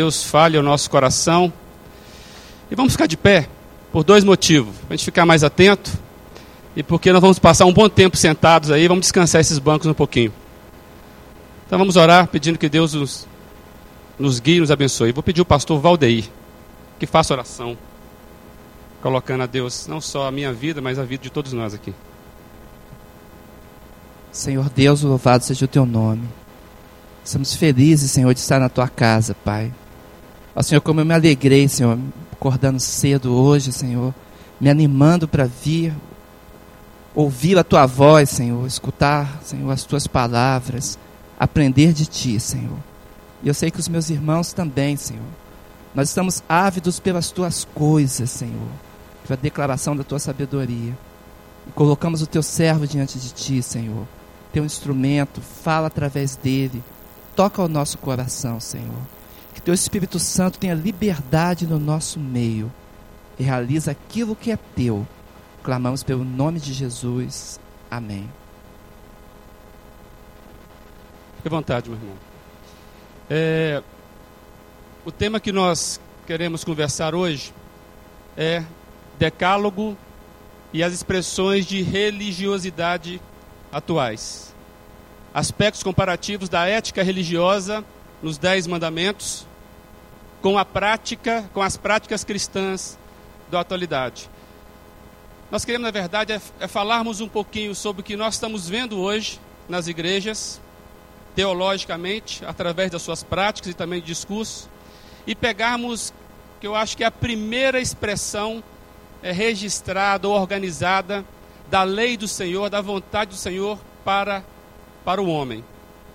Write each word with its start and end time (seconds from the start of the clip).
Deus 0.00 0.24
fale 0.24 0.56
ao 0.56 0.62
nosso 0.62 0.88
coração. 0.88 1.52
E 2.70 2.74
vamos 2.74 2.94
ficar 2.94 3.06
de 3.06 3.18
pé 3.18 3.46
por 3.92 4.02
dois 4.02 4.24
motivos. 4.24 4.74
Para 4.78 4.94
a 4.94 4.96
gente 4.96 5.04
ficar 5.04 5.26
mais 5.26 5.44
atento 5.44 5.90
e 6.74 6.82
porque 6.82 7.12
nós 7.12 7.20
vamos 7.20 7.38
passar 7.38 7.66
um 7.66 7.72
bom 7.72 7.86
tempo 7.86 8.16
sentados 8.16 8.70
aí, 8.70 8.88
vamos 8.88 9.02
descansar 9.02 9.42
esses 9.42 9.58
bancos 9.58 9.86
um 9.86 9.92
pouquinho. 9.92 10.32
Então 11.66 11.78
vamos 11.78 11.96
orar 11.96 12.28
pedindo 12.28 12.58
que 12.58 12.66
Deus 12.66 12.94
nos, 12.94 13.28
nos 14.18 14.40
guie 14.40 14.58
nos 14.58 14.70
abençoe. 14.70 15.12
Vou 15.12 15.22
pedir 15.22 15.42
o 15.42 15.44
pastor 15.44 15.78
Valdeir 15.78 16.24
que 16.98 17.06
faça 17.06 17.34
oração, 17.34 17.76
colocando 19.02 19.42
a 19.42 19.46
Deus 19.46 19.86
não 19.86 20.00
só 20.00 20.26
a 20.26 20.30
minha 20.30 20.50
vida, 20.50 20.80
mas 20.80 20.98
a 20.98 21.04
vida 21.04 21.24
de 21.24 21.30
todos 21.30 21.52
nós 21.52 21.74
aqui. 21.74 21.92
Senhor 24.32 24.70
Deus, 24.70 25.02
louvado 25.02 25.44
seja 25.44 25.66
o 25.66 25.68
teu 25.68 25.84
nome. 25.84 26.26
Estamos 27.22 27.54
felizes, 27.54 28.10
Senhor, 28.10 28.32
de 28.32 28.40
estar 28.40 28.58
na 28.58 28.70
tua 28.70 28.88
casa, 28.88 29.34
Pai. 29.44 29.70
Ó 30.60 30.62
Senhor, 30.62 30.82
como 30.82 31.00
eu 31.00 31.06
me 31.06 31.14
alegrei, 31.14 31.66
Senhor, 31.68 31.98
acordando 32.30 32.78
cedo 32.78 33.32
hoje, 33.32 33.72
Senhor, 33.72 34.14
me 34.60 34.68
animando 34.68 35.26
para 35.26 35.46
vir 35.46 35.94
ouvir 37.14 37.56
a 37.56 37.64
tua 37.64 37.86
voz, 37.86 38.28
Senhor, 38.28 38.66
escutar, 38.66 39.40
Senhor, 39.42 39.70
as 39.70 39.84
tuas 39.84 40.06
palavras 40.06 40.98
aprender 41.38 41.94
de 41.94 42.04
Ti, 42.04 42.38
Senhor. 42.38 42.76
E 43.42 43.48
eu 43.48 43.54
sei 43.54 43.70
que 43.70 43.80
os 43.80 43.88
meus 43.88 44.10
irmãos 44.10 44.52
também, 44.52 44.98
Senhor. 44.98 45.24
Nós 45.94 46.10
estamos 46.10 46.42
ávidos 46.46 47.00
pelas 47.00 47.30
Tuas 47.30 47.66
coisas, 47.74 48.28
Senhor, 48.28 48.68
pela 49.26 49.40
declaração 49.40 49.96
da 49.96 50.04
Tua 50.04 50.18
sabedoria. 50.18 50.92
E 51.66 51.72
colocamos 51.74 52.20
o 52.20 52.26
Teu 52.26 52.42
servo 52.42 52.86
diante 52.86 53.18
de 53.18 53.30
Ti, 53.30 53.62
Senhor. 53.62 54.06
Teu 54.52 54.62
instrumento, 54.62 55.40
fala 55.40 55.86
através 55.86 56.36
dele. 56.36 56.84
Toca 57.34 57.62
o 57.62 57.68
nosso 57.68 57.96
coração, 57.96 58.60
Senhor. 58.60 59.19
Que 59.60 59.66
Teu 59.66 59.74
Espírito 59.74 60.18
Santo 60.18 60.58
tenha 60.58 60.72
liberdade 60.72 61.66
no 61.66 61.78
nosso 61.78 62.18
meio. 62.18 62.72
E 63.38 63.42
realiza 63.42 63.90
aquilo 63.90 64.34
que 64.34 64.50
é 64.50 64.56
Teu. 64.56 65.06
Clamamos 65.62 66.02
pelo 66.02 66.24
nome 66.24 66.58
de 66.58 66.72
Jesus. 66.72 67.60
Amém. 67.90 68.26
Fique 71.36 71.48
à 71.48 71.50
vontade, 71.50 71.90
meu 71.90 71.98
irmão. 71.98 72.16
É, 73.28 73.82
o 75.04 75.12
tema 75.12 75.38
que 75.38 75.52
nós 75.52 76.00
queremos 76.26 76.64
conversar 76.64 77.14
hoje 77.14 77.52
é 78.38 78.64
decálogo 79.18 79.94
e 80.72 80.82
as 80.82 80.94
expressões 80.94 81.66
de 81.66 81.82
religiosidade 81.82 83.20
atuais. 83.70 84.54
Aspectos 85.34 85.82
comparativos 85.82 86.48
da 86.48 86.66
ética 86.66 87.02
religiosa 87.02 87.84
nos 88.22 88.38
Dez 88.38 88.66
Mandamentos 88.66 89.49
com 90.40 90.58
a 90.58 90.64
prática, 90.64 91.48
com 91.52 91.62
as 91.62 91.76
práticas 91.76 92.24
cristãs 92.24 92.98
da 93.50 93.60
atualidade. 93.60 94.30
Nós 95.50 95.64
queremos, 95.64 95.84
na 95.84 95.90
verdade, 95.90 96.32
é, 96.32 96.40
é 96.60 96.68
falarmos 96.68 97.20
um 97.20 97.28
pouquinho 97.28 97.74
sobre 97.74 98.02
o 98.02 98.04
que 98.04 98.16
nós 98.16 98.34
estamos 98.34 98.68
vendo 98.68 98.98
hoje 98.98 99.40
nas 99.68 99.88
igrejas, 99.88 100.60
teologicamente, 101.34 102.44
através 102.44 102.90
das 102.90 103.02
suas 103.02 103.22
práticas 103.22 103.72
e 103.72 103.74
também 103.74 104.00
de 104.00 104.06
discurso, 104.06 104.68
e 105.26 105.34
pegarmos, 105.34 106.12
que 106.60 106.66
eu 106.66 106.74
acho 106.74 106.96
que 106.96 107.04
é 107.04 107.06
a 107.06 107.10
primeira 107.10 107.80
expressão 107.80 108.62
é, 109.22 109.32
registrada 109.32 110.28
ou 110.28 110.34
organizada 110.34 111.24
da 111.68 111.82
lei 111.82 112.16
do 112.16 112.26
Senhor, 112.26 112.70
da 112.70 112.80
vontade 112.80 113.30
do 113.30 113.36
Senhor 113.36 113.78
para, 114.04 114.44
para 115.04 115.20
o 115.20 115.28
homem, 115.28 115.64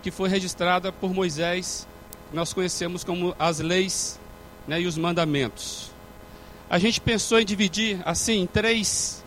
que 0.01 0.11
foi 0.11 0.29
registrada 0.29 0.91
por 0.91 1.13
Moisés, 1.13 1.87
nós 2.35 2.53
conhecemos 2.53 3.03
como 3.03 3.33
as 3.39 3.59
leis 3.59 4.19
né, 4.67 4.81
e 4.81 4.85
os 4.85 4.97
mandamentos. 4.97 5.89
A 6.69 6.77
gente 6.77 6.99
pensou 6.99 7.39
em 7.39 7.45
dividir 7.45 7.99
assim 8.05 8.41
em 8.41 8.45
três, 8.45 9.23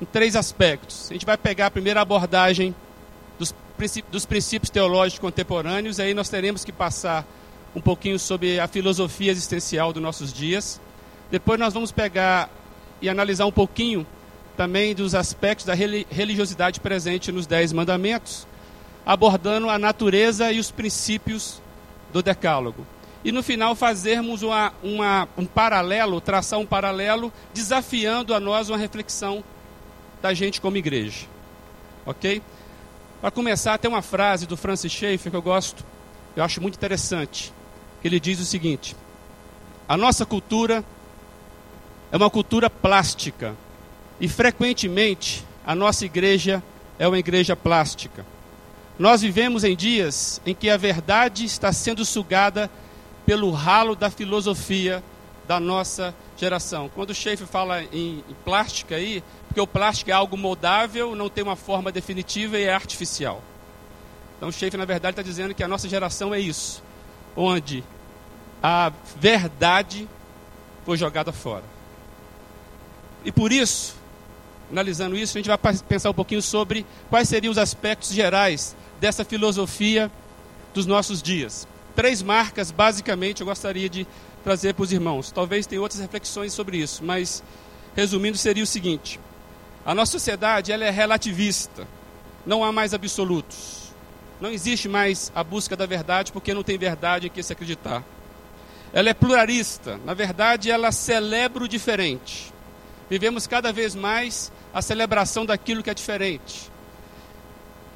em 0.00 0.04
três 0.04 0.36
aspectos. 0.36 1.08
A 1.10 1.14
gente 1.14 1.24
vai 1.24 1.38
pegar 1.38 1.66
a 1.66 1.70
primeira 1.70 2.00
abordagem 2.00 2.74
dos 4.10 4.26
princípios 4.26 4.68
teológicos 4.68 5.20
contemporâneos, 5.20 5.98
aí 5.98 6.12
nós 6.12 6.28
teremos 6.28 6.62
que 6.62 6.70
passar 6.70 7.26
um 7.74 7.80
pouquinho 7.80 8.18
sobre 8.18 8.60
a 8.60 8.68
filosofia 8.68 9.30
existencial 9.30 9.90
dos 9.90 10.02
nossos 10.02 10.30
dias. 10.30 10.78
Depois 11.30 11.58
nós 11.58 11.72
vamos 11.72 11.90
pegar 11.90 12.50
e 13.00 13.08
analisar 13.08 13.46
um 13.46 13.52
pouquinho 13.52 14.06
também 14.54 14.94
dos 14.94 15.14
aspectos 15.14 15.64
da 15.64 15.72
religiosidade 15.72 16.78
presente 16.80 17.32
nos 17.32 17.46
Dez 17.46 17.72
Mandamentos, 17.72 18.46
abordando 19.06 19.70
a 19.70 19.78
natureza 19.78 20.52
e 20.52 20.58
os 20.58 20.70
princípios 20.70 21.62
do 22.12 22.22
Decálogo. 22.22 22.86
E 23.22 23.30
no 23.30 23.42
final 23.42 23.74
fazermos 23.74 24.42
uma, 24.42 24.72
uma, 24.82 25.28
um 25.36 25.44
paralelo, 25.44 26.20
traçar 26.20 26.58
um 26.58 26.66
paralelo, 26.66 27.32
desafiando 27.52 28.34
a 28.34 28.40
nós 28.40 28.68
uma 28.70 28.78
reflexão 28.78 29.44
da 30.22 30.32
gente 30.32 30.60
como 30.60 30.76
igreja. 30.76 31.26
Ok? 32.06 32.42
Para 33.20 33.30
começar, 33.30 33.76
tem 33.78 33.90
uma 33.90 34.00
frase 34.00 34.46
do 34.46 34.56
Francis 34.56 34.90
Schaeffer 34.90 35.30
que 35.30 35.36
eu 35.36 35.42
gosto, 35.42 35.84
eu 36.34 36.42
acho 36.42 36.60
muito 36.60 36.76
interessante. 36.76 37.52
Que 38.00 38.08
ele 38.08 38.18
diz 38.18 38.40
o 38.40 38.46
seguinte: 38.46 38.96
A 39.86 39.96
nossa 39.96 40.24
cultura 40.24 40.82
é 42.10 42.16
uma 42.16 42.30
cultura 42.30 42.70
plástica 42.70 43.54
e 44.18 44.26
frequentemente 44.28 45.44
a 45.66 45.74
nossa 45.74 46.06
igreja 46.06 46.62
é 46.98 47.06
uma 47.06 47.18
igreja 47.18 47.54
plástica. 47.54 48.24
Nós 49.00 49.22
vivemos 49.22 49.64
em 49.64 49.74
dias 49.74 50.42
em 50.44 50.54
que 50.54 50.68
a 50.68 50.76
verdade 50.76 51.46
está 51.46 51.72
sendo 51.72 52.04
sugada 52.04 52.70
pelo 53.24 53.50
ralo 53.50 53.96
da 53.96 54.10
filosofia 54.10 55.02
da 55.48 55.58
nossa 55.58 56.14
geração. 56.36 56.90
Quando 56.94 57.08
o 57.08 57.14
Schaeffer 57.14 57.46
fala 57.46 57.82
em, 57.82 58.22
em 58.28 58.36
plástica 58.44 58.96
aí, 58.96 59.24
porque 59.48 59.58
o 59.58 59.66
plástico 59.66 60.10
é 60.10 60.12
algo 60.12 60.36
moldável, 60.36 61.16
não 61.16 61.30
tem 61.30 61.42
uma 61.42 61.56
forma 61.56 61.90
definitiva 61.90 62.58
e 62.58 62.64
é 62.64 62.74
artificial. 62.74 63.42
Então 64.36 64.50
o 64.50 64.52
Schaefer, 64.52 64.78
na 64.78 64.84
verdade, 64.84 65.12
está 65.12 65.22
dizendo 65.22 65.54
que 65.54 65.62
a 65.62 65.68
nossa 65.68 65.88
geração 65.88 66.34
é 66.34 66.38
isso, 66.38 66.82
onde 67.34 67.82
a 68.62 68.92
verdade 69.16 70.06
foi 70.84 70.98
jogada 70.98 71.32
fora. 71.32 71.64
E 73.24 73.32
por 73.32 73.50
isso, 73.50 73.96
analisando 74.70 75.16
isso, 75.16 75.38
a 75.38 75.40
gente 75.40 75.48
vai 75.48 75.74
pensar 75.88 76.10
um 76.10 76.14
pouquinho 76.14 76.42
sobre 76.42 76.84
quais 77.08 77.30
seriam 77.30 77.50
os 77.50 77.56
aspectos 77.56 78.10
gerais 78.10 78.76
dessa 79.00 79.24
filosofia 79.24 80.10
dos 80.74 80.86
nossos 80.86 81.22
dias. 81.22 81.66
Três 81.96 82.22
marcas, 82.22 82.70
basicamente, 82.70 83.40
eu 83.40 83.46
gostaria 83.46 83.88
de 83.88 84.06
trazer 84.44 84.74
para 84.74 84.84
os 84.84 84.92
irmãos. 84.92 85.32
Talvez 85.32 85.66
tenha 85.66 85.80
outras 85.80 86.00
reflexões 86.00 86.52
sobre 86.52 86.76
isso, 86.76 87.04
mas 87.04 87.42
resumindo, 87.96 88.36
seria 88.36 88.62
o 88.62 88.66
seguinte: 88.66 89.18
a 89.84 89.94
nossa 89.94 90.12
sociedade 90.12 90.70
ela 90.70 90.84
é 90.84 90.90
relativista. 90.90 91.86
Não 92.46 92.64
há 92.64 92.72
mais 92.72 92.94
absolutos. 92.94 93.90
Não 94.40 94.50
existe 94.50 94.88
mais 94.88 95.30
a 95.34 95.44
busca 95.44 95.76
da 95.76 95.84
verdade 95.84 96.32
porque 96.32 96.54
não 96.54 96.62
tem 96.62 96.78
verdade 96.78 97.26
em 97.26 97.30
que 97.30 97.42
se 97.42 97.52
acreditar. 97.52 98.02
Ela 98.92 99.10
é 99.10 99.14
pluralista. 99.14 100.00
Na 100.04 100.14
verdade, 100.14 100.70
ela 100.70 100.90
celebra 100.90 101.64
o 101.64 101.68
diferente. 101.68 102.52
Vivemos 103.10 103.46
cada 103.46 103.72
vez 103.72 103.94
mais 103.94 104.50
a 104.72 104.80
celebração 104.80 105.44
daquilo 105.44 105.82
que 105.82 105.90
é 105.90 105.94
diferente. 105.94 106.70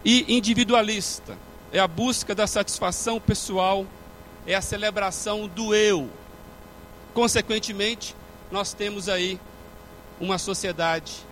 E 0.05 0.37
individualista. 0.37 1.39
É 1.73 1.79
a 1.81 1.89
busca 1.89 2.35
da 2.35 2.47
satisfação 2.47 3.19
pessoal, 3.19 3.87
é 4.47 4.55
a 4.55 4.61
celebração 4.61 5.49
do 5.49 5.75
eu. 5.75 6.09
Consequentemente, 7.13 8.15
nós 8.51 8.73
temos 8.73 9.09
aí 9.09 9.41
uma 10.21 10.39
sociedade 10.39 11.25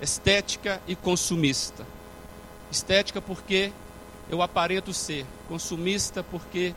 estética 0.00 0.80
e 0.88 0.96
consumista. 0.96 1.86
Estética 2.70 3.20
porque 3.20 3.72
eu 4.28 4.42
aparento 4.42 4.92
ser, 4.92 5.26
consumista 5.46 6.22
porque 6.22 6.74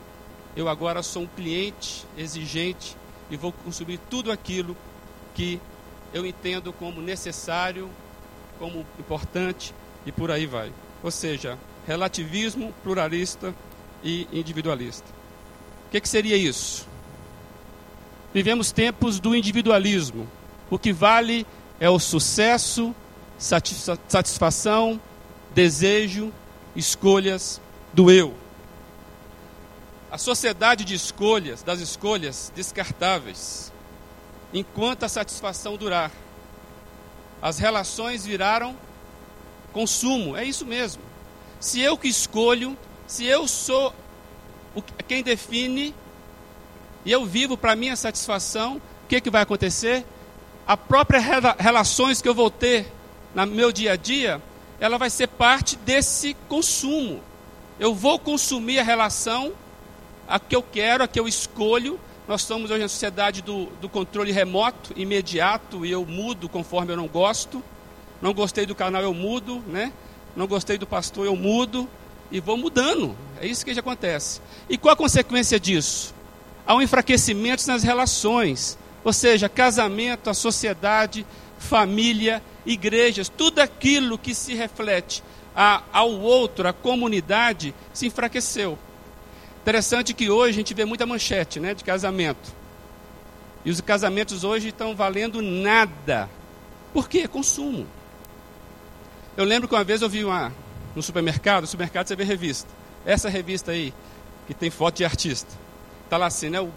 eu 0.55 0.67
agora 0.67 1.01
sou 1.01 1.23
um 1.23 1.27
cliente 1.27 2.05
exigente 2.17 2.95
e 3.29 3.37
vou 3.37 3.51
consumir 3.51 3.99
tudo 4.09 4.31
aquilo 4.31 4.75
que 5.33 5.59
eu 6.13 6.25
entendo 6.25 6.71
como 6.73 7.01
necessário, 7.01 7.89
como 8.59 8.85
importante 8.99 9.73
e 10.05 10.11
por 10.11 10.31
aí 10.31 10.45
vai. 10.45 10.71
Ou 11.03 11.11
seja, 11.11 11.57
relativismo 11.85 12.73
pluralista 12.83 13.53
e 14.03 14.27
individualista. 14.31 15.07
O 15.87 15.91
que, 15.91 16.01
que 16.01 16.09
seria 16.09 16.35
isso? 16.35 16.87
Vivemos 18.33 18.71
tempos 18.71 19.19
do 19.19 19.35
individualismo. 19.35 20.27
O 20.69 20.77
que 20.77 20.91
vale 20.91 21.45
é 21.79 21.89
o 21.89 21.97
sucesso, 21.97 22.93
satisfação, 23.37 24.99
desejo, 25.53 26.33
escolhas 26.75 27.61
do 27.93 28.11
eu. 28.11 28.33
A 30.11 30.17
sociedade 30.17 30.83
de 30.83 30.93
escolhas, 30.93 31.63
das 31.63 31.79
escolhas 31.79 32.51
descartáveis, 32.55 33.71
enquanto 34.53 35.03
a 35.03 35.09
satisfação 35.09 35.77
durar. 35.77 36.11
As 37.41 37.59
relações 37.59 38.25
viraram 38.25 38.75
consumo, 39.77 40.35
é 40.35 40.43
isso 40.43 40.65
mesmo. 40.65 41.03
Se 41.59 41.79
eu 41.79 41.95
que 41.99 42.07
escolho, 42.07 42.75
se 43.05 43.25
eu 43.25 43.47
sou 43.47 43.93
quem 45.07 45.21
define 45.21 45.93
e 47.05 47.11
eu 47.11 47.27
vivo 47.27 47.55
para 47.55 47.75
minha 47.75 47.95
satisfação, 47.95 48.77
o 48.77 49.07
que, 49.07 49.21
que 49.21 49.29
vai 49.29 49.43
acontecer? 49.43 50.03
A 50.65 50.75
própria 50.75 51.19
rela 51.19 51.55
relações 51.59 52.23
que 52.23 52.27
eu 52.27 52.33
vou 52.33 52.49
ter 52.49 52.91
no 53.35 53.45
meu 53.45 53.71
dia 53.71 53.91
a 53.91 53.95
dia, 53.95 54.41
ela 54.79 54.97
vai 54.97 55.11
ser 55.11 55.27
parte 55.27 55.75
desse 55.75 56.35
consumo. 56.49 57.21
Eu 57.79 57.93
vou 57.93 58.17
consumir 58.17 58.79
a 58.79 58.83
relação 58.83 59.53
a 60.27 60.39
que 60.39 60.55
eu 60.55 60.63
quero, 60.63 61.03
a 61.03 61.07
que 61.07 61.19
eu 61.19 61.27
escolho. 61.27 61.99
Nós 62.27 62.41
estamos 62.41 62.71
hoje 62.71 62.81
na 62.81 62.89
sociedade 62.89 63.43
do, 63.43 63.67
do 63.79 63.87
controle 63.87 64.31
remoto, 64.31 64.91
imediato, 64.95 65.85
e 65.85 65.91
eu 65.91 66.03
mudo 66.03 66.49
conforme 66.49 66.93
eu 66.93 66.97
não 66.97 67.07
gosto. 67.07 67.63
Não 68.21 68.33
gostei 68.33 68.65
do 68.65 68.75
canal, 68.75 69.01
eu 69.01 69.13
mudo, 69.13 69.63
né? 69.67 69.93
Não 70.35 70.47
gostei 70.47 70.77
do 70.77 70.87
pastor, 70.87 71.25
eu 71.25 71.35
mudo 71.35 71.87
e 72.31 72.39
vou 72.39 72.57
mudando. 72.57 73.15
É 73.39 73.47
isso 73.47 73.65
que 73.65 73.73
já 73.73 73.79
acontece. 73.79 74.41
E 74.69 74.77
qual 74.77 74.93
a 74.93 74.97
consequência 74.97 75.59
disso? 75.59 76.13
Há 76.65 76.75
um 76.75 76.81
enfraquecimento 76.81 77.65
nas 77.67 77.83
relações, 77.83 78.77
ou 79.03 79.13
seja, 79.13 79.47
casamento, 79.47 80.29
a 80.29 80.33
sociedade, 80.33 81.25
família, 81.57 82.41
igrejas, 82.65 83.29
tudo 83.29 83.59
aquilo 83.59 84.17
que 84.17 84.33
se 84.33 84.53
reflete 84.53 85.23
a, 85.55 85.81
ao 85.91 86.11
outro, 86.11 86.67
a 86.67 86.73
comunidade, 86.73 87.73
se 87.93 88.05
enfraqueceu. 88.05 88.77
Interessante 89.61 90.13
que 90.13 90.29
hoje 90.29 90.51
a 90.51 90.53
gente 90.61 90.73
vê 90.73 90.85
muita 90.85 91.05
manchete 91.05 91.59
né, 91.59 91.73
de 91.73 91.83
casamento. 91.83 92.55
E 93.65 93.71
os 93.71 93.81
casamentos 93.81 94.43
hoje 94.43 94.69
estão 94.69 94.95
valendo 94.95 95.41
nada. 95.41 96.29
Por 96.93 97.09
quê? 97.09 97.27
Consumo. 97.27 97.87
Eu 99.37 99.45
lembro 99.45 99.69
que 99.69 99.75
uma 99.75 99.83
vez 99.83 100.01
eu 100.01 100.09
vi 100.09 100.25
uma, 100.25 100.51
no 100.95 101.03
supermercado, 101.03 101.61
no 101.61 101.67
supermercado 101.67 102.07
você 102.07 102.15
vê 102.15 102.23
revista. 102.23 102.67
Essa 103.05 103.29
revista 103.29 103.71
aí, 103.71 103.93
que 104.47 104.53
tem 104.53 104.71
foto 104.71 104.97
de 104.97 105.05
artista. 105.05 105.53
Está 106.03 106.17
lá 106.17 106.25
assim, 106.25 106.49
né? 106.49 106.59
O, 106.59 106.71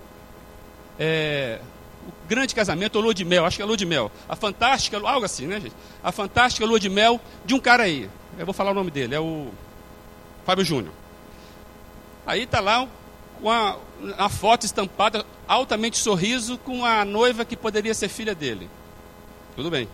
é, 0.98 1.58
o 2.06 2.28
grande 2.28 2.54
casamento, 2.54 2.96
ou 2.96 3.02
lua 3.02 3.14
de 3.14 3.24
mel, 3.24 3.46
acho 3.46 3.56
que 3.56 3.62
é 3.62 3.64
lua 3.64 3.78
de 3.78 3.86
mel. 3.86 4.12
A 4.28 4.36
fantástica, 4.36 4.98
algo 4.98 5.24
assim, 5.24 5.46
né, 5.46 5.58
gente? 5.58 5.74
A 6.04 6.12
fantástica 6.12 6.66
lua 6.66 6.78
de 6.78 6.90
mel 6.90 7.18
de 7.46 7.54
um 7.54 7.58
cara 7.58 7.84
aí. 7.84 8.10
Eu 8.38 8.44
vou 8.44 8.52
falar 8.52 8.72
o 8.72 8.74
nome 8.74 8.90
dele, 8.90 9.14
é 9.14 9.20
o 9.20 9.48
Fábio 10.44 10.64
Júnior. 10.64 10.92
Aí 12.26 12.42
está 12.42 12.60
lá 12.60 12.86
com 13.40 13.50
a, 13.50 13.78
a 14.18 14.28
foto 14.28 14.66
estampada, 14.66 15.24
altamente 15.48 15.96
sorriso, 15.96 16.58
com 16.58 16.84
a 16.84 17.06
noiva 17.06 17.42
que 17.42 17.56
poderia 17.56 17.94
ser 17.94 18.08
filha 18.08 18.34
dele. 18.34 18.68
Tudo 19.56 19.70
bem. 19.70 19.88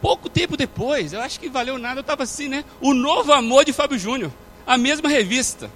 Pouco 0.00 0.28
tempo 0.28 0.56
depois, 0.56 1.12
eu 1.12 1.20
acho 1.20 1.40
que 1.40 1.48
valeu 1.48 1.78
nada, 1.78 1.98
eu 1.98 2.02
estava 2.02 2.22
assim, 2.22 2.48
né? 2.48 2.64
O 2.80 2.92
novo 2.92 3.32
amor 3.32 3.64
de 3.64 3.72
Fábio 3.72 3.98
Júnior, 3.98 4.30
a 4.66 4.76
mesma 4.76 5.08
revista. 5.08 5.70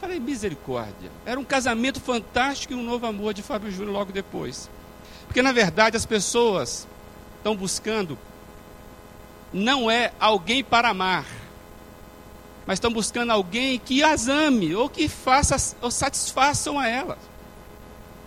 Falei, 0.00 0.20
misericórdia. 0.20 1.10
Era 1.24 1.40
um 1.40 1.44
casamento 1.44 2.00
fantástico 2.00 2.74
e 2.74 2.76
um 2.76 2.82
novo 2.82 3.06
amor 3.06 3.32
de 3.32 3.42
Fábio 3.42 3.70
Júnior 3.70 3.92
logo 3.92 4.12
depois. 4.12 4.68
Porque 5.26 5.40
na 5.40 5.52
verdade 5.52 5.96
as 5.96 6.04
pessoas 6.04 6.86
estão 7.38 7.56
buscando 7.56 8.18
não 9.54 9.88
é 9.88 10.12
alguém 10.18 10.64
para 10.64 10.88
amar, 10.88 11.24
mas 12.66 12.76
estão 12.76 12.92
buscando 12.92 13.30
alguém 13.30 13.78
que 13.78 14.02
as 14.02 14.26
ame 14.26 14.74
ou 14.74 14.88
que 14.88 15.08
faça 15.08 15.76
ou 15.80 15.90
satisfaçam 15.90 16.78
a 16.78 16.88
elas. 16.88 17.18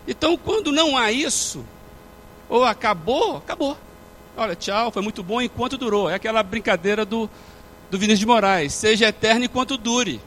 Então, 0.08 0.38
quando 0.38 0.72
não 0.72 0.96
há 0.98 1.12
isso, 1.12 1.66
ou 2.48 2.64
acabou, 2.64 3.38
acabou. 3.38 3.78
Olha, 4.38 4.56
tchau, 4.56 4.92
foi 4.92 5.02
muito 5.02 5.24
bom 5.24 5.42
enquanto 5.42 5.78
durou. 5.78 6.10
É 6.10 6.14
aquela 6.14 6.44
brincadeira 6.44 7.04
do, 7.04 7.30
do 7.92 7.98
Vinícius 7.98 8.20
de 8.20 8.26
Moraes. 8.26 8.74
Seja 8.74 9.08
eterno 9.08 9.46
enquanto 9.46 9.78
dure. 9.78 10.22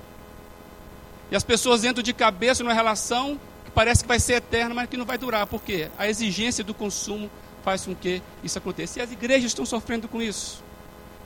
E 1.31 1.37
as 1.37 1.45
pessoas 1.45 1.85
entram 1.85 2.03
de 2.03 2.13
cabeça 2.13 2.63
numa 2.63 2.75
relação 2.75 3.39
que 3.65 3.71
parece 3.71 4.03
que 4.03 4.09
vai 4.09 4.19
ser 4.19 4.35
eterna, 4.35 4.75
mas 4.75 4.89
que 4.89 4.97
não 4.97 5.07
vai 5.07 5.17
durar. 5.17 5.47
Por 5.47 5.63
quê? 5.63 5.89
A 5.97 6.09
exigência 6.09 6.63
do 6.65 6.75
consumo 6.75 7.31
faz 7.63 7.87
com 7.87 7.95
que 7.95 8.21
isso 8.43 8.59
aconteça. 8.59 8.99
E 8.99 9.03
as 9.03 9.13
igrejas 9.13 9.47
estão 9.47 9.65
sofrendo 9.65 10.09
com 10.09 10.21
isso. 10.21 10.63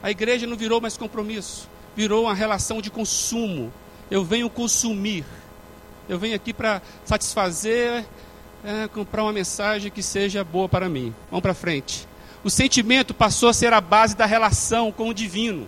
A 0.02 0.10
igreja 0.10 0.46
não 0.46 0.56
virou 0.56 0.80
mais 0.80 0.96
compromisso 0.96 1.68
virou 1.94 2.24
uma 2.24 2.34
relação 2.34 2.80
de 2.80 2.90
consumo. 2.90 3.72
Eu 4.10 4.24
venho 4.24 4.50
consumir. 4.50 5.24
Eu 6.08 6.18
venho 6.18 6.34
aqui 6.34 6.52
para 6.52 6.82
satisfazer, 7.04 8.04
é, 8.62 8.88
comprar 8.88 9.22
uma 9.22 9.32
mensagem 9.32 9.90
que 9.90 10.02
seja 10.02 10.44
boa 10.44 10.68
para 10.68 10.88
mim. 10.88 11.14
Vamos 11.30 11.42
para 11.42 11.54
frente. 11.54 12.06
O 12.44 12.50
sentimento 12.50 13.14
passou 13.14 13.48
a 13.48 13.54
ser 13.54 13.72
a 13.72 13.80
base 13.80 14.14
da 14.14 14.26
relação 14.26 14.92
com 14.92 15.08
o 15.08 15.14
divino. 15.14 15.66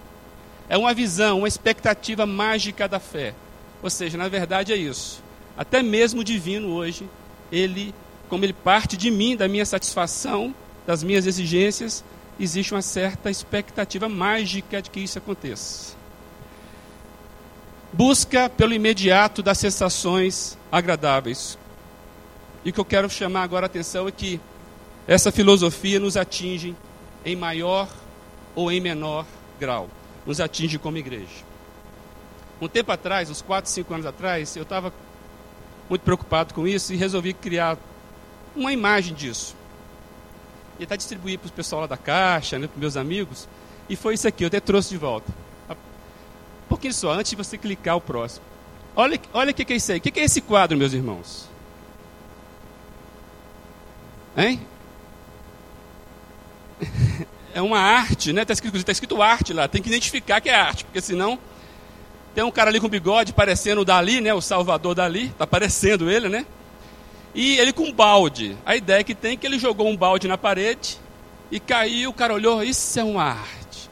É 0.68 0.76
uma 0.76 0.92
visão, 0.92 1.38
uma 1.38 1.48
expectativa 1.48 2.26
mágica 2.26 2.86
da 2.86 3.00
fé. 3.00 3.34
Ou 3.82 3.90
seja, 3.90 4.18
na 4.18 4.28
verdade 4.28 4.72
é 4.72 4.76
isso. 4.76 5.22
Até 5.56 5.82
mesmo 5.82 6.20
o 6.20 6.24
divino 6.24 6.68
hoje, 6.68 7.08
ele, 7.50 7.94
como 8.28 8.44
ele 8.44 8.52
parte 8.52 8.96
de 8.96 9.10
mim, 9.10 9.36
da 9.36 9.48
minha 9.48 9.64
satisfação, 9.64 10.54
das 10.86 11.02
minhas 11.02 11.26
exigências, 11.26 12.04
existe 12.38 12.74
uma 12.74 12.82
certa 12.82 13.30
expectativa 13.30 14.08
mágica 14.08 14.82
de 14.82 14.90
que 14.90 15.00
isso 15.00 15.18
aconteça 15.18 15.96
busca 17.96 18.50
pelo 18.50 18.74
imediato 18.74 19.42
das 19.42 19.56
sensações 19.56 20.58
agradáveis. 20.70 21.58
E 22.62 22.68
o 22.68 22.72
que 22.72 22.78
eu 22.78 22.84
quero 22.84 23.08
chamar 23.08 23.42
agora 23.42 23.64
a 23.64 23.68
atenção 23.68 24.06
é 24.06 24.12
que 24.12 24.38
essa 25.06 25.30
filosofia 25.30 26.00
nos 26.00 26.16
atinge 26.16 26.74
em 27.24 27.36
maior 27.36 27.88
ou 28.54 28.72
em 28.72 28.80
menor 28.80 29.24
grau, 29.58 29.88
nos 30.24 30.40
atinge 30.40 30.78
como 30.78 30.98
igreja. 30.98 31.44
Um 32.60 32.68
tempo 32.68 32.90
atrás, 32.90 33.30
uns 33.30 33.42
4, 33.42 33.70
5 33.70 33.94
anos 33.94 34.06
atrás, 34.06 34.56
eu 34.56 34.62
estava 34.62 34.92
muito 35.88 36.02
preocupado 36.02 36.54
com 36.54 36.66
isso 36.66 36.92
e 36.92 36.96
resolvi 36.96 37.32
criar 37.34 37.76
uma 38.54 38.72
imagem 38.72 39.14
disso. 39.14 39.54
E 40.78 40.84
até 40.84 40.96
distribuir 40.96 41.38
para 41.38 41.48
o 41.48 41.52
pessoal 41.52 41.82
lá 41.82 41.86
da 41.86 41.96
caixa, 41.96 42.58
né, 42.58 42.66
para 42.66 42.80
meus 42.80 42.96
amigos. 42.96 43.48
E 43.88 43.94
foi 43.94 44.14
isso 44.14 44.26
aqui, 44.26 44.44
eu 44.44 44.48
até 44.48 44.58
trouxe 44.58 44.90
de 44.90 44.96
volta. 44.96 45.32
Um 45.70 46.68
pouquinho 46.68 46.92
só, 46.92 47.12
antes 47.12 47.30
de 47.30 47.36
você 47.36 47.56
clicar 47.56 47.96
o 47.96 48.00
próximo. 48.00 48.44
Olha, 48.94 49.20
olha 49.32 49.50
o 49.52 49.54
que 49.54 49.72
é 49.72 49.76
isso 49.76 49.92
aí. 49.92 49.98
O 49.98 50.00
que 50.00 50.18
é 50.18 50.24
esse 50.24 50.40
quadro, 50.40 50.76
meus 50.76 50.92
irmãos? 50.92 51.48
Hein? 54.36 54.60
É 57.56 57.62
uma 57.62 57.78
arte, 57.78 58.34
né? 58.34 58.42
Está 58.42 58.52
escrito, 58.52 58.84
tá 58.84 58.92
escrito 58.92 59.22
arte 59.22 59.54
lá. 59.54 59.66
Tem 59.66 59.80
que 59.80 59.88
identificar 59.88 60.42
que 60.42 60.50
é 60.50 60.54
arte, 60.54 60.84
porque 60.84 61.00
senão 61.00 61.38
tem 62.34 62.44
um 62.44 62.50
cara 62.50 62.68
ali 62.68 62.78
com 62.78 62.86
bigode 62.86 63.32
parecendo 63.32 63.80
o 63.80 63.84
Dali, 63.84 64.20
né? 64.20 64.34
O 64.34 64.42
Salvador 64.42 64.94
Dali. 64.94 65.28
Está 65.28 65.46
parecendo 65.46 66.10
ele, 66.10 66.28
né? 66.28 66.44
E 67.34 67.56
ele 67.56 67.72
com 67.72 67.84
um 67.84 67.92
balde. 67.94 68.54
A 68.66 68.76
ideia 68.76 69.02
que 69.02 69.14
tem 69.14 69.32
é 69.32 69.36
que 69.38 69.46
ele 69.46 69.58
jogou 69.58 69.88
um 69.88 69.96
balde 69.96 70.28
na 70.28 70.36
parede 70.36 70.98
e 71.50 71.58
caiu. 71.58 72.10
O 72.10 72.12
cara 72.12 72.34
olhou. 72.34 72.62
Isso 72.62 73.00
é 73.00 73.02
uma 73.02 73.24
arte. 73.24 73.88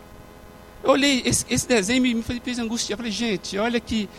Eu 0.83 0.91
olhei 0.91 1.23
esse, 1.25 1.47
esse 1.49 1.67
desenho 1.67 2.05
e 2.05 2.15
me 2.17 2.23
fez 2.23 2.59
angústia. 2.59 2.93
Eu 2.93 2.99
falei, 2.99 3.13
gente, 3.13 3.57
olha 3.57 3.81
que 3.81 4.11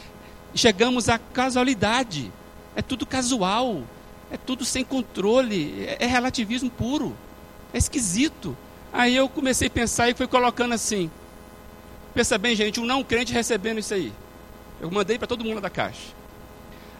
chegamos 0.55 1.08
à 1.08 1.19
casualidade. 1.19 2.31
É 2.75 2.81
tudo 2.81 3.05
casual. 3.05 3.84
É 4.31 4.38
tudo 4.38 4.65
sem 4.65 4.84
controle. 4.84 5.86
É, 5.86 5.98
é 6.00 6.08
relativismo 6.08 6.72
puro. 6.72 7.15
É 7.72 7.77
esquisito. 7.77 8.58
Aí 8.97 9.13
eu 9.13 9.27
comecei 9.27 9.67
a 9.67 9.71
pensar 9.71 10.09
e 10.09 10.13
fui 10.13 10.25
colocando 10.25 10.73
assim. 10.73 11.11
Pensa 12.13 12.37
bem, 12.37 12.55
gente, 12.55 12.79
um 12.79 12.85
não 12.85 13.03
crente 13.03 13.33
recebendo 13.33 13.77
isso 13.79 13.93
aí. 13.93 14.13
Eu 14.79 14.89
mandei 14.89 15.17
para 15.17 15.27
todo 15.27 15.43
mundo 15.43 15.59
da 15.59 15.69
caixa. 15.69 16.13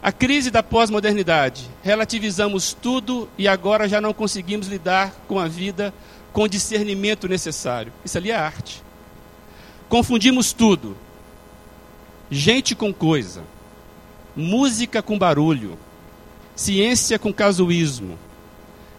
A 0.04 0.12
crise 0.12 0.52
da 0.52 0.62
pós-modernidade. 0.62 1.70
Relativizamos 1.82 2.74
tudo 2.74 3.30
e 3.38 3.48
agora 3.48 3.88
já 3.88 4.02
não 4.02 4.14
conseguimos 4.14 4.68
lidar 4.68 5.16
com 5.26 5.40
a 5.40 5.48
vida 5.48 5.94
com 6.34 6.44
o 6.44 6.50
discernimento 6.50 7.30
necessário. 7.30 7.94
Isso 8.04 8.18
ali 8.18 8.30
é 8.30 8.36
arte. 8.36 8.84
Confundimos 9.88 10.52
tudo. 10.52 10.98
Gente 12.30 12.76
com 12.76 12.94
coisa, 12.94 13.42
música 14.36 15.02
com 15.02 15.18
barulho, 15.18 15.78
ciência 16.58 17.18
com 17.18 17.32
casuísmo, 17.32 18.20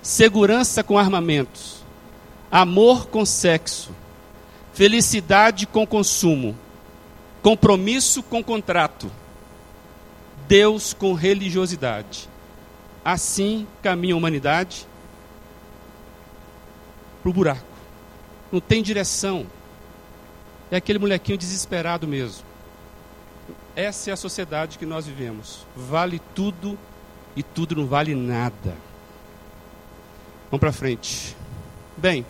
segurança 0.00 0.82
com 0.82 0.96
armamentos, 0.96 1.75
amor 2.56 3.08
com 3.08 3.26
sexo, 3.26 3.90
felicidade 4.72 5.66
com 5.66 5.86
consumo, 5.86 6.56
compromisso 7.42 8.22
com 8.22 8.42
contrato, 8.42 9.12
Deus 10.48 10.94
com 10.94 11.12
religiosidade. 11.12 12.30
Assim 13.04 13.66
caminha 13.82 14.14
a 14.14 14.16
humanidade 14.16 14.88
para 17.20 17.28
o 17.28 17.32
buraco. 17.34 17.60
Não 18.50 18.58
tem 18.58 18.82
direção, 18.82 19.46
é 20.70 20.76
aquele 20.76 20.98
molequinho 20.98 21.36
desesperado 21.36 22.08
mesmo. 22.08 22.42
Essa 23.76 24.08
é 24.08 24.12
a 24.14 24.16
sociedade 24.16 24.78
que 24.78 24.86
nós 24.86 25.06
vivemos. 25.06 25.66
Vale 25.76 26.22
tudo 26.34 26.78
e 27.36 27.42
tudo 27.42 27.76
não 27.76 27.86
vale 27.86 28.14
nada. 28.14 28.74
Vamos 30.50 30.60
para 30.60 30.72
frente. 30.72 31.36
Bem, 31.98 32.24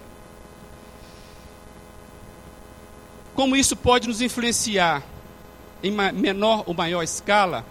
como 3.37 3.55
isso 3.55 3.77
pode 3.77 4.09
nos 4.09 4.23
influenciar 4.23 5.03
em 5.83 5.93
menor 5.93 6.65
ou 6.67 6.75
maior 6.75 7.03
escala, 7.03 7.65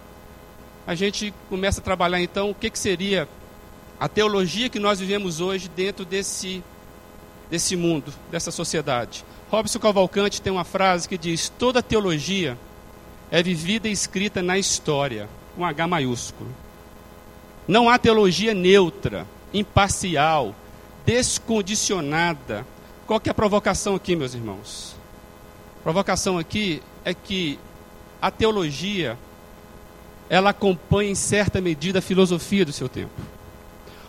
a 0.86 0.94
gente 0.94 1.34
começa 1.50 1.80
a 1.80 1.84
trabalhar 1.84 2.20
então 2.20 2.50
o 2.50 2.54
que, 2.54 2.70
que 2.70 2.78
seria 2.78 3.28
a 3.98 4.08
teologia 4.08 4.68
que 4.68 4.78
nós 4.78 5.00
vivemos 5.00 5.40
hoje 5.40 5.68
dentro 5.68 6.04
desse, 6.04 6.62
desse 7.50 7.74
mundo, 7.74 8.14
dessa 8.30 8.52
sociedade. 8.52 9.24
Robson 9.50 9.80
Cavalcante 9.80 10.40
tem 10.40 10.52
uma 10.52 10.64
frase 10.64 11.08
que 11.08 11.18
diz: 11.18 11.48
toda 11.48 11.82
teologia 11.82 12.56
é 13.30 13.42
vivida 13.42 13.88
e 13.88 13.92
escrita 13.92 14.40
na 14.40 14.56
história, 14.56 15.28
com 15.56 15.64
H 15.64 15.86
maiúsculo. 15.88 16.48
Não 17.66 17.90
há 17.90 17.98
teologia 17.98 18.54
neutra, 18.54 19.26
imparcial, 19.52 20.54
descondicionada. 21.04 22.64
Qual 23.04 23.18
que 23.18 23.28
é 23.28 23.32
a 23.32 23.34
provocação 23.34 23.96
aqui, 23.96 24.14
meus 24.14 24.34
irmãos? 24.34 24.95
Provocação 25.86 26.36
aqui 26.36 26.82
é 27.04 27.14
que 27.14 27.60
a 28.20 28.28
teologia 28.28 29.16
ela 30.28 30.50
acompanha 30.50 31.12
em 31.12 31.14
certa 31.14 31.60
medida 31.60 32.00
a 32.00 32.02
filosofia 32.02 32.64
do 32.64 32.72
seu 32.72 32.88
tempo. 32.88 33.12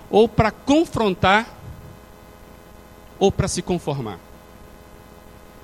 Ou 0.09 0.27
para 0.27 0.49
confrontar, 0.49 1.47
ou 3.19 3.31
para 3.31 3.47
se 3.47 3.61
conformar. 3.61 4.17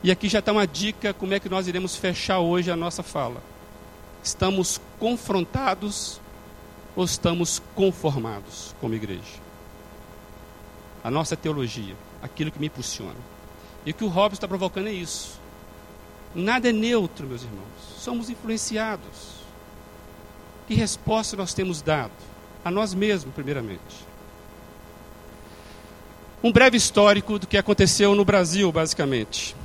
E 0.04 0.12
aqui 0.12 0.30
já 0.30 0.38
está 0.38 0.52
uma 0.52 0.68
dica 0.68 1.16
como 1.16 1.34
é 1.34 1.40
que 1.40 1.50
nós 1.50 1.68
iremos 1.68 1.96
fechar 1.96 2.38
hoje 2.38 2.70
a 2.70 2.76
nossa 2.76 3.02
fala. 3.02 3.42
Estamos 4.22 4.80
confrontados 5.00 6.22
ou 6.96 7.06
estamos 7.06 7.60
conformados 7.74 8.76
como 8.80 8.94
igreja? 8.94 9.42
A 11.04 11.10
nossa 11.10 11.36
teologia, 11.36 11.96
aquilo 12.22 12.52
que 12.52 12.60
me 12.60 12.68
impulsiona. 12.68 13.18
E 13.84 13.90
o 13.90 13.94
que 13.96 14.04
o 14.04 14.10
Robson 14.10 14.36
está 14.36 14.48
provocando 14.48 14.90
é 14.90 14.94
isso. 14.94 15.42
Nada 16.36 16.70
é 16.70 16.72
neutro, 16.72 17.28
meus 17.28 17.44
irmãos. 17.44 17.68
Somos 17.98 18.30
influenciados. 18.30 19.44
Que 20.68 20.74
resposta 20.74 21.38
nós 21.38 21.54
temos 21.54 21.82
dado? 21.82 22.12
A 22.64 22.72
nós 22.72 22.94
mesmos, 22.94 23.34
primeiramente. 23.34 24.14
Um 26.44 26.52
breve 26.52 26.78
histórico 26.78 27.40
do 27.40 27.48
que 27.48 27.58
aconteceu 27.58 28.16
no 28.16 28.26
Brasil, 28.26 28.72
basicamente. 28.72 29.56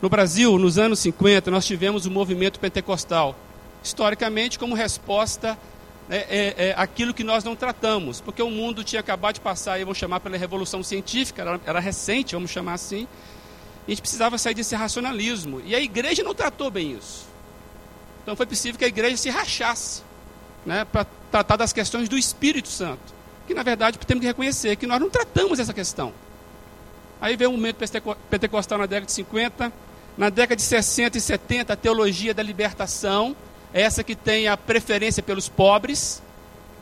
No 0.00 0.08
Brasil, 0.08 0.58
nos 0.58 0.78
anos 0.78 1.00
50, 1.00 1.50
nós 1.50 1.66
tivemos 1.66 2.06
o 2.06 2.10
movimento 2.10 2.58
pentecostal, 2.60 3.36
historicamente, 3.82 4.58
como 4.58 4.74
resposta 4.74 5.58
é, 6.10 6.74
é, 6.76 6.80
é, 6.80 7.12
que 7.12 7.22
nós 7.22 7.44
não 7.44 7.54
tratamos, 7.54 8.20
porque 8.20 8.42
o 8.42 8.50
mundo 8.50 8.82
tinha 8.82 9.00
acabado 9.00 9.34
de 9.34 9.40
passar, 9.40 9.78
vamos 9.80 9.98
chamar 9.98 10.20
pela 10.20 10.36
revolução 10.36 10.82
científica, 10.82 11.42
era, 11.42 11.60
era 11.66 11.80
recente, 11.80 12.34
vamos 12.34 12.50
chamar 12.50 12.74
assim, 12.74 13.06
a 13.88 13.90
gente 13.90 14.02
precisava 14.02 14.36
sair 14.36 14.52
desse 14.52 14.76
racionalismo, 14.76 15.62
e 15.64 15.74
a 15.74 15.80
igreja 15.80 16.22
não 16.22 16.34
tratou 16.34 16.70
bem 16.70 16.92
isso. 16.92 17.26
Então 18.22 18.36
foi 18.36 18.44
possível 18.44 18.78
que 18.78 18.84
a 18.84 18.88
igreja 18.88 19.16
se 19.16 19.30
rachasse, 19.30 20.02
né, 20.66 20.84
para 20.84 21.06
tratar 21.30 21.56
das 21.56 21.72
questões 21.72 22.06
do 22.06 22.18
Espírito 22.18 22.68
Santo, 22.68 23.00
que 23.46 23.54
na 23.54 23.62
verdade 23.62 23.98
temos 23.98 24.20
que 24.20 24.26
reconhecer 24.26 24.76
que 24.76 24.86
nós 24.86 25.00
não 25.00 25.08
tratamos 25.08 25.58
essa 25.58 25.72
questão. 25.72 26.12
Aí 27.18 27.34
veio 27.34 27.48
o 27.48 27.54
momento 27.54 27.78
pentecostal 28.30 28.78
na 28.78 28.84
década 28.84 29.06
de 29.06 29.12
50, 29.12 29.72
na 30.18 30.28
década 30.28 30.56
de 30.56 30.62
60 30.62 31.16
e 31.16 31.20
70, 31.20 31.72
a 31.72 31.76
teologia 31.76 32.34
da 32.34 32.42
libertação, 32.42 33.34
essa 33.72 34.04
que 34.04 34.14
tem 34.14 34.48
a 34.48 34.56
preferência 34.56 35.22
pelos 35.22 35.48
pobres, 35.48 36.22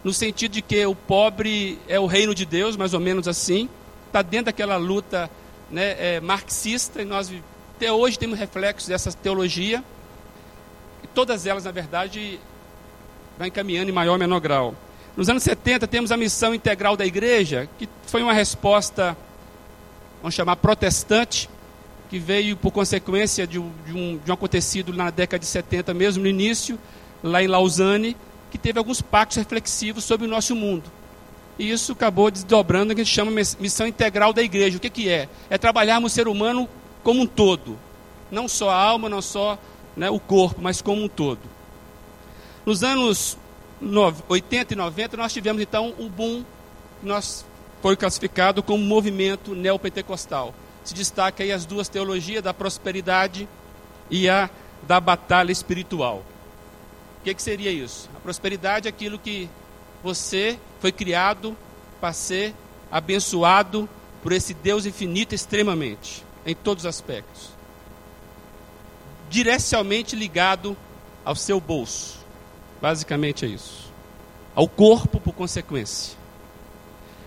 no 0.02 0.12
sentido 0.12 0.52
de 0.52 0.62
que 0.62 0.84
o 0.84 0.94
pobre 0.94 1.78
é 1.86 2.00
o 2.00 2.06
reino 2.06 2.34
de 2.34 2.44
Deus, 2.44 2.76
mais 2.76 2.94
ou 2.94 3.00
menos 3.00 3.28
assim, 3.28 3.68
está 4.08 4.22
dentro 4.22 4.46
daquela 4.46 4.76
luta 4.76 5.30
né, 5.70 5.96
é, 5.98 6.20
marxista, 6.20 7.02
e 7.02 7.04
nós 7.04 7.32
até 7.76 7.92
hoje 7.92 8.18
temos 8.18 8.38
reflexos 8.38 8.88
dessa 8.88 9.12
teologia, 9.12 9.82
e 11.02 11.06
todas 11.08 11.46
elas, 11.46 11.64
na 11.64 11.70
verdade, 11.70 12.40
vão 13.36 13.46
encaminhando 13.46 13.90
em 13.90 13.92
maior 13.92 14.12
ou 14.12 14.18
menor 14.18 14.40
grau. 14.40 14.74
Nos 15.16 15.28
anos 15.28 15.42
70, 15.42 15.86
temos 15.86 16.12
a 16.12 16.16
missão 16.16 16.54
integral 16.54 16.96
da 16.96 17.04
igreja, 17.04 17.68
que 17.78 17.88
foi 18.06 18.22
uma 18.22 18.32
resposta, 18.32 19.16
vamos 20.22 20.34
chamar, 20.34 20.56
protestante, 20.56 21.48
que 22.08 22.18
veio 22.18 22.56
por 22.56 22.70
consequência 22.70 23.46
de 23.46 23.58
um, 23.58 23.70
de, 23.84 23.92
um, 23.92 24.18
de 24.18 24.30
um 24.30 24.34
acontecido 24.34 24.92
na 24.92 25.10
década 25.10 25.38
de 25.38 25.46
70, 25.46 25.92
mesmo 25.92 26.22
no 26.22 26.28
início, 26.28 26.78
lá 27.22 27.42
em 27.42 27.46
Lausanne, 27.46 28.16
que 28.50 28.58
teve 28.58 28.78
alguns 28.78 29.02
pactos 29.02 29.36
reflexivos 29.36 30.04
sobre 30.04 30.26
o 30.26 30.30
nosso 30.30 30.54
mundo. 30.54 30.84
E 31.58 31.70
isso 31.70 31.92
acabou 31.92 32.30
desdobrando 32.30 32.92
o 32.92 32.96
que 32.96 33.00
a 33.00 33.04
gente 33.04 33.14
chama 33.14 33.30
missão 33.30 33.86
integral 33.86 34.32
da 34.32 34.42
igreja. 34.42 34.76
O 34.76 34.80
que, 34.80 34.90
que 34.90 35.08
é? 35.08 35.28
É 35.48 35.56
trabalharmos 35.56 36.12
o 36.12 36.14
ser 36.14 36.28
humano 36.28 36.68
como 37.02 37.22
um 37.22 37.26
todo. 37.26 37.78
Não 38.30 38.46
só 38.46 38.70
a 38.70 38.76
alma, 38.76 39.08
não 39.08 39.22
só 39.22 39.58
né, 39.96 40.10
o 40.10 40.20
corpo, 40.20 40.60
mas 40.60 40.82
como 40.82 41.02
um 41.02 41.08
todo. 41.08 41.40
Nos 42.64 42.82
anos 42.82 43.38
80 44.28 44.74
e 44.74 44.76
90, 44.76 45.16
nós 45.16 45.32
tivemos 45.32 45.62
então 45.62 45.94
o 45.98 46.08
boom, 46.08 46.44
que 47.00 47.06
nós 47.06 47.44
foi 47.80 47.96
classificado 47.96 48.62
como 48.62 48.84
movimento 48.84 49.54
neopentecostal 49.54 50.54
se 50.86 50.94
destaca 50.94 51.42
aí 51.42 51.52
as 51.52 51.66
duas 51.66 51.88
teologias 51.88 52.42
da 52.42 52.54
prosperidade 52.54 53.48
e 54.08 54.28
a 54.28 54.48
da 54.86 55.00
batalha 55.00 55.50
espiritual. 55.50 56.22
O 57.20 57.24
que, 57.24 57.34
que 57.34 57.42
seria 57.42 57.72
isso? 57.72 58.08
A 58.16 58.20
prosperidade 58.20 58.86
é 58.86 58.90
aquilo 58.90 59.18
que 59.18 59.50
você 60.02 60.58
foi 60.86 60.92
criado 60.92 61.56
para 62.00 62.12
ser 62.12 62.54
abençoado 62.92 63.88
por 64.22 64.30
esse 64.30 64.54
Deus 64.54 64.86
infinito 64.86 65.34
extremamente, 65.34 66.24
em 66.46 66.54
todos 66.54 66.84
os 66.84 66.88
aspectos. 66.88 67.50
Diretamente 69.28 70.14
ligado 70.14 70.76
ao 71.24 71.34
seu 71.34 71.60
bolso. 71.60 72.24
Basicamente 72.80 73.44
é 73.44 73.48
isso. 73.48 73.92
Ao 74.54 74.68
corpo, 74.68 75.18
por 75.18 75.34
consequência. 75.34 76.16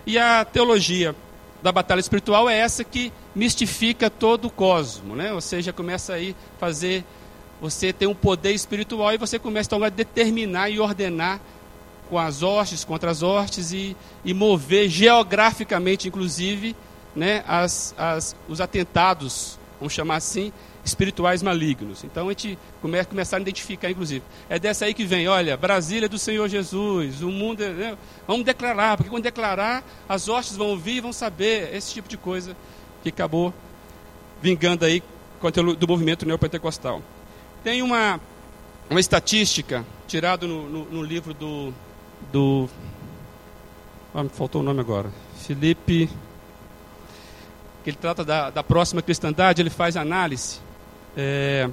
E 0.05 0.17
a 0.17 0.45
teologia 0.45 1.13
da 1.61 1.73
batalha 1.73 1.99
espiritual 1.99 2.49
é 2.49 2.57
essa 2.57 2.85
que 2.85 3.11
mistifica 3.35 4.09
todo 4.09 4.45
o 4.45 4.49
cosmo, 4.49 5.17
né? 5.17 5.33
Ou 5.33 5.41
seja, 5.41 5.73
começa 5.73 6.13
aí 6.13 6.33
fazer 6.57 7.03
você 7.59 7.91
ter 7.91 8.07
um 8.07 8.15
poder 8.15 8.53
espiritual 8.53 9.13
e 9.13 9.17
você 9.17 9.37
começa 9.37 9.67
então 9.67 9.83
a 9.83 9.89
determinar 9.89 10.69
e 10.69 10.79
ordenar 10.79 11.41
com 12.09 12.17
as 12.17 12.41
hostes, 12.41 12.83
contra 12.83 13.11
as 13.11 13.21
hostes 13.21 13.71
e, 13.71 13.95
e 14.25 14.33
mover 14.33 14.89
geograficamente, 14.89 16.07
inclusive, 16.07 16.75
né, 17.15 17.43
as, 17.47 17.93
as, 17.97 18.35
os 18.47 18.59
atentados, 18.59 19.59
vamos 19.79 19.93
chamar 19.93 20.15
assim, 20.15 20.51
espirituais 20.83 21.43
malignos. 21.43 22.03
Então 22.03 22.27
a 22.27 22.31
gente 22.31 22.57
come, 22.81 23.03
começar 23.05 23.37
a 23.37 23.41
identificar, 23.41 23.89
inclusive. 23.89 24.23
É 24.49 24.57
dessa 24.57 24.85
aí 24.85 24.93
que 24.93 25.05
vem, 25.05 25.27
olha, 25.27 25.55
Brasília 25.55 26.05
é 26.05 26.09
do 26.09 26.19
Senhor 26.19 26.47
Jesus, 26.47 27.21
o 27.21 27.29
mundo. 27.29 27.63
É, 27.63 27.69
né? 27.69 27.97
Vamos 28.27 28.45
declarar, 28.45 28.97
porque 28.97 29.09
quando 29.09 29.23
declarar, 29.23 29.83
as 30.07 30.27
hostes 30.27 30.57
vão 30.57 30.67
ouvir 30.67 30.97
e 30.97 31.01
vão 31.01 31.13
saber 31.13 31.73
esse 31.75 31.93
tipo 31.93 32.09
de 32.09 32.17
coisa 32.17 32.55
que 33.03 33.09
acabou 33.09 33.53
vingando 34.41 34.85
aí 34.85 35.03
do 35.77 35.87
movimento 35.87 36.25
neopentecostal. 36.25 37.01
Tem 37.63 37.81
uma, 37.81 38.19
uma 38.89 38.99
estatística 38.99 39.85
tirada 40.07 40.47
no, 40.47 40.69
no, 40.69 40.85
no, 40.85 41.03
livro 41.03 41.33
do. 41.33 41.73
Do 42.31 42.69
ah, 44.13 44.23
me 44.23 44.29
faltou 44.29 44.61
o 44.61 44.63
nome 44.63 44.79
agora. 44.79 45.11
Felipe. 45.37 46.09
Que 47.83 47.91
ele 47.91 47.97
trata 47.97 48.25
da, 48.25 48.49
da 48.49 48.63
próxima 48.63 49.01
cristandade, 49.01 49.61
ele 49.61 49.69
faz 49.69 49.95
análise 49.95 50.59
é, 51.15 51.69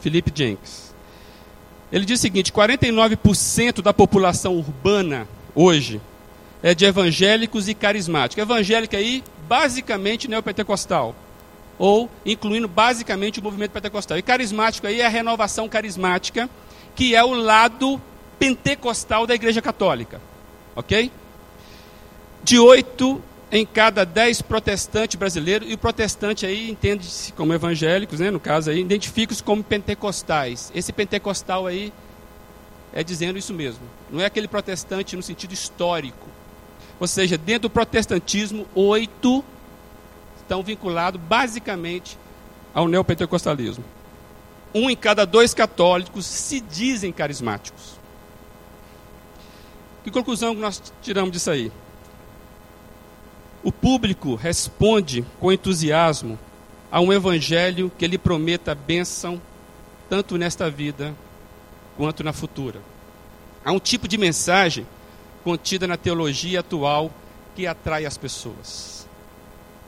Felipe 0.00 0.30
Jenkins. 0.34 0.94
Ele 1.90 2.04
diz 2.04 2.18
o 2.18 2.22
seguinte: 2.22 2.52
49% 2.52 3.82
da 3.82 3.92
população 3.92 4.56
urbana 4.56 5.26
hoje 5.54 6.00
é 6.62 6.74
de 6.74 6.84
evangélicos 6.84 7.68
e 7.68 7.74
carismáticos. 7.74 8.42
Evangélico 8.42 8.94
aí, 8.94 9.24
basicamente 9.48 10.28
neopentecostal, 10.28 11.14
ou 11.78 12.08
incluindo 12.24 12.68
basicamente 12.68 13.40
o 13.40 13.42
movimento 13.42 13.72
pentecostal. 13.72 14.18
E 14.18 14.22
carismático 14.22 14.86
aí 14.86 15.00
é 15.00 15.06
a 15.06 15.08
renovação 15.08 15.68
carismática, 15.68 16.48
que 16.94 17.14
é 17.14 17.24
o 17.24 17.34
lado 17.34 18.00
pentecostal 18.40 19.26
da 19.26 19.34
Igreja 19.34 19.62
Católica. 19.62 20.20
Ok? 20.74 21.12
De 22.42 22.58
8 22.58 23.22
em 23.52 23.66
cada 23.66 24.04
dez 24.04 24.40
protestantes 24.40 25.16
brasileiros, 25.16 25.68
e 25.68 25.74
o 25.74 25.78
protestante 25.78 26.46
aí 26.46 26.70
entende-se 26.70 27.32
como 27.32 27.52
evangélicos, 27.52 28.20
né, 28.20 28.30
no 28.30 28.38
caso 28.38 28.70
aí, 28.70 28.80
identifica-se 28.80 29.42
como 29.42 29.62
pentecostais. 29.62 30.70
Esse 30.74 30.92
pentecostal 30.92 31.66
aí 31.66 31.92
é 32.92 33.02
dizendo 33.02 33.38
isso 33.38 33.52
mesmo. 33.52 33.82
Não 34.08 34.20
é 34.20 34.26
aquele 34.26 34.48
protestante 34.48 35.16
no 35.16 35.22
sentido 35.22 35.52
histórico. 35.52 36.28
Ou 36.98 37.06
seja, 37.06 37.36
dentro 37.36 37.62
do 37.62 37.70
protestantismo, 37.70 38.66
oito 38.74 39.44
estão 40.40 40.62
vinculados 40.62 41.20
basicamente 41.20 42.16
ao 42.72 42.88
neopentecostalismo. 42.88 43.84
Um 44.72 44.88
em 44.88 44.96
cada 44.96 45.24
dois 45.24 45.52
católicos 45.52 46.24
se 46.24 46.60
dizem 46.60 47.12
carismáticos. 47.12 47.99
Que 50.02 50.10
conclusão 50.10 50.54
nós 50.54 50.82
tiramos 51.02 51.32
disso 51.32 51.50
aí? 51.50 51.70
O 53.62 53.70
público 53.70 54.34
responde 54.34 55.24
com 55.38 55.52
entusiasmo 55.52 56.38
a 56.90 57.00
um 57.00 57.12
evangelho 57.12 57.92
que 57.98 58.06
lhe 58.06 58.16
prometa 58.16 58.74
bênção 58.74 59.40
tanto 60.08 60.38
nesta 60.38 60.70
vida 60.70 61.14
quanto 61.96 62.24
na 62.24 62.32
futura. 62.32 62.80
Há 63.64 63.72
um 63.72 63.78
tipo 63.78 64.08
de 64.08 64.16
mensagem 64.16 64.86
contida 65.44 65.86
na 65.86 65.96
teologia 65.96 66.60
atual 66.60 67.12
que 67.54 67.66
atrai 67.66 68.06
as 68.06 68.16
pessoas. 68.16 69.06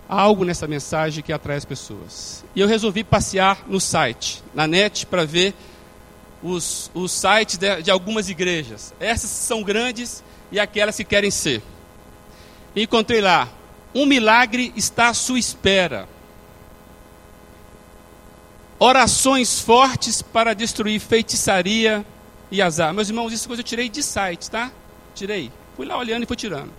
Há 0.09 0.21
algo 0.21 0.45
nessa 0.45 0.67
mensagem 0.67 1.25
que 1.25 1.33
atrai 1.33 1.57
as 1.57 1.65
pessoas. 1.65 2.45
E 2.55 2.61
eu 2.61 2.69
resolvi 2.69 3.03
passear 3.03 3.65
no 3.67 3.81
site, 3.81 4.45
na 4.55 4.67
net, 4.67 5.07
para 5.07 5.25
ver 5.25 5.55
os, 6.43 6.91
os 6.93 7.13
sites 7.13 7.57
de, 7.57 7.83
de 7.83 7.91
algumas 7.91 8.29
igrejas. 8.29 8.93
Essas 8.99 9.31
são 9.31 9.63
grandes 9.63 10.23
e 10.51 10.59
aquelas 10.59 10.97
que 10.97 11.05
querem 11.05 11.31
ser. 11.31 11.63
Encontrei 12.75 13.21
lá: 13.21 13.49
um 13.95 14.07
milagre 14.07 14.73
está 14.77 15.09
à 15.09 15.15
sua 15.15 15.39
espera. 15.39 16.09
Orações 18.79 19.61
fortes 19.61 20.23
para 20.23 20.55
destruir 20.55 20.99
feitiçaria 21.01 22.05
e 22.51 22.61
azar. 22.61 22.93
Meus 22.93 23.09
irmãos, 23.09 23.33
isso 23.33 23.47
coisa 23.47 23.61
eu 23.61 23.65
tirei 23.65 23.89
de 23.89 24.03
sites, 24.03 24.49
tá? 24.49 24.73
Tirei. 25.15 25.53
Fui 25.77 25.87
lá 25.87 25.97
olhando 25.97 26.25
e 26.25 26.27
fui 26.27 26.37
tirando. 26.37 26.73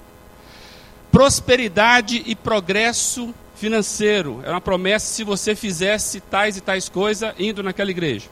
Prosperidade 1.11 2.21
e 2.25 2.35
progresso 2.35 3.33
financeiro. 3.55 4.41
Era 4.43 4.53
uma 4.53 4.61
promessa 4.61 5.05
se 5.05 5.23
você 5.23 5.55
fizesse 5.55 6.19
tais 6.19 6.57
e 6.57 6.61
tais 6.61 6.89
coisas 6.89 7.33
indo 7.39 7.63
naquela 7.63 7.91
igreja. 7.91 8.27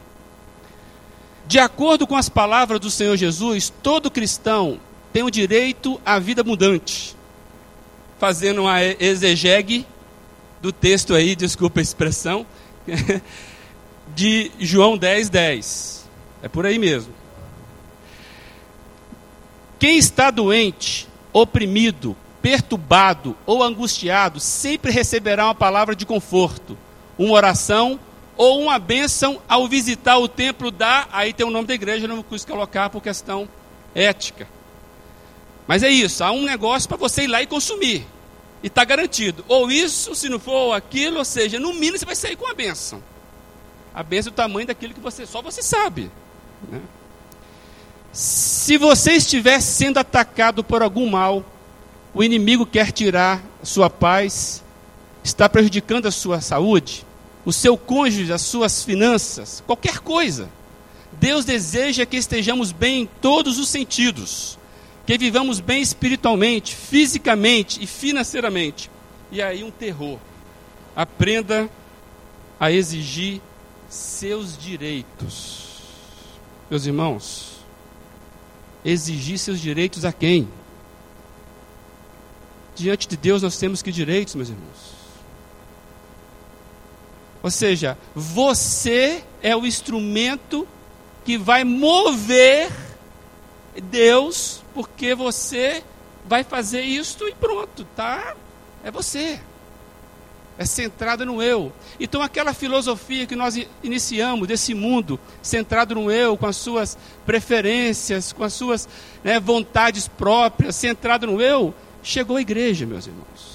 De 1.52 1.60
acordo 1.60 2.08
com 2.08 2.16
as 2.16 2.30
palavras 2.30 2.80
do 2.80 2.90
Senhor 2.90 3.18
Jesus, 3.18 3.74
todo 3.84 4.10
cristão 4.10 4.80
tem 5.12 5.22
o 5.22 5.30
direito 5.30 6.00
à 6.06 6.18
vida 6.18 6.40
abundante. 6.40 7.14
Fazendo 8.18 8.62
uma 8.62 8.82
exegegue 8.82 9.86
do 10.62 10.72
texto 10.72 11.14
aí, 11.14 11.36
desculpa 11.36 11.82
a 11.82 11.84
expressão, 11.84 12.46
de 14.16 14.50
João 14.60 14.98
10, 14.98 15.28
10. 15.28 16.10
É 16.42 16.48
por 16.48 16.66
aí 16.66 16.80
mesmo. 16.80 17.14
Quem 19.78 19.98
está 19.98 20.32
doente, 20.32 21.06
oprimido, 21.34 22.16
perturbado 22.42 23.36
ou 23.46 23.62
angustiado, 23.62 24.40
sempre 24.40 24.90
receberá 24.90 25.48
uma 25.48 25.56
palavra 25.56 25.98
de 25.98 26.06
conforto, 26.06 26.78
uma 27.18 27.34
oração 27.34 28.00
ou 28.42 28.60
uma 28.60 28.80
bênção 28.80 29.40
ao 29.48 29.68
visitar 29.68 30.18
o 30.18 30.28
templo 30.28 30.72
da. 30.72 31.08
Aí 31.12 31.32
tem 31.32 31.46
o 31.46 31.52
nome 31.52 31.68
da 31.68 31.76
igreja, 31.76 32.08
não 32.08 32.24
quis 32.24 32.44
colocar 32.44 32.90
por 32.90 33.00
questão 33.00 33.48
ética. 33.94 34.48
Mas 35.68 35.84
é 35.84 35.90
isso, 35.90 36.24
há 36.24 36.32
um 36.32 36.42
negócio 36.42 36.90
para 36.90 36.98
você 36.98 37.26
ir 37.26 37.28
lá 37.28 37.40
e 37.44 37.46
consumir. 37.46 38.04
E 38.64 38.68
está 38.68 38.84
garantido. 38.84 39.46
Ou 39.48 39.72
isso, 39.72 40.16
se 40.16 40.28
não 40.28 40.40
for 40.40 40.74
aquilo, 40.74 41.20
ou 41.20 41.26
seja, 41.26 41.60
no 41.60 41.72
mínimo 41.72 42.00
você 42.00 42.06
vai 42.06 42.16
sair 42.16 42.36
com 42.36 42.48
a 42.48 42.54
bênção. 42.56 43.04
A 43.94 44.02
bênção 44.02 44.32
é 44.32 44.34
o 44.34 44.36
tamanho 44.36 44.66
daquilo 44.66 44.96
que 44.96 45.00
você 45.00 45.24
só 45.28 45.40
você 45.40 45.62
sabe. 45.62 46.10
Né? 46.68 46.82
Se 48.12 48.76
você 48.76 49.12
estiver 49.12 49.62
sendo 49.62 50.00
atacado 50.00 50.64
por 50.64 50.82
algum 50.82 51.08
mal, 51.08 51.46
o 52.12 52.24
inimigo 52.24 52.66
quer 52.66 52.92
tirar 52.92 53.40
sua 53.62 53.88
paz, 53.88 54.64
está 55.24 55.48
prejudicando 55.48 56.08
a 56.08 56.12
sua 56.12 56.42
saúde, 56.42 57.06
o 57.46 57.52
seu 57.52 57.78
cônjuge, 57.78 58.32
as 58.32 58.42
suas 58.42 58.84
finanças, 58.84 59.64
qualquer 59.66 60.00
coisa. 60.00 60.50
Deus 61.14 61.46
deseja 61.46 62.06
que 62.06 62.18
estejamos 62.18 62.72
bem 62.72 63.02
em 63.02 63.06
todos 63.06 63.60
os 63.60 63.68
sentidos, 63.70 64.58
que 65.06 65.18
vivamos 65.18 65.60
bem 65.60 65.82
espiritualmente, 65.82 66.76
fisicamente 66.76 67.84
e 67.84 67.88
financeiramente. 67.88 68.90
E 69.32 69.42
aí 69.42 69.64
um 69.64 69.72
terror. 69.72 70.20
Aprenda 70.96 71.70
a 72.60 72.72
exigir 72.72 73.42
seus 73.90 74.58
direitos. 74.58 75.70
Meus 76.70 76.86
irmãos, 76.86 77.66
exigir 78.84 79.38
seus 79.38 79.60
direitos 79.60 80.06
a 80.06 80.14
quem? 80.14 80.48
Diante 82.76 83.08
de 83.08 83.18
Deus 83.18 83.42
nós 83.42 83.58
temos 83.58 83.82
que 83.82 83.92
direitos, 83.92 84.36
meus 84.36 84.50
irmãos? 84.50 84.91
Ou 87.44 87.50
seja, 87.50 87.98
você 88.14 89.24
é 89.42 89.56
o 89.56 89.66
instrumento 89.66 90.68
que 91.26 91.38
vai 91.38 91.64
mover 91.64 92.72
Deus, 93.84 94.64
porque 94.74 95.16
você 95.16 95.84
vai 96.26 96.44
fazer 96.44 96.82
isto 96.82 97.28
e 97.28 97.34
pronto, 97.34 97.86
tá? 97.96 98.36
É 98.84 98.92
você 98.92 99.40
é 100.58 100.66
centrada 100.66 101.26
no 101.26 101.42
eu. 101.42 101.74
Então, 102.00 102.22
aquela 102.22 102.54
filosofia 102.54 103.26
que 103.26 103.36
nós 103.36 103.60
iniciamos 103.82 104.48
desse 104.48 104.76
mundo, 104.76 105.20
centrado 105.42 105.96
no 105.96 106.12
eu, 106.12 106.38
com 106.38 106.46
as 106.46 106.56
suas 106.56 106.98
preferências, 107.26 108.32
com 108.32 108.44
as 108.44 108.54
suas 108.54 108.88
né, 109.24 109.40
vontades 109.40 110.08
próprias, 110.08 110.76
centrado 110.76 111.26
no 111.26 111.42
eu, 111.42 111.74
chegou 112.04 112.38
à 112.38 112.42
igreja, 112.42 112.86
meus 112.86 113.08
irmãos, 113.08 113.51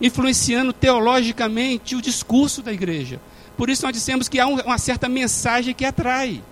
influenciando 0.00 0.72
teologicamente 0.72 1.94
o 1.94 2.02
discurso 2.02 2.62
da 2.62 2.72
igreja. 2.72 3.20
Por 3.56 3.68
isso, 3.68 3.84
nós 3.84 3.92
dissemos 3.92 4.28
que 4.28 4.40
há 4.40 4.46
uma 4.46 4.78
certa 4.78 5.08
mensagem 5.08 5.74
que 5.74 5.84
atrai. 5.84 6.42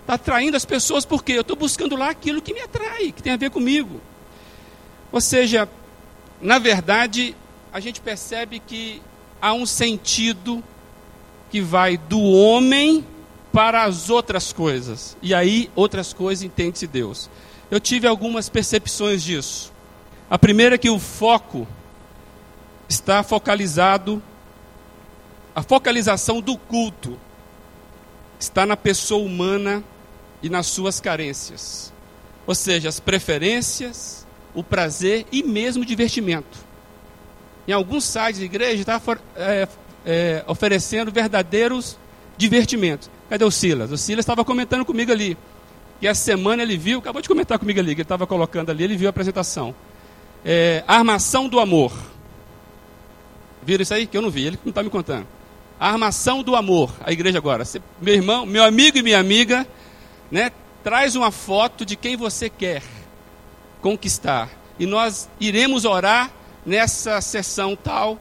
Está 0.00 0.14
atraindo 0.14 0.56
as 0.56 0.64
pessoas 0.64 1.04
porque 1.04 1.32
eu 1.32 1.42
estou 1.42 1.56
buscando 1.56 1.96
lá 1.96 2.10
aquilo 2.10 2.40
que 2.40 2.54
me 2.54 2.60
atrai, 2.60 3.12
que 3.12 3.22
tem 3.22 3.32
a 3.32 3.36
ver 3.36 3.50
comigo. 3.50 4.00
Ou 5.12 5.20
seja, 5.20 5.68
na 6.40 6.58
verdade, 6.58 7.36
a 7.72 7.80
gente 7.80 8.00
percebe 8.00 8.58
que 8.58 9.02
há 9.40 9.52
um 9.52 9.66
sentido 9.66 10.62
que 11.50 11.60
vai 11.60 11.96
do 11.96 12.20
homem 12.20 13.04
para 13.52 13.84
as 13.84 14.10
outras 14.10 14.52
coisas. 14.52 15.16
E 15.22 15.32
aí, 15.32 15.70
outras 15.74 16.12
coisas 16.12 16.42
entende-se 16.42 16.86
Deus. 16.86 17.30
Eu 17.70 17.78
tive 17.78 18.06
algumas 18.06 18.48
percepções 18.48 19.22
disso. 19.22 19.72
A 20.28 20.38
primeira 20.38 20.74
é 20.74 20.78
que 20.78 20.90
o 20.90 20.98
foco 20.98 21.66
está 22.88 23.22
focalizado, 23.22 24.22
a 25.54 25.62
focalização 25.62 26.40
do 26.40 26.56
culto 26.56 27.18
está 28.38 28.66
na 28.66 28.76
pessoa 28.76 29.24
humana 29.24 29.82
e 30.42 30.48
nas 30.48 30.66
suas 30.66 31.00
carências. 31.00 31.92
Ou 32.46 32.54
seja, 32.54 32.88
as 32.88 33.00
preferências, 33.00 34.26
o 34.54 34.62
prazer 34.62 35.26
e 35.32 35.42
mesmo 35.42 35.82
o 35.82 35.86
divertimento 35.86 36.64
em 37.66 37.72
alguns 37.72 38.04
sites 38.04 38.38
de 38.38 38.44
igreja, 38.44 38.80
está 38.80 39.00
é, 39.36 39.68
é, 40.04 40.44
oferecendo 40.46 41.10
verdadeiros 41.10 41.96
divertimentos. 42.36 43.10
Cadê 43.28 43.44
o 43.44 43.50
Silas? 43.50 43.90
O 43.90 43.96
Silas 43.96 44.22
estava 44.22 44.44
comentando 44.44 44.84
comigo 44.84 45.10
ali. 45.10 45.36
E 46.00 46.06
essa 46.06 46.22
semana 46.22 46.62
ele 46.62 46.76
viu, 46.76 46.98
acabou 46.98 47.22
de 47.22 47.28
comentar 47.28 47.58
comigo 47.58 47.80
ali, 47.80 47.94
que 47.94 48.02
ele 48.02 48.04
estava 48.04 48.26
colocando 48.26 48.70
ali, 48.70 48.84
ele 48.84 48.96
viu 48.96 49.08
a 49.08 49.10
apresentação. 49.10 49.74
É, 50.44 50.84
armação 50.86 51.48
do 51.48 51.58
amor. 51.58 51.92
Viram 53.64 53.82
isso 53.82 53.94
aí? 53.94 54.06
Que 54.06 54.16
eu 54.16 54.22
não 54.22 54.30
vi, 54.30 54.46
ele 54.46 54.58
não 54.64 54.70
está 54.70 54.82
me 54.82 54.90
contando. 54.90 55.26
A 55.78 55.90
armação 55.90 56.42
do 56.42 56.54
amor, 56.54 56.92
a 57.04 57.12
igreja 57.12 57.38
agora. 57.38 57.64
meu 58.00 58.14
irmão, 58.14 58.46
meu 58.46 58.64
amigo 58.64 58.98
e 58.98 59.02
minha 59.02 59.18
amiga, 59.18 59.66
né, 60.30 60.52
traz 60.82 61.16
uma 61.16 61.30
foto 61.30 61.84
de 61.84 61.96
quem 61.96 62.16
você 62.16 62.48
quer 62.48 62.82
conquistar. 63.80 64.50
E 64.78 64.86
nós 64.86 65.28
iremos 65.40 65.84
orar 65.84 66.30
nessa 66.64 67.20
sessão 67.20 67.76
tal, 67.76 68.18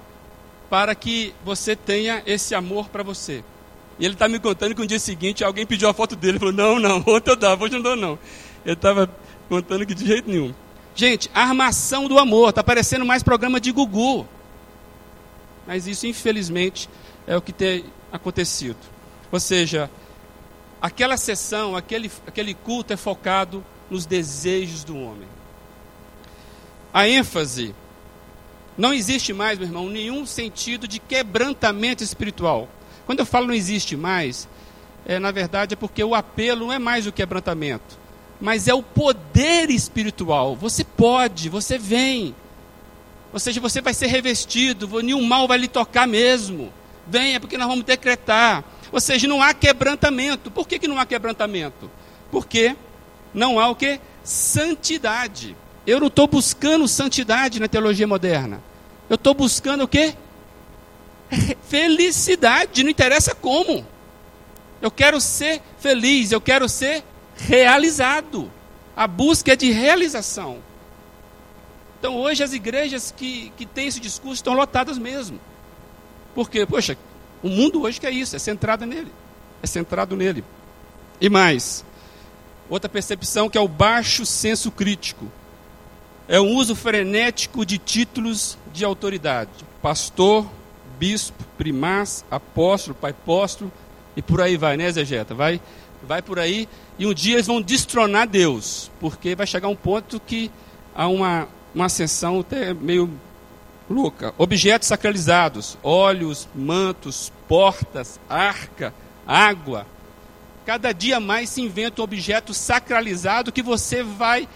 para 0.70 0.96
que 0.96 1.34
você 1.46 1.76
tenha 1.76 2.24
esse 2.26 2.56
amor 2.56 2.90
para 2.90 3.04
você. 3.04 3.44
E 4.00 4.06
ele 4.06 4.16
está 4.16 4.28
me 4.28 4.40
contando 4.40 4.74
que 4.74 4.82
no 4.82 4.88
dia 4.88 5.00
seguinte 5.00 5.44
alguém 5.44 5.66
pediu 5.66 5.88
a 5.88 5.94
foto 5.94 6.16
dele. 6.16 6.34
Ele 6.34 6.40
falou: 6.40 6.54
Não, 6.54 6.80
não, 6.80 6.98
ontem 7.08 7.32
eu 7.32 7.36
dava, 7.36 7.64
hoje 7.64 7.76
não 7.76 7.82
dou, 7.82 7.96
não. 7.96 8.20
Ele 8.66 8.74
estava 8.74 9.10
contando 9.48 9.86
que 9.86 9.94
de 9.94 10.06
jeito 10.06 10.30
nenhum. 10.30 10.54
Gente, 10.96 11.30
armação 11.34 12.08
do 12.08 12.18
amor. 12.18 12.50
Está 12.50 12.64
parecendo 12.64 13.06
mais 13.06 13.24
programa 13.24 13.60
de 13.60 13.72
Gugu. 13.72 14.28
Mas 15.66 15.88
isso, 15.88 16.06
infelizmente, 16.08 16.90
é 17.26 17.36
o 17.36 17.42
que 17.42 17.54
tem 17.54 17.86
acontecido. 18.12 18.78
Ou 19.32 19.40
seja, 19.40 19.90
aquela 20.82 21.18
sessão, 21.18 21.76
aquele, 21.76 22.12
aquele 22.28 22.54
culto 22.54 22.94
é 22.94 22.98
focado 22.98 23.64
nos 23.90 24.06
desejos 24.06 24.84
do 24.84 24.98
homem. 24.98 25.28
A 26.94 27.08
ênfase 27.08 27.74
não 28.78 28.94
existe 28.94 29.34
mais, 29.34 29.58
meu 29.58 29.68
irmão, 29.68 29.90
nenhum 29.90 30.26
sentido 30.26 30.88
de 30.88 31.00
quebrantamento 31.00 32.04
espiritual. 32.04 32.68
Quando 33.06 33.20
eu 33.20 33.26
falo 33.26 33.48
não 33.48 33.54
existe 33.54 33.96
mais, 33.96 34.48
é, 35.06 35.20
na 35.20 35.32
verdade 35.32 35.74
é 35.74 35.78
porque 35.78 36.04
o 36.04 36.16
apelo 36.16 36.68
não 36.68 36.74
é 36.74 36.80
mais 36.80 37.06
o 37.06 37.12
quebrantamento, 37.12 37.98
mas 38.40 38.68
é 38.68 38.74
o 38.74 38.84
poder 38.84 39.70
espiritual. 39.70 40.56
Você 40.56 40.84
pode, 40.84 41.50
você 41.50 41.78
vem. 41.78 42.36
Ou 43.34 43.40
seja, 43.40 43.60
você 43.60 43.82
vai 43.82 43.96
ser 43.96 44.08
revestido, 44.08 44.88
nenhum 45.02 45.24
mal 45.24 45.48
vai 45.48 45.58
lhe 45.58 45.68
tocar 45.68 46.08
mesmo. 46.08 46.72
Venha, 47.08 47.40
porque 47.40 47.58
nós 47.58 47.68
vamos 47.68 47.84
decretar. 47.84 48.64
Ou 48.92 49.02
seja, 49.02 49.28
não 49.28 49.42
há 49.42 49.54
quebrantamento. 49.56 50.52
Por 50.52 50.68
que, 50.68 50.78
que 50.78 50.88
não 50.88 51.00
há 51.00 51.06
quebrantamento? 51.06 51.90
Porque 52.32 52.76
não 53.34 53.60
há 53.60 53.68
o 53.70 53.76
que? 53.76 54.00
Santidade. 54.24 55.56
Eu 55.86 56.00
não 56.00 56.08
estou 56.08 56.28
buscando 56.28 56.88
santidade 56.88 57.60
na 57.60 57.68
teologia 57.68 58.08
moderna. 58.08 58.62
Eu 59.10 59.16
estou 59.16 59.34
buscando 59.34 59.84
o 59.84 59.88
quê? 59.88 60.14
Felicidade, 61.68 62.84
não 62.84 62.92
interessa 62.92 63.34
como. 63.34 63.86
Eu 64.80 64.92
quero 64.92 65.20
ser 65.20 65.62
feliz, 65.80 66.32
eu 66.32 66.40
quero 66.40 66.70
ser 66.70 67.04
realizado. 67.36 68.52
A 68.96 69.08
busca 69.08 69.54
é 69.54 69.56
de 69.56 69.72
realização. 69.72 70.60
Então 72.04 72.20
hoje 72.20 72.44
as 72.44 72.52
igrejas 72.52 73.14
que, 73.16 73.54
que 73.56 73.66
têm 73.66 73.88
esse 73.88 73.98
discurso 73.98 74.34
estão 74.34 74.54
lotadas 74.54 74.98
mesmo. 74.98 75.40
Porque, 76.36 76.66
poxa, 76.66 76.98
o 77.42 77.48
mundo 77.48 77.84
hoje 77.84 77.98
que 77.98 78.06
é 78.06 78.12
isso, 78.12 78.36
é 78.36 78.40
centrado 78.40 78.86
nele. 78.86 79.10
É 79.62 79.68
centrado 79.68 80.14
nele. 80.14 80.44
E 81.22 81.30
mais, 81.30 81.86
outra 82.70 82.90
percepção 82.90 83.50
que 83.50 83.58
é 83.58 83.62
o 83.62 83.70
baixo 83.70 84.26
senso 84.26 84.70
crítico. 84.70 85.32
É 86.28 86.42
o 86.42 86.46
uso 86.46 86.76
frenético 86.76 87.66
de 87.66 87.78
títulos 87.78 88.58
de 88.74 88.84
autoridade. 88.84 89.52
Pastor, 89.82 90.46
bispo, 91.00 91.42
primaz, 91.58 92.26
apóstolo, 92.30 92.98
pai 93.00 93.12
apóstolo, 93.12 93.72
e 94.14 94.22
por 94.22 94.42
aí 94.42 94.58
vai, 94.58 94.76
né, 94.76 94.92
Zegeta? 94.92 95.34
Vai, 95.34 95.62
vai 96.06 96.22
por 96.22 96.38
aí, 96.38 96.68
e 97.00 97.06
um 97.06 97.14
dia 97.14 97.36
eles 97.36 97.48
vão 97.48 97.62
destronar 97.62 98.28
Deus, 98.28 98.92
porque 99.00 99.36
vai 99.36 99.48
chegar 99.48 99.70
um 99.70 99.76
ponto 99.76 100.20
que 100.20 100.52
há 100.94 101.08
uma, 101.08 101.48
uma 101.74 101.86
ascensão 101.86 102.40
até 102.40 102.74
meio 102.74 103.10
louca. 103.90 104.34
Objetos 104.38 104.88
sacralizados, 104.88 105.78
olhos, 105.84 106.48
mantos, 106.54 107.32
portas, 107.48 108.20
arca, 108.30 108.94
água. 109.26 109.86
Cada 110.66 110.92
dia 110.94 111.20
mais 111.20 111.50
se 111.50 111.62
inventa 111.62 112.02
um 112.02 112.04
objeto 112.06 112.54
sacralizado 112.54 113.52
que 113.52 113.62
você 113.62 114.04
vai 114.04 114.48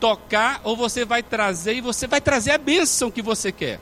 tocar 0.00 0.60
ou 0.64 0.76
você 0.76 1.04
vai 1.04 1.22
trazer 1.22 1.74
e 1.74 1.80
você 1.80 2.06
vai 2.06 2.20
trazer 2.20 2.50
a 2.52 2.58
bênção 2.58 3.10
que 3.10 3.22
você 3.22 3.52
quer. 3.52 3.78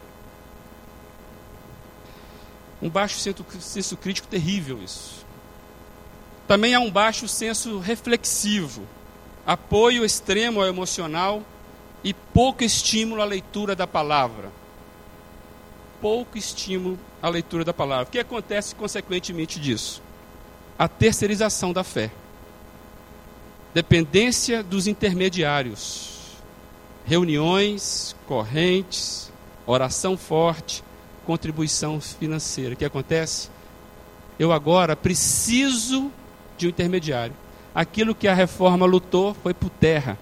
Um 2.83 2.91
baixo 2.91 3.19
senso 3.19 3.97
crítico 3.97 4.29
terrível 4.29 4.83
isso. 4.83 5.25
Também 6.47 6.75
há 6.75 6.81
um 6.81 6.91
baixo 6.91 7.29
senso 7.29 7.79
reflexivo, 7.79 8.83
apoio 9.47 10.05
extremo 10.05 10.61
ao 10.61 10.67
emocional 10.67 11.43
e 12.03 12.15
pouco 12.15 12.65
estímulo 12.65 13.21
à 13.21 13.25
leitura 13.25 13.77
da 13.77 13.87
palavra. 13.87 14.51
Pouco 16.01 16.39
estímulo 16.39 16.99
à 17.23 17.29
leitura 17.29 17.65
da 17.65 17.75
palavra. 17.75 18.09
O 18.09 18.11
que 18.11 18.19
acontece 18.19 18.75
consequentemente 18.75 19.61
disso? 19.61 20.03
A 20.79 20.89
terceirização 20.89 21.73
da 21.73 21.85
fé. 21.85 22.11
Dependência 23.75 24.63
dos 24.63 24.87
intermediários. 24.87 26.39
Reuniões, 27.05 28.17
correntes, 28.27 29.31
oração 29.67 30.17
forte, 30.17 30.83
contribuição 31.27 32.01
financeira. 32.01 32.75
O 32.75 32.77
que 32.77 32.85
acontece? 32.85 33.51
Eu 34.39 34.53
agora 34.53 34.97
preciso 34.97 36.11
de 36.57 36.67
um 36.67 36.71
intermediário. 36.71 37.35
Aquilo 37.75 38.15
que 38.15 38.27
a 38.27 38.35
reforma 38.35 38.87
lutou 38.87 39.35
foi 39.35 39.53
por 39.53 39.69
terra. 39.69 40.19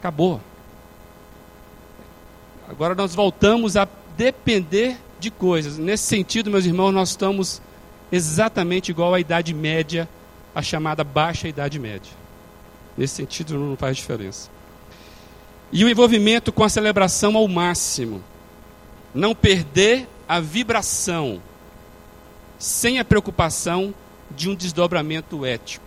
Acabou. 0.00 0.40
Agora 2.66 2.94
nós 2.94 3.14
voltamos 3.14 3.76
a 3.76 3.86
depender 4.16 4.96
de 5.18 5.30
coisas. 5.30 5.76
Nesse 5.76 6.04
sentido, 6.04 6.50
meus 6.50 6.64
irmãos, 6.64 6.90
nós 6.90 7.10
estamos 7.10 7.60
exatamente 8.10 8.90
igual 8.90 9.12
à 9.12 9.20
Idade 9.20 9.52
Média, 9.52 10.08
a 10.54 10.62
chamada 10.62 11.04
Baixa 11.04 11.46
Idade 11.48 11.78
Média. 11.78 12.10
Nesse 12.96 13.16
sentido, 13.16 13.58
não 13.58 13.76
faz 13.76 13.98
diferença. 13.98 14.48
E 15.70 15.84
o 15.84 15.88
envolvimento 15.88 16.50
com 16.50 16.64
a 16.64 16.68
celebração 16.70 17.36
ao 17.36 17.46
máximo 17.46 18.24
não 19.14 19.34
perder 19.34 20.08
a 20.26 20.40
vibração, 20.40 21.42
sem 22.58 22.98
a 22.98 23.04
preocupação 23.04 23.94
de 24.30 24.48
um 24.48 24.54
desdobramento 24.54 25.44
ético. 25.44 25.84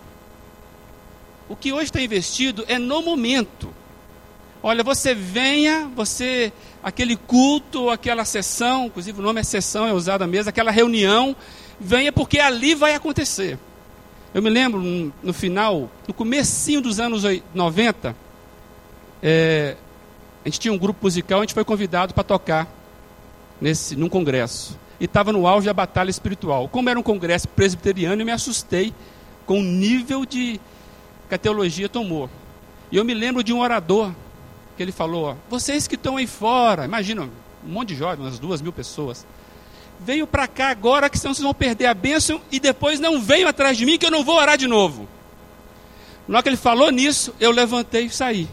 O 1.49 1.55
que 1.55 1.73
hoje 1.73 1.85
está 1.85 1.99
investido 1.99 2.63
é 2.67 2.77
no 2.77 3.01
momento. 3.01 3.73
Olha, 4.65 4.81
você 4.81 5.13
venha, 5.13 5.91
você, 5.93 6.53
aquele 6.81 7.17
culto, 7.17 7.89
aquela 7.89 8.23
sessão, 8.23 8.85
inclusive 8.85 9.19
o 9.19 9.21
nome 9.21 9.41
é 9.41 9.43
sessão, 9.43 9.85
é 9.85 9.91
usada 9.91 10.25
mesmo, 10.25 10.47
aquela 10.47 10.71
reunião, 10.71 11.35
venha 11.77 12.13
porque 12.13 12.39
ali 12.39 12.73
vai 12.73 12.95
acontecer. 12.95 13.59
Eu 14.33 14.41
me 14.41 14.49
lembro 14.49 14.81
no 15.21 15.33
final, 15.33 15.91
no 16.07 16.13
comecinho 16.13 16.79
dos 16.79 16.97
anos 16.97 17.23
90, 17.53 18.15
é, 19.21 19.75
a 20.45 20.47
gente 20.47 20.61
tinha 20.61 20.73
um 20.73 20.77
grupo 20.77 20.99
musical, 21.03 21.39
a 21.39 21.43
gente 21.43 21.53
foi 21.53 21.65
convidado 21.65 22.13
para 22.13 22.23
tocar 22.23 22.67
nesse, 23.59 23.97
num 23.97 24.07
congresso. 24.07 24.79
E 24.97 25.03
estava 25.03 25.33
no 25.33 25.45
auge 25.45 25.65
da 25.65 25.73
batalha 25.73 26.09
espiritual. 26.09 26.69
Como 26.69 26.89
era 26.89 26.97
um 26.97 27.03
congresso 27.03 27.49
presbiteriano, 27.49 28.21
eu 28.21 28.25
me 28.25 28.31
assustei 28.31 28.93
com 29.45 29.59
o 29.59 29.63
nível 29.63 30.25
de 30.25 30.57
que 31.27 31.35
a 31.35 31.37
teologia 31.37 31.89
tomou. 31.89 32.29
E 32.89 32.95
eu 32.95 33.03
me 33.03 33.13
lembro 33.13 33.43
de 33.43 33.51
um 33.51 33.59
orador 33.59 34.13
que 34.75 34.83
ele 34.83 34.91
falou: 34.91 35.37
vocês 35.49 35.87
que 35.87 35.95
estão 35.95 36.17
aí 36.17 36.27
fora, 36.27 36.85
imagina, 36.85 37.23
um 37.23 37.69
monte 37.69 37.89
de 37.89 37.95
jovens, 37.95 38.19
umas 38.19 38.39
duas 38.39 38.61
mil 38.61 38.73
pessoas, 38.73 39.25
veio 39.99 40.27
para 40.27 40.47
cá 40.47 40.69
agora 40.69 41.09
que 41.09 41.17
senão 41.17 41.33
vocês 41.33 41.43
vão 41.43 41.53
perder 41.53 41.85
a 41.85 41.93
bênção 41.93 42.41
e 42.51 42.59
depois 42.59 42.99
não 42.99 43.21
venham 43.21 43.49
atrás 43.49 43.77
de 43.77 43.85
mim 43.85 43.97
que 43.97 44.05
eu 44.05 44.11
não 44.11 44.23
vou 44.23 44.35
orar 44.35 44.57
de 44.57 44.67
novo. 44.67 45.07
Na 46.27 46.37
hora 46.37 46.43
que 46.43 46.49
ele 46.49 46.57
falou 46.57 46.89
nisso, 46.91 47.33
eu 47.39 47.51
levantei 47.51 48.05
e 48.05 48.09
saí. 48.09 48.47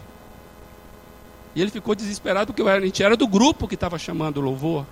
E 1.55 1.61
ele 1.61 1.71
ficou 1.71 1.95
desesperado 1.95 2.53
porque 2.53 2.69
a 2.69 2.79
gente 2.79 3.03
era 3.03 3.17
do 3.17 3.27
grupo 3.27 3.67
que 3.67 3.75
estava 3.75 3.97
chamando 3.97 4.37
o 4.37 4.41
louvor. 4.41 4.85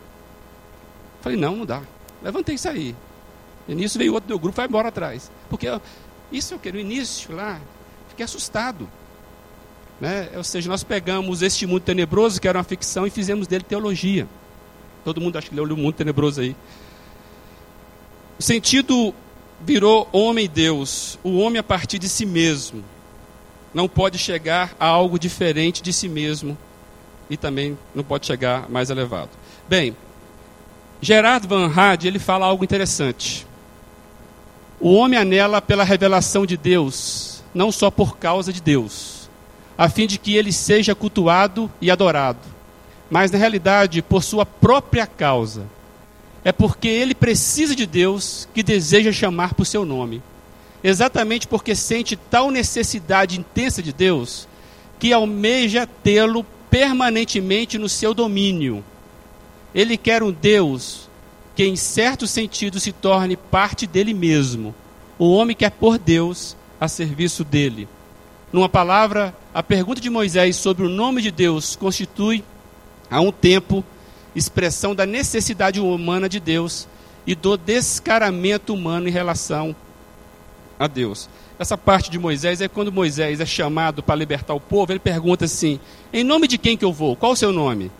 Falei, 1.22 1.38
não, 1.38 1.58
não 1.58 1.66
dá. 1.66 1.82
Levantei 2.22 2.56
e 2.56 2.58
saí. 2.58 2.96
E 3.68 3.76
nisso 3.76 3.98
veio 3.98 4.14
outro 4.14 4.30
do 4.30 4.40
grupo, 4.40 4.58
vai 4.58 4.66
embora 4.66 4.90
atrás. 4.90 5.32
Porque 5.50 5.68
isso 6.32 6.54
eu 6.54 6.60
quero, 6.60 6.76
no 6.76 6.82
início 6.82 7.36
lá, 7.36 7.60
fiquei 8.10 8.26
assustado. 8.26 8.90
Né? 10.00 10.30
Ou 10.36 10.44
seja, 10.44 10.70
nós 10.70 10.84
pegamos 10.84 11.42
este 11.42 11.66
mundo 11.66 11.82
tenebroso, 11.82 12.40
que 12.40 12.48
era 12.48 12.58
uma 12.58 12.64
ficção, 12.64 13.06
e 13.06 13.10
fizemos 13.10 13.48
dele 13.48 13.64
teologia. 13.64 14.28
Todo 15.04 15.20
mundo 15.20 15.38
acha 15.38 15.50
que 15.50 15.56
leu 15.56 15.66
o 15.66 15.78
mundo 15.78 15.94
tenebroso 15.94 16.42
aí. 16.42 16.56
O 18.40 18.44
sentido 18.44 19.14
virou 19.62 20.08
homem 20.12 20.48
Deus, 20.48 21.20
o 21.24 21.38
homem 21.40 21.60
a 21.60 21.64
partir 21.64 22.00
de 22.00 22.08
si 22.08 22.26
mesmo. 22.26 22.84
Não 23.74 23.88
pode 23.88 24.18
chegar 24.18 24.74
a 24.80 24.88
algo 24.88 25.20
diferente 25.20 25.82
de 25.82 25.92
si 25.92 26.08
mesmo 26.08 26.58
e 27.30 27.38
também 27.38 27.78
não 27.94 28.04
pode 28.04 28.26
chegar 28.26 28.70
mais 28.70 28.90
elevado. 28.90 29.30
Bem, 29.68 29.96
Gerard 31.02 31.48
Van 31.48 31.72
Had, 31.74 32.06
ele 32.06 32.20
fala 32.20 32.46
algo 32.46 32.64
interessante. 32.64 33.46
O 34.80 34.94
homem 34.94 35.20
anela 35.20 35.62
pela 35.62 35.84
revelação 35.84 36.46
de 36.46 36.56
Deus, 36.56 37.44
não 37.54 37.72
só 37.72 37.92
por 37.92 38.18
causa 38.18 38.52
de 38.52 38.62
Deus, 38.62 39.19
a 39.80 39.88
fim 39.88 40.06
de 40.06 40.20
que 40.20 40.36
ele 40.36 40.52
seja 40.52 40.94
cultuado 40.94 41.72
e 41.82 41.90
adorado, 41.90 42.40
mas 43.10 43.32
na 43.32 43.40
realidade 43.40 44.02
por 44.04 44.22
sua 44.24 44.46
própria 44.46 45.08
causa. 45.08 45.66
É 46.44 46.52
porque 46.52 46.88
ele 46.88 47.16
precisa 47.16 47.76
de 47.76 47.86
Deus 47.86 48.48
que 48.54 48.62
deseja 48.62 49.12
chamar 49.12 49.54
por 49.54 49.66
seu 49.66 49.86
nome. 49.86 50.22
Exatamente 50.84 51.48
porque 51.48 51.74
sente 51.74 52.16
tal 52.16 52.52
necessidade 52.52 53.40
intensa 53.40 53.82
de 53.82 53.92
Deus 53.92 54.48
que 55.00 55.12
almeja 55.12 55.88
tê-lo 55.88 56.46
permanentemente 56.70 57.78
no 57.78 57.90
seu 57.90 58.14
domínio 58.14 58.84
ele 59.74 59.98
quer 59.98 60.24
um 60.24 60.32
Deus 60.32 61.10
que, 61.56 61.64
em 61.64 61.76
certo 61.76 62.26
sentido, 62.26 62.80
se 62.80 62.92
torne 62.92 63.36
parte 63.36 63.86
dele 63.86 64.14
mesmo. 64.14 64.74
O 65.18 65.32
homem 65.32 65.56
quer 65.56 65.72
pôr 65.72 65.98
Deus 65.98 66.56
a 66.80 66.88
serviço 66.88 67.44
dele. 67.44 67.88
Numa 68.52 68.68
palavra, 68.68 69.36
a 69.54 69.62
pergunta 69.62 70.02
de 70.02 70.10
Moisés 70.10 70.56
sobre 70.56 70.86
o 70.86 70.90
nome 70.90 71.22
de 71.22 71.30
Deus 71.30 71.76
constitui, 71.76 72.44
há 73.10 73.22
um 73.22 73.32
tempo, 73.32 73.84
expressão 74.36 74.96
da 74.96 75.06
necessidade 75.06 75.80
humana 75.80 76.28
de 76.28 76.40
Deus 76.40 76.88
e 77.28 77.36
do 77.36 77.56
descaramento 77.56 78.74
humano 78.74 79.08
em 79.08 79.12
relação 79.12 79.76
a 80.80 80.88
Deus. 80.88 81.30
Essa 81.60 81.78
parte 81.78 82.10
de 82.10 82.18
Moisés 82.18 82.62
é 82.62 82.68
quando 82.68 82.92
Moisés 82.92 83.40
é 83.40 83.46
chamado 83.46 84.02
para 84.02 84.16
libertar 84.16 84.54
o 84.54 84.60
povo, 84.60 84.92
ele 84.92 85.00
pergunta 85.00 85.46
assim: 85.46 85.80
Em 86.12 86.24
nome 86.24 86.48
de 86.48 86.58
quem 86.58 86.76
que 86.76 86.86
eu 86.86 86.94
vou? 86.94 87.16
Qual 87.16 87.34
o 87.34 87.36
seu 87.36 87.52
nome? 87.52 87.92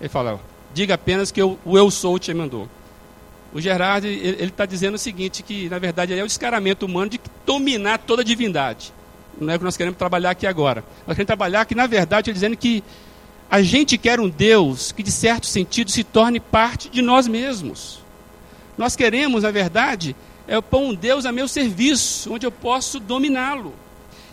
Ele 0.00 0.08
fala: 0.08 0.40
diga 0.72 0.94
apenas 0.94 1.30
que 1.30 1.42
eu, 1.42 1.58
o 1.64 1.76
eu 1.76 1.90
sou 1.90 2.18
te 2.18 2.32
mandou. 2.32 2.68
O 3.52 3.60
Gerard 3.60 4.06
ele 4.06 4.44
está 4.44 4.64
dizendo 4.64 4.94
o 4.94 4.98
seguinte, 4.98 5.42
que 5.42 5.68
na 5.68 5.78
verdade 5.78 6.16
é 6.16 6.22
o 6.22 6.26
descaramento 6.26 6.86
humano 6.86 7.10
de 7.10 7.20
dominar 7.44 7.98
toda 7.98 8.22
a 8.22 8.24
divindade. 8.24 8.92
Não 9.40 9.52
é 9.52 9.56
o 9.56 9.58
que 9.58 9.64
nós 9.64 9.76
queremos 9.76 9.98
trabalhar 9.98 10.30
aqui 10.30 10.46
agora. 10.46 10.84
Nós 11.06 11.14
queremos 11.14 11.26
trabalhar 11.26 11.64
que, 11.64 11.74
na 11.74 11.86
verdade, 11.86 12.32
dizendo 12.32 12.56
que 12.56 12.82
a 13.50 13.62
gente 13.62 13.96
quer 13.96 14.20
um 14.20 14.28
Deus 14.28 14.92
que, 14.92 15.02
de 15.02 15.12
certo 15.12 15.46
sentido, 15.46 15.90
se 15.90 16.04
torne 16.04 16.40
parte 16.40 16.88
de 16.88 17.00
nós 17.00 17.26
mesmos. 17.26 18.00
Nós 18.76 18.94
queremos, 18.94 19.42
na 19.42 19.50
verdade, 19.50 20.14
é 20.46 20.60
pôr 20.60 20.80
um 20.80 20.94
Deus 20.94 21.24
a 21.24 21.32
meu 21.32 21.48
serviço, 21.48 22.32
onde 22.32 22.46
eu 22.46 22.52
posso 22.52 22.98
dominá-lo. 22.98 23.74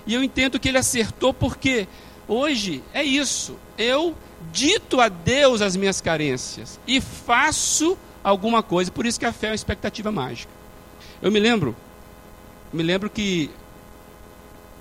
E 0.07 0.13
eu 0.13 0.23
entendo 0.23 0.59
que 0.59 0.69
ele 0.69 0.77
acertou 0.77 1.33
porque 1.33 1.87
hoje 2.27 2.83
é 2.93 3.03
isso. 3.03 3.57
Eu 3.77 4.15
dito 4.51 4.99
a 4.99 5.07
Deus 5.07 5.61
as 5.61 5.75
minhas 5.75 6.01
carências 6.01 6.79
e 6.87 7.01
faço 7.01 7.97
alguma 8.23 8.61
coisa. 8.61 8.91
Por 8.91 9.05
isso 9.05 9.19
que 9.19 9.25
a 9.25 9.33
fé 9.33 9.47
é 9.47 9.49
uma 9.51 9.55
expectativa 9.55 10.11
mágica. 10.11 10.51
Eu 11.21 11.31
me 11.31 11.39
lembro, 11.39 11.75
me 12.71 12.83
lembro 12.83 13.09
que 13.09 13.49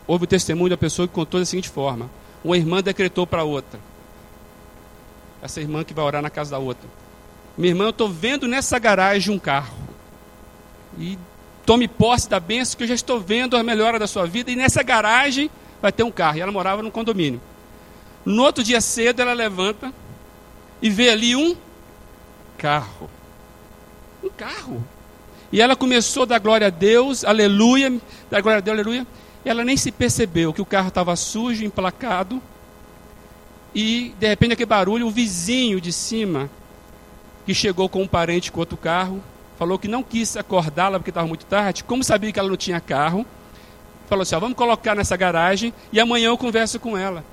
houve 0.06 0.24
o 0.24 0.26
testemunho 0.26 0.70
da 0.70 0.76
pessoa 0.76 1.08
que 1.08 1.14
contou 1.14 1.40
da 1.40 1.46
seguinte 1.46 1.68
forma: 1.68 2.10
uma 2.44 2.56
irmã 2.56 2.82
decretou 2.82 3.26
para 3.26 3.44
outra, 3.44 3.80
essa 5.42 5.60
irmã 5.60 5.84
que 5.84 5.94
vai 5.94 6.04
orar 6.04 6.22
na 6.22 6.30
casa 6.30 6.52
da 6.52 6.58
outra: 6.58 6.88
Minha 7.56 7.70
irmã, 7.70 7.84
eu 7.84 7.90
estou 7.90 8.08
vendo 8.08 8.46
nessa 8.46 8.78
garagem 8.78 9.34
um 9.34 9.38
carro. 9.38 9.76
E 10.98 11.18
tome 11.66 11.88
posse 11.88 12.28
da 12.28 12.38
benção, 12.38 12.76
que 12.76 12.84
eu 12.84 12.88
já 12.88 12.94
estou 12.94 13.20
vendo 13.20 13.56
a 13.56 13.62
melhora 13.62 13.98
da 13.98 14.06
sua 14.06 14.26
vida. 14.26 14.50
E 14.50 14.56
nessa 14.56 14.82
garagem 14.82 15.50
vai 15.82 15.92
ter 15.92 16.02
um 16.02 16.10
carro. 16.10 16.38
E 16.38 16.40
ela 16.40 16.52
morava 16.52 16.82
num 16.82 16.90
condomínio. 16.90 17.40
No 18.24 18.42
outro 18.42 18.62
dia 18.64 18.80
cedo, 18.80 19.20
ela 19.20 19.32
levanta 19.32 19.92
e 20.80 20.88
vê 20.88 21.10
ali 21.10 21.36
um 21.36 21.56
carro. 22.56 23.10
Um 24.22 24.30
carro. 24.30 24.84
E 25.52 25.60
ela 25.60 25.76
começou 25.76 26.22
a 26.24 26.26
dar 26.26 26.38
glória 26.38 26.66
a 26.66 26.70
Deus, 26.70 27.24
aleluia, 27.24 28.00
dar 28.30 28.40
glória 28.40 28.58
a 28.58 28.60
Deus, 28.60 28.78
aleluia. 28.78 29.06
Ela 29.44 29.64
nem 29.64 29.76
se 29.76 29.92
percebeu 29.92 30.52
que 30.52 30.62
o 30.62 30.66
carro 30.66 30.88
estava 30.88 31.14
sujo, 31.16 31.64
emplacado. 31.64 32.40
E 33.74 34.14
de 34.18 34.26
repente 34.28 34.52
aquele 34.52 34.66
barulho, 34.66 35.06
o 35.06 35.10
vizinho 35.10 35.80
de 35.80 35.92
cima, 35.92 36.48
que 37.44 37.52
chegou 37.52 37.88
com 37.88 38.02
um 38.02 38.08
parente 38.08 38.50
com 38.50 38.60
outro 38.60 38.76
carro, 38.76 39.22
falou 39.58 39.78
que 39.78 39.88
não 39.88 40.02
quis 40.02 40.36
acordá-la 40.36 40.98
porque 40.98 41.10
estava 41.10 41.26
muito 41.26 41.44
tarde, 41.46 41.84
como 41.84 42.02
sabia 42.02 42.32
que 42.32 42.38
ela 42.38 42.48
não 42.48 42.56
tinha 42.56 42.80
carro, 42.80 43.26
falou 44.08 44.22
assim: 44.22 44.34
ó, 44.34 44.40
vamos 44.40 44.56
colocar 44.56 44.94
nessa 44.94 45.16
garagem 45.16 45.74
e 45.92 46.00
amanhã 46.00 46.28
eu 46.28 46.38
converso 46.38 46.78
com 46.80 46.96
ela. 46.96 47.24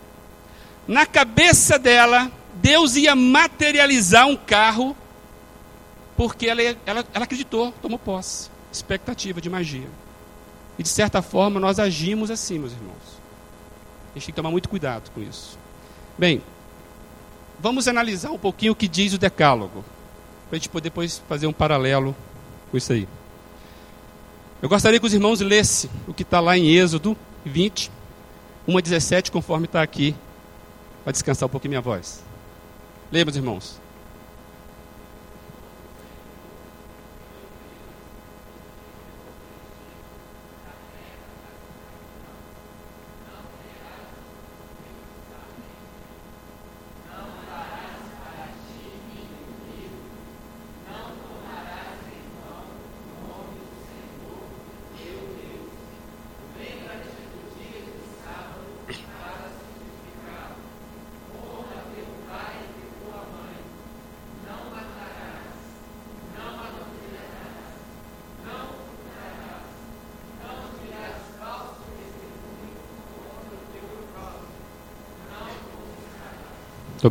Na 0.87 1.05
cabeça 1.05 1.77
dela, 1.77 2.31
Deus 2.55 2.95
ia 2.95 3.15
materializar 3.15 4.27
um 4.27 4.35
carro 4.35 4.95
porque 6.17 6.47
ela, 6.47 6.61
ela, 6.61 7.05
ela 7.13 7.23
acreditou, 7.23 7.71
tomou 7.81 7.97
posse. 7.97 8.49
Expectativa 8.71 9.41
de 9.41 9.49
magia. 9.49 9.87
E 10.77 10.83
de 10.83 10.89
certa 10.89 11.21
forma 11.21 11.59
nós 11.59 11.79
agimos 11.79 12.31
assim, 12.31 12.59
meus 12.59 12.71
irmãos. 12.71 13.21
A 14.11 14.19
gente 14.19 14.25
tem 14.25 14.33
que 14.33 14.33
tomar 14.33 14.51
muito 14.51 14.69
cuidado 14.69 15.09
com 15.11 15.21
isso. 15.21 15.57
Bem, 16.17 16.41
vamos 17.59 17.87
analisar 17.87 18.31
um 18.31 18.37
pouquinho 18.37 18.73
o 18.73 18.75
que 18.75 18.87
diz 18.87 19.13
o 19.13 19.17
Decálogo, 19.17 19.83
para 20.49 20.55
a 20.55 20.59
gente 20.59 20.69
poder 20.69 20.89
depois 20.89 21.21
fazer 21.29 21.47
um 21.47 21.53
paralelo 21.53 22.15
com 22.69 22.77
isso 22.77 22.91
aí. 22.91 23.07
Eu 24.61 24.69
gostaria 24.69 24.99
que 24.99 25.05
os 25.05 25.13
irmãos 25.13 25.41
lessem 25.41 25.89
o 26.07 26.13
que 26.13 26.21
está 26.23 26.39
lá 26.39 26.57
em 26.57 26.67
Êxodo 26.75 27.17
20, 27.43 27.91
1 28.67 28.77
a 28.77 28.81
17, 28.81 29.31
conforme 29.31 29.65
está 29.65 29.81
aqui, 29.81 30.15
para 31.03 31.11
descansar 31.11 31.47
um 31.47 31.49
pouquinho 31.49 31.71
minha 31.71 31.81
voz. 31.81 32.23
Leia, 33.11 33.25
meus 33.25 33.35
irmãos. 33.35 33.80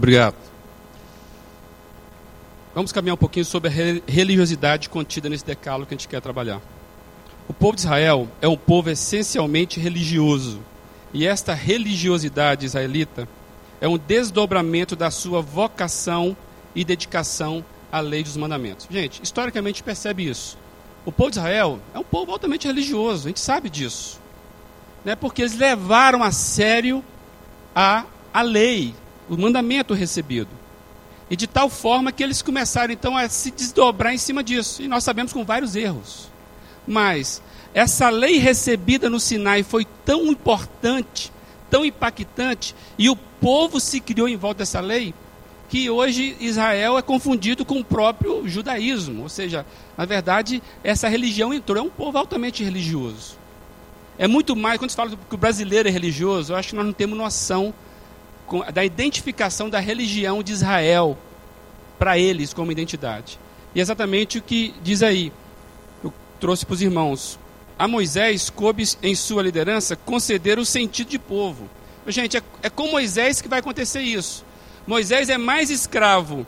Obrigado. 0.01 0.35
Vamos 2.75 2.91
caminhar 2.91 3.15
um 3.15 3.19
pouquinho 3.19 3.45
sobre 3.45 3.69
a 3.69 3.73
religiosidade 4.11 4.89
contida 4.89 5.29
nesse 5.29 5.45
decálogo 5.45 5.87
que 5.87 5.95
a 5.95 5.97
gente 5.97 6.09
quer 6.09 6.23
trabalhar. 6.23 6.61
O 7.47 7.53
povo 7.53 7.75
de 7.75 7.83
Israel 7.83 8.27
é 8.41 8.49
um 8.49 8.57
povo 8.57 8.89
essencialmente 8.89 9.79
religioso. 9.79 10.61
E 11.13 11.27
esta 11.27 11.53
religiosidade 11.53 12.65
israelita 12.65 13.29
é 13.81 13.89
um 13.89 13.99
desdobramento 13.99 14.97
da 14.97 15.11
sua 15.11 15.43
vocação 15.43 16.37
e 16.75 16.83
dedicação 16.85 17.63
à 17.93 18.01
lei 18.01 18.23
dos 18.23 18.37
mandamentos. 18.37 18.87
Gente, 18.89 19.23
historicamente 19.23 19.83
percebe 19.83 20.27
isso. 20.27 20.57
O 21.05 21.13
povo 21.13 21.31
de 21.31 21.39
Israel 21.39 21.79
é 21.93 21.99
um 21.99 22.05
povo 22.05 22.33
altamente 22.33 22.67
religioso, 22.67 23.27
a 23.27 23.31
gente 23.31 23.41
sabe 23.41 23.69
disso. 23.69 24.19
Né? 25.05 25.15
Porque 25.15 25.43
eles 25.43 25.57
levaram 25.57 26.23
a 26.23 26.31
sério 26.31 27.05
a, 27.75 28.05
a 28.33 28.43
lei, 28.43 28.95
o 29.31 29.39
mandamento 29.39 29.95
recebido. 29.95 30.51
E 31.31 31.37
de 31.37 31.47
tal 31.47 31.71
forma 31.71 32.11
que 32.11 32.23
eles 32.23 32.43
começaram 32.43 32.93
então 32.93 33.17
a 33.17 33.29
se 33.29 33.53
desdobrar 33.53 34.13
em 34.13 34.19
cima 34.19 34.43
disso. 34.43 34.83
E 34.83 34.89
nós 34.89 35.05
sabemos 35.05 35.33
com 35.33 35.45
vários 35.45 35.77
erros. 35.77 36.29
Mas 36.87 37.41
essa 37.73 38.11
lei 38.11 38.39
recebida 38.39 39.09
no 39.09 39.21
Sinai 39.21 39.63
foi 39.63 39.87
tão 40.05 40.27
importante, 40.27 41.33
tão 41.71 41.85
impactante, 41.85 42.75
e 42.99 43.09
o 43.09 43.15
povo 43.15 43.79
se 43.79 44.01
criou 44.01 44.29
em 44.29 44.37
volta 44.37 44.59
dessa 44.59 44.81
lei, 44.81 45.15
que 45.69 45.89
hoje 45.89 46.37
Israel 46.41 46.99
é 46.99 47.03
confundido 47.03 47.65
com 47.65 47.79
o 47.79 47.85
próprio 47.85 48.49
judaísmo. 48.49 49.23
Ou 49.23 49.29
seja, 49.29 49.65
na 49.97 50.05
verdade, 50.05 50.61
essa 50.83 51.09
religião 51.09 51.55
entrou. 51.55 51.79
É 51.79 51.83
um 51.83 51.89
povo 51.89 52.19
altamente 52.19 52.65
religioso. 52.65 53.39
É 54.19 54.27
muito 54.27 54.57
mais, 54.57 54.79
quando 54.79 54.91
se 54.91 54.97
fala 54.97 55.11
que 55.11 55.35
o 55.35 55.39
brasileiro 55.39 55.89
é 55.89 55.93
religioso, 55.93 56.53
eu 56.53 56.57
acho 56.57 56.71
que 56.71 56.75
nós 56.75 56.85
não 56.85 56.93
temos 56.93 57.17
noção 57.17 57.73
da 58.73 58.85
identificação 58.85 59.71
da 59.71 59.79
religião 59.79 60.43
de 60.43 60.53
Israel 60.53 61.17
para 61.99 62.19
eles 62.19 62.53
como 62.53 62.73
identidade. 62.73 63.39
E 63.75 63.79
é 63.79 63.83
exatamente 63.83 64.39
o 64.39 64.43
que 64.43 64.75
diz 64.83 65.03
aí, 65.03 65.33
eu 66.03 66.13
trouxe 66.41 66.67
para 66.67 66.75
os 66.75 66.83
irmãos. 66.83 67.39
A 67.79 67.87
Moisés 67.87 68.51
coube 68.51 68.85
em 69.03 69.15
sua 69.15 69.43
liderança 69.43 69.97
conceder 69.97 70.59
o 70.59 70.65
sentido 70.65 71.09
de 71.09 71.19
povo. 71.19 71.69
Gente, 72.07 72.37
é, 72.37 72.43
é 72.63 72.71
com 72.71 72.89
Moisés 72.89 73.41
que 73.41 73.49
vai 73.49 73.61
acontecer 73.61 74.01
isso. 74.01 74.45
Moisés 74.87 75.29
é 75.29 75.39
mais 75.39 75.71
escravo 75.71 76.47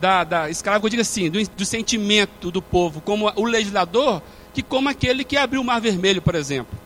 da, 0.00 0.24
da 0.24 0.50
escravo, 0.50 0.86
eu 0.86 0.90
digo 0.90 1.02
assim, 1.02 1.28
do, 1.28 1.46
do 1.50 1.64
sentimento 1.64 2.50
do 2.50 2.62
povo, 2.62 3.00
como 3.00 3.30
o 3.36 3.44
legislador, 3.44 4.22
que 4.54 4.62
como 4.62 4.88
aquele 4.88 5.24
que 5.24 5.36
abriu 5.36 5.60
o 5.60 5.64
Mar 5.64 5.80
Vermelho, 5.80 6.22
por 6.22 6.34
exemplo. 6.34 6.78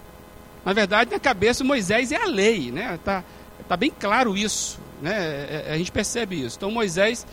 Na 0.64 0.72
verdade, 0.72 1.10
na 1.10 1.20
cabeça, 1.20 1.62
Moisés 1.62 2.10
é 2.10 2.16
a 2.16 2.26
lei, 2.26 2.72
né? 2.72 2.98
Tá, 3.04 3.22
Está 3.64 3.76
bem 3.76 3.90
claro 3.90 4.36
isso, 4.36 4.78
né? 5.02 5.12
É, 5.12 5.64
é, 5.68 5.72
a 5.72 5.78
gente 5.78 5.90
percebe 5.90 6.40
isso. 6.40 6.56
Então 6.56 6.70
Moisés 6.70 7.26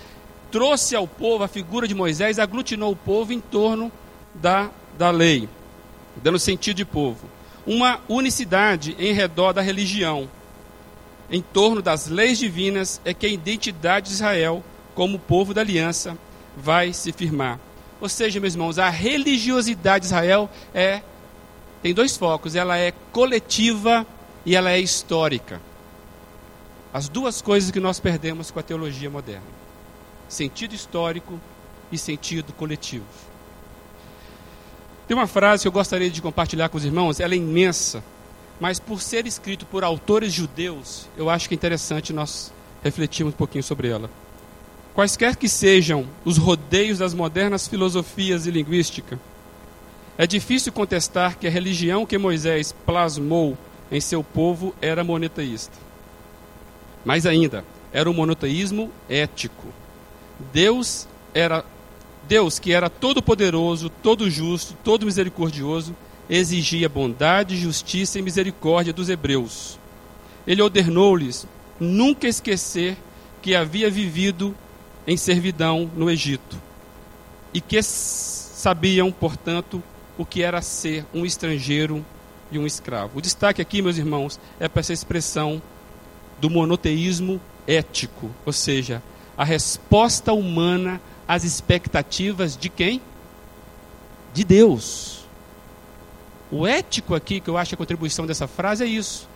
trouxe 0.49 0.95
ao 0.95 1.07
povo, 1.07 1.43
a 1.43 1.47
figura 1.47 1.87
de 1.87 1.93
Moisés 1.93 2.39
aglutinou 2.39 2.91
o 2.91 2.95
povo 2.95 3.31
em 3.31 3.39
torno 3.39 3.91
da, 4.33 4.69
da 4.97 5.11
lei, 5.11 5.47
dando 6.17 6.39
sentido 6.39 6.77
de 6.77 6.85
povo. 6.85 7.29
Uma 7.65 7.99
unicidade 8.09 8.95
em 8.97 9.13
redor 9.13 9.53
da 9.53 9.61
religião, 9.61 10.29
em 11.29 11.41
torno 11.41 11.81
das 11.81 12.07
leis 12.07 12.37
divinas, 12.37 12.99
é 13.05 13.13
que 13.13 13.25
a 13.25 13.29
identidade 13.29 14.07
de 14.07 14.13
Israel, 14.13 14.63
como 14.95 15.19
povo 15.19 15.53
da 15.53 15.61
aliança, 15.61 16.17
vai 16.57 16.91
se 16.91 17.11
firmar. 17.11 17.59
Ou 18.01 18.09
seja, 18.09 18.39
meus 18.39 18.55
irmãos, 18.55 18.79
a 18.79 18.89
religiosidade 18.89 20.01
de 20.01 20.07
Israel 20.07 20.49
é 20.73 21.01
tem 21.81 21.93
dois 21.93 22.15
focos, 22.15 22.55
ela 22.55 22.77
é 22.77 22.93
coletiva 23.11 24.05
e 24.45 24.55
ela 24.55 24.71
é 24.71 24.79
histórica. 24.79 25.59
As 26.93 27.07
duas 27.07 27.41
coisas 27.41 27.71
que 27.71 27.79
nós 27.79 27.99
perdemos 27.99 28.51
com 28.51 28.59
a 28.59 28.63
teologia 28.63 29.09
moderna: 29.09 29.47
sentido 30.27 30.75
histórico 30.75 31.39
e 31.91 31.97
sentido 31.97 32.51
coletivo. 32.53 33.05
Tem 35.07 35.15
uma 35.15 35.27
frase 35.27 35.63
que 35.63 35.67
eu 35.67 35.71
gostaria 35.71 36.09
de 36.09 36.21
compartilhar 36.21 36.69
com 36.69 36.77
os 36.77 36.85
irmãos, 36.85 37.19
ela 37.19 37.33
é 37.33 37.37
imensa, 37.37 38.03
mas 38.59 38.79
por 38.79 39.01
ser 39.01 39.25
escrito 39.25 39.65
por 39.65 39.83
autores 39.83 40.31
judeus, 40.31 41.09
eu 41.17 41.29
acho 41.29 41.49
que 41.49 41.53
é 41.53 41.57
interessante 41.57 42.13
nós 42.13 42.53
refletirmos 42.83 43.33
um 43.33 43.37
pouquinho 43.37 43.63
sobre 43.63 43.89
ela. 43.89 44.09
Quaisquer 44.93 45.35
que 45.35 45.49
sejam 45.49 46.07
os 46.25 46.37
rodeios 46.37 46.99
das 46.99 47.13
modernas 47.13 47.67
filosofias 47.67 48.45
e 48.45 48.51
linguística, 48.51 49.19
é 50.17 50.27
difícil 50.27 50.71
contestar 50.71 51.37
que 51.37 51.47
a 51.47 51.49
religião 51.49 52.05
que 52.05 52.17
Moisés 52.17 52.75
plasmou 52.85 53.57
em 53.91 53.99
seu 53.99 54.23
povo 54.23 54.75
era 54.81 55.03
monoteísta. 55.03 55.90
Mais 57.03 57.25
ainda, 57.25 57.65
era 57.91 58.09
um 58.09 58.13
monoteísmo 58.13 58.91
ético. 59.09 59.67
Deus 60.53 61.07
era 61.33 61.63
Deus 62.27 62.59
que 62.59 62.71
era 62.71 62.89
todo 62.89 63.21
poderoso, 63.21 63.89
todo 63.89 64.29
justo, 64.29 64.75
todo 64.83 65.05
misericordioso, 65.05 65.95
exigia 66.29 66.87
bondade, 66.87 67.57
justiça 67.57 68.19
e 68.19 68.21
misericórdia 68.21 68.93
dos 68.93 69.09
hebreus. 69.09 69.77
Ele 70.45 70.61
ordenou-lhes 70.61 71.45
nunca 71.79 72.27
esquecer 72.27 72.97
que 73.41 73.55
havia 73.55 73.89
vivido 73.89 74.55
em 75.05 75.17
servidão 75.17 75.89
no 75.95 76.09
Egito 76.09 76.57
e 77.53 77.59
que 77.59 77.81
sabiam, 77.81 79.11
portanto, 79.11 79.83
o 80.17 80.25
que 80.25 80.43
era 80.43 80.61
ser 80.61 81.05
um 81.13 81.25
estrangeiro 81.25 82.05
e 82.51 82.59
um 82.59 82.65
escravo. 82.65 83.17
O 83.17 83.21
destaque 83.21 83.61
aqui, 83.61 83.81
meus 83.81 83.97
irmãos, 83.97 84.39
é 84.59 84.67
para 84.67 84.81
essa 84.81 84.93
expressão 84.93 85.61
do 86.41 86.49
monoteísmo 86.49 87.39
ético, 87.67 88.31
ou 88.45 88.51
seja, 88.51 89.01
a 89.37 89.45
resposta 89.45 90.33
humana 90.33 90.99
às 91.27 91.43
expectativas 91.43 92.57
de 92.57 92.67
quem? 92.67 92.99
De 94.33 94.43
Deus. 94.43 95.25
O 96.51 96.67
ético 96.67 97.15
aqui, 97.15 97.39
que 97.39 97.49
eu 97.49 97.57
acho 97.57 97.75
a 97.75 97.77
contribuição 97.77 98.25
dessa 98.25 98.47
frase 98.47 98.83
é 98.83 98.87
isso. 98.87 99.29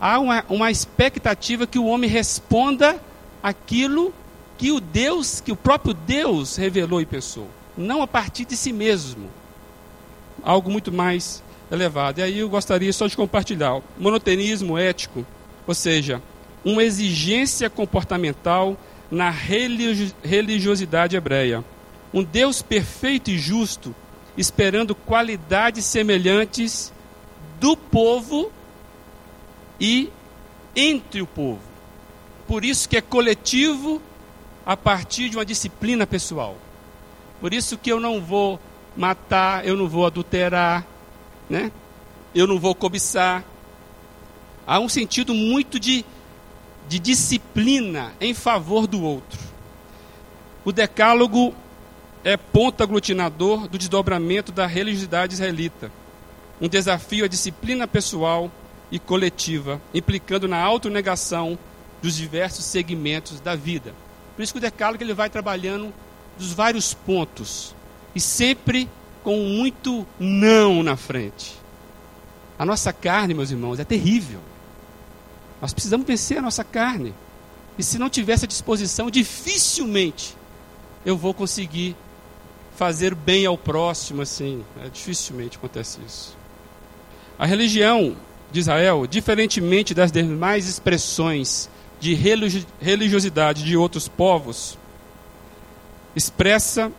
Há 0.00 0.18
uma, 0.18 0.44
uma 0.48 0.70
expectativa 0.70 1.66
que 1.66 1.78
o 1.78 1.86
homem 1.86 2.08
responda 2.08 3.00
aquilo 3.42 4.12
que 4.56 4.72
o 4.72 4.80
Deus, 4.80 5.40
que 5.40 5.52
o 5.52 5.56
próprio 5.56 5.94
Deus 5.94 6.56
revelou 6.56 7.00
e 7.00 7.06
pensou, 7.06 7.48
não 7.76 8.02
a 8.02 8.06
partir 8.06 8.44
de 8.44 8.56
si 8.56 8.72
mesmo. 8.72 9.28
Algo 10.42 10.70
muito 10.70 10.90
mais 10.90 11.42
elevado. 11.70 12.20
E 12.20 12.22
aí 12.22 12.38
eu 12.38 12.48
gostaria 12.48 12.92
só 12.92 13.06
de 13.06 13.16
compartilhar. 13.16 13.80
Monoteísmo 13.98 14.78
ético, 14.78 15.26
ou 15.66 15.74
seja, 15.74 16.22
uma 16.64 16.82
exigência 16.82 17.70
comportamental 17.70 18.76
na 19.10 19.30
religiosidade 19.30 21.16
hebreia. 21.16 21.64
Um 22.12 22.22
Deus 22.22 22.62
perfeito 22.62 23.30
e 23.30 23.38
justo, 23.38 23.94
esperando 24.36 24.94
qualidades 24.94 25.84
semelhantes 25.84 26.92
do 27.60 27.76
povo 27.76 28.50
e 29.80 30.10
entre 30.74 31.22
o 31.22 31.26
povo. 31.26 31.60
Por 32.46 32.64
isso 32.64 32.88
que 32.88 32.96
é 32.96 33.00
coletivo 33.00 34.00
a 34.64 34.76
partir 34.76 35.28
de 35.28 35.36
uma 35.36 35.44
disciplina 35.44 36.06
pessoal. 36.06 36.56
Por 37.40 37.52
isso 37.54 37.76
que 37.78 37.90
eu 37.90 38.00
não 38.00 38.20
vou 38.20 38.58
matar, 38.96 39.66
eu 39.66 39.76
não 39.76 39.88
vou 39.88 40.06
adulterar, 40.06 40.86
né? 41.48 41.70
Eu 42.34 42.46
não 42.46 42.58
vou 42.58 42.74
cobiçar. 42.74 43.44
Há 44.66 44.78
um 44.80 44.88
sentido 44.88 45.32
muito 45.32 45.78
de, 45.78 46.04
de 46.88 46.98
disciplina 46.98 48.12
em 48.20 48.32
favor 48.32 48.86
do 48.86 49.02
outro. 49.02 49.38
O 50.64 50.72
decálogo 50.72 51.54
é 52.24 52.36
ponto 52.36 52.82
aglutinador 52.82 53.68
do 53.68 53.78
desdobramento 53.78 54.50
da 54.50 54.66
religiosidade 54.66 55.34
israelita. 55.34 55.92
Um 56.60 56.68
desafio 56.68 57.24
à 57.24 57.28
disciplina 57.28 57.86
pessoal 57.86 58.50
e 58.90 58.98
coletiva, 58.98 59.80
implicando 59.94 60.48
na 60.48 60.58
autonegação 60.58 61.58
dos 62.02 62.16
diversos 62.16 62.64
segmentos 62.64 63.38
da 63.40 63.54
vida. 63.54 63.94
Por 64.34 64.42
isso 64.42 64.52
que 64.52 64.58
o 64.58 64.62
decálogo 64.62 65.02
ele 65.02 65.14
vai 65.14 65.28
trabalhando 65.28 65.92
dos 66.38 66.52
vários 66.52 66.94
pontos 66.94 67.74
e 68.14 68.20
sempre 68.20 68.88
com 69.22 69.36
muito 69.36 70.06
não 70.18 70.82
na 70.82 70.96
frente. 70.96 71.56
A 72.58 72.64
nossa 72.64 72.92
carne, 72.92 73.34
meus 73.34 73.50
irmãos, 73.50 73.78
é 73.78 73.84
terrível. 73.84 74.40
Nós 75.60 75.72
precisamos 75.72 76.06
vencer 76.06 76.38
a 76.38 76.42
nossa 76.42 76.62
carne. 76.64 77.14
E 77.78 77.82
se 77.82 77.98
não 77.98 78.10
tiver 78.10 78.32
essa 78.32 78.46
disposição, 78.46 79.10
dificilmente 79.10 80.36
eu 81.04 81.16
vou 81.16 81.32
conseguir 81.32 81.96
fazer 82.76 83.14
bem 83.14 83.46
ao 83.46 83.58
próximo 83.58 84.22
assim. 84.22 84.64
É, 84.82 84.88
dificilmente 84.88 85.56
acontece 85.56 85.98
isso. 86.06 86.36
A 87.38 87.46
religião 87.46 88.16
de 88.50 88.60
Israel, 88.60 89.06
diferentemente 89.06 89.94
das 89.94 90.10
demais 90.10 90.68
expressões 90.68 91.68
de 92.00 92.14
religiosidade 92.80 93.64
de 93.64 93.76
outros 93.76 94.08
povos, 94.08 94.78
expressa 96.14 96.92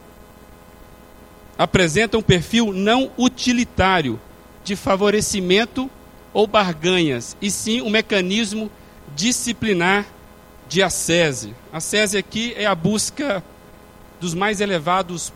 apresenta 1.57 2.17
um 2.17 2.21
perfil 2.21 2.71
não 2.71 3.11
utilitário 3.17 4.19
de 4.63 4.77
favorecimento 4.77 5.89
ou 6.33 6.45
barganhas, 6.45 7.35
e 7.41 7.49
sim 7.49 7.81
um 7.81 7.89
mecanismo 7.89 8.69
disciplinar 9.15 10.05
de 10.67 10.83
ascese. 10.83 11.55
Ascese 11.73 12.17
aqui 12.17 12.53
é 12.55 12.65
a 12.65 12.75
busca 12.75 13.43
dos 14.19 14.33
mais 14.33 14.61
elevados 14.61 15.33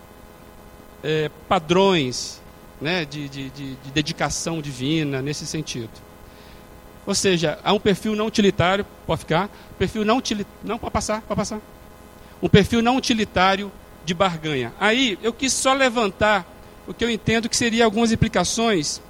é, 1.03 1.29
padrões 1.47 2.41
né, 2.79 3.05
de, 3.05 3.27
de, 3.29 3.49
de, 3.49 3.75
de 3.75 3.91
dedicação 3.91 4.61
divina, 4.61 5.21
nesse 5.21 5.47
sentido. 5.47 5.89
Ou 7.05 7.15
seja, 7.15 7.59
há 7.63 7.73
um 7.73 7.79
perfil 7.79 8.15
não 8.15 8.27
utilitário, 8.27 8.85
pode 9.05 9.19
ficar, 9.19 9.49
perfil 9.77 10.05
não 10.05 10.17
utilitário, 10.17 10.59
não, 10.63 10.77
pode 10.77 10.93
passar, 10.93 11.21
pode 11.21 11.37
passar. 11.37 11.59
Um 12.41 12.47
perfil 12.47 12.81
não 12.81 12.97
utilitário 12.97 13.71
de 14.05 14.13
barganha. 14.13 14.73
Aí 14.79 15.17
eu 15.21 15.33
quis 15.33 15.53
só 15.53 15.73
levantar 15.73 16.45
o 16.87 16.93
que 16.93 17.03
eu 17.03 17.09
entendo 17.09 17.49
que 17.49 17.57
seria 17.57 17.85
algumas 17.85 18.11
implicações 18.11 19.01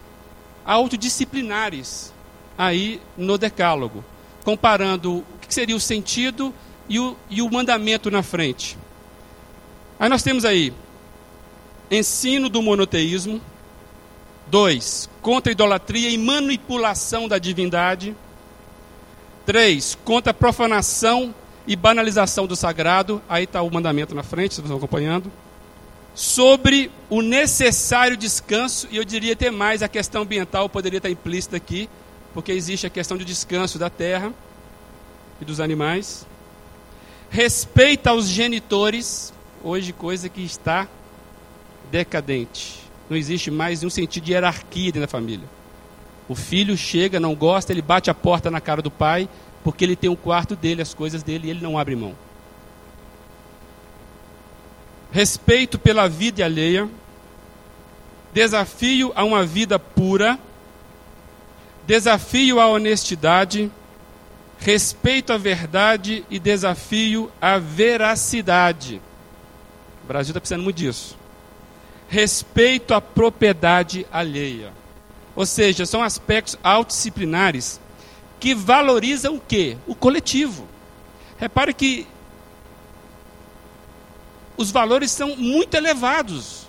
autodisciplinares 0.65 2.13
aí 2.57 3.01
no 3.17 3.37
decálogo, 3.37 4.03
comparando 4.43 5.17
o 5.17 5.25
que 5.41 5.53
seria 5.53 5.75
o 5.75 5.79
sentido 5.79 6.53
e 6.87 6.99
o, 6.99 7.15
e 7.29 7.41
o 7.41 7.51
mandamento 7.51 8.11
na 8.11 8.21
frente. 8.21 8.77
Aí 9.99 10.09
nós 10.09 10.23
temos 10.23 10.45
aí 10.45 10.73
ensino 11.89 12.49
do 12.49 12.61
monoteísmo, 12.61 13.41
dois, 14.47 15.09
contra 15.21 15.51
a 15.51 15.53
idolatria 15.53 16.09
e 16.09 16.17
manipulação 16.17 17.27
da 17.27 17.37
divindade, 17.37 18.15
três, 19.45 19.97
contra 20.03 20.31
a 20.31 20.33
profanação 20.33 21.33
e 21.65 21.75
banalização 21.75 22.45
do 22.45 22.55
sagrado, 22.55 23.21
aí 23.29 23.45
está 23.45 23.61
o 23.61 23.71
mandamento 23.71 24.13
na 24.13 24.23
frente, 24.23 24.55
vocês 24.55 24.65
estão 24.65 24.77
acompanhando. 24.77 25.31
Sobre 26.15 26.91
o 27.09 27.21
necessário 27.21 28.15
descanso, 28.15 28.87
e 28.91 28.97
eu 28.97 29.03
diria 29.03 29.33
até 29.33 29.49
mais, 29.49 29.81
a 29.81 29.87
questão 29.87 30.21
ambiental 30.21 30.69
poderia 30.69 30.97
estar 30.97 31.09
implícita 31.09 31.57
aqui, 31.57 31.89
porque 32.33 32.51
existe 32.51 32.85
a 32.85 32.89
questão 32.89 33.17
de 33.17 33.25
descanso 33.25 33.79
da 33.79 33.89
terra 33.89 34.31
e 35.41 35.45
dos 35.45 35.59
animais. 35.59 36.25
Respeito 37.29 38.07
aos 38.07 38.27
genitores, 38.27 39.33
hoje 39.63 39.91
coisa 39.91 40.29
que 40.29 40.41
está 40.41 40.87
decadente. 41.91 42.79
Não 43.09 43.17
existe 43.17 43.49
mais 43.49 43.83
um 43.83 43.89
sentido 43.89 44.23
de 44.23 44.33
hierarquia 44.33 44.85
dentro 44.85 45.01
da 45.01 45.07
família. 45.07 45.47
O 46.29 46.35
filho 46.35 46.77
chega, 46.77 47.19
não 47.19 47.35
gosta, 47.35 47.73
ele 47.73 47.81
bate 47.81 48.09
a 48.09 48.13
porta 48.13 48.51
na 48.51 48.61
cara 48.61 48.81
do 48.81 48.91
pai, 48.91 49.27
porque 49.63 49.83
ele 49.83 49.95
tem 49.95 50.09
o 50.09 50.13
um 50.13 50.15
quarto 50.15 50.55
dele, 50.55 50.81
as 50.81 50.93
coisas 50.93 51.23
dele, 51.23 51.47
e 51.47 51.49
ele 51.49 51.61
não 51.61 51.77
abre 51.77 51.95
mão. 51.95 52.15
Respeito 55.13 55.77
pela 55.77 56.09
vida 56.09 56.43
alheia, 56.43 56.89
desafio 58.33 59.11
a 59.15 59.23
uma 59.23 59.45
vida 59.45 59.77
pura, 59.77 60.39
desafio 61.85 62.59
à 62.59 62.67
honestidade, 62.67 63.71
respeito 64.57 65.31
à 65.31 65.37
verdade 65.37 66.25
e 66.31 66.39
desafio 66.39 67.31
à 67.39 67.59
veracidade. 67.59 68.99
O 70.03 70.07
Brasil 70.07 70.31
está 70.31 70.39
precisando 70.39 70.63
muito 70.63 70.77
disso. 70.77 71.15
Respeito 72.09 72.95
à 72.95 72.99
propriedade 72.99 74.07
alheia. 74.11 74.73
Ou 75.35 75.45
seja, 75.45 75.85
são 75.85 76.01
aspectos 76.01 76.57
autodisciplinares 76.63 77.79
que 78.39 78.55
valoriza 78.55 79.29
o 79.29 79.39
quê? 79.39 79.77
O 79.85 79.93
coletivo. 79.93 80.67
Repare 81.37 81.71
que 81.71 82.07
os 84.57 84.71
valores 84.71 85.11
são 85.11 85.35
muito 85.35 85.75
elevados. 85.75 86.67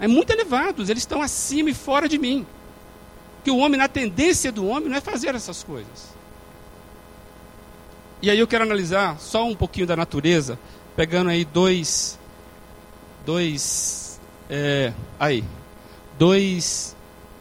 É 0.00 0.08
muito 0.08 0.30
elevados, 0.30 0.88
eles 0.88 1.02
estão 1.02 1.20
acima 1.20 1.70
e 1.70 1.74
fora 1.74 2.08
de 2.08 2.18
mim. 2.18 2.46
Que 3.44 3.50
o 3.50 3.58
homem, 3.58 3.78
na 3.78 3.88
tendência 3.88 4.50
do 4.50 4.66
homem, 4.66 4.88
não 4.88 4.96
é 4.96 5.00
fazer 5.00 5.34
essas 5.34 5.62
coisas. 5.62 6.14
E 8.22 8.30
aí 8.30 8.38
eu 8.38 8.46
quero 8.46 8.64
analisar 8.64 9.18
só 9.18 9.46
um 9.46 9.54
pouquinho 9.54 9.86
da 9.86 9.96
natureza, 9.96 10.58
pegando 10.94 11.30
aí 11.30 11.44
dois, 11.44 12.18
dois, 13.24 14.20
é, 14.48 14.92
aí, 15.18 15.44
dois 16.18 16.94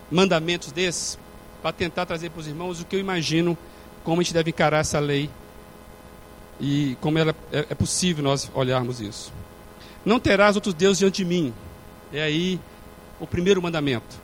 mandamentos 0.09 0.71
desses, 0.71 1.17
para 1.61 1.73
tentar 1.73 2.05
trazer 2.05 2.29
para 2.29 2.39
os 2.39 2.47
irmãos 2.47 2.81
o 2.81 2.85
que 2.85 2.95
eu 2.95 2.99
imagino 2.99 3.57
como 4.03 4.21
a 4.21 4.23
gente 4.23 4.33
deve 4.33 4.51
encarar 4.51 4.79
essa 4.79 4.99
lei 4.99 5.29
e 6.59 6.97
como 7.01 7.17
ela, 7.17 7.35
é, 7.51 7.67
é 7.69 7.75
possível 7.75 8.23
nós 8.23 8.49
olharmos 8.53 8.99
isso. 8.99 9.31
Não 10.05 10.19
terás 10.19 10.55
outros 10.55 10.73
deuses 10.73 10.99
diante 10.99 11.17
de 11.17 11.25
mim. 11.25 11.53
É 12.11 12.21
aí 12.21 12.59
o 13.19 13.27
primeiro 13.27 13.61
mandamento. 13.61 14.17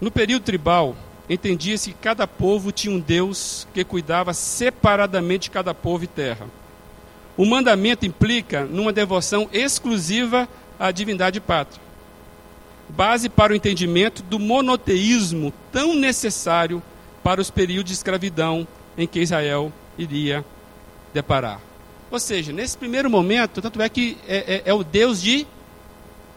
No 0.00 0.10
período 0.10 0.42
tribal, 0.42 0.96
entendia-se 1.28 1.92
que 1.92 1.98
cada 1.98 2.26
povo 2.26 2.70
tinha 2.70 2.94
um 2.94 3.00
Deus 3.00 3.66
que 3.72 3.84
cuidava 3.84 4.32
separadamente 4.32 5.44
de 5.44 5.50
cada 5.50 5.74
povo 5.74 6.04
e 6.04 6.06
terra. 6.06 6.46
O 7.36 7.44
mandamento 7.44 8.06
implica 8.06 8.64
numa 8.64 8.92
devoção 8.92 9.48
exclusiva 9.52 10.48
à 10.78 10.90
divindade 10.90 11.40
pátria 11.40 11.86
base 12.88 13.28
para 13.28 13.52
o 13.52 13.56
entendimento 13.56 14.22
do 14.22 14.38
monoteísmo 14.38 15.52
tão 15.72 15.94
necessário 15.94 16.82
para 17.22 17.40
os 17.40 17.50
períodos 17.50 17.90
de 17.90 17.96
escravidão 17.96 18.66
em 18.96 19.06
que 19.06 19.20
Israel 19.20 19.72
iria 19.98 20.44
deparar. 21.12 21.60
Ou 22.10 22.20
seja, 22.20 22.52
nesse 22.52 22.76
primeiro 22.76 23.10
momento, 23.10 23.60
tanto 23.60 23.80
é 23.82 23.88
que 23.88 24.16
é, 24.28 24.36
é, 24.36 24.62
é 24.66 24.74
o 24.74 24.84
Deus 24.84 25.20
de 25.20 25.46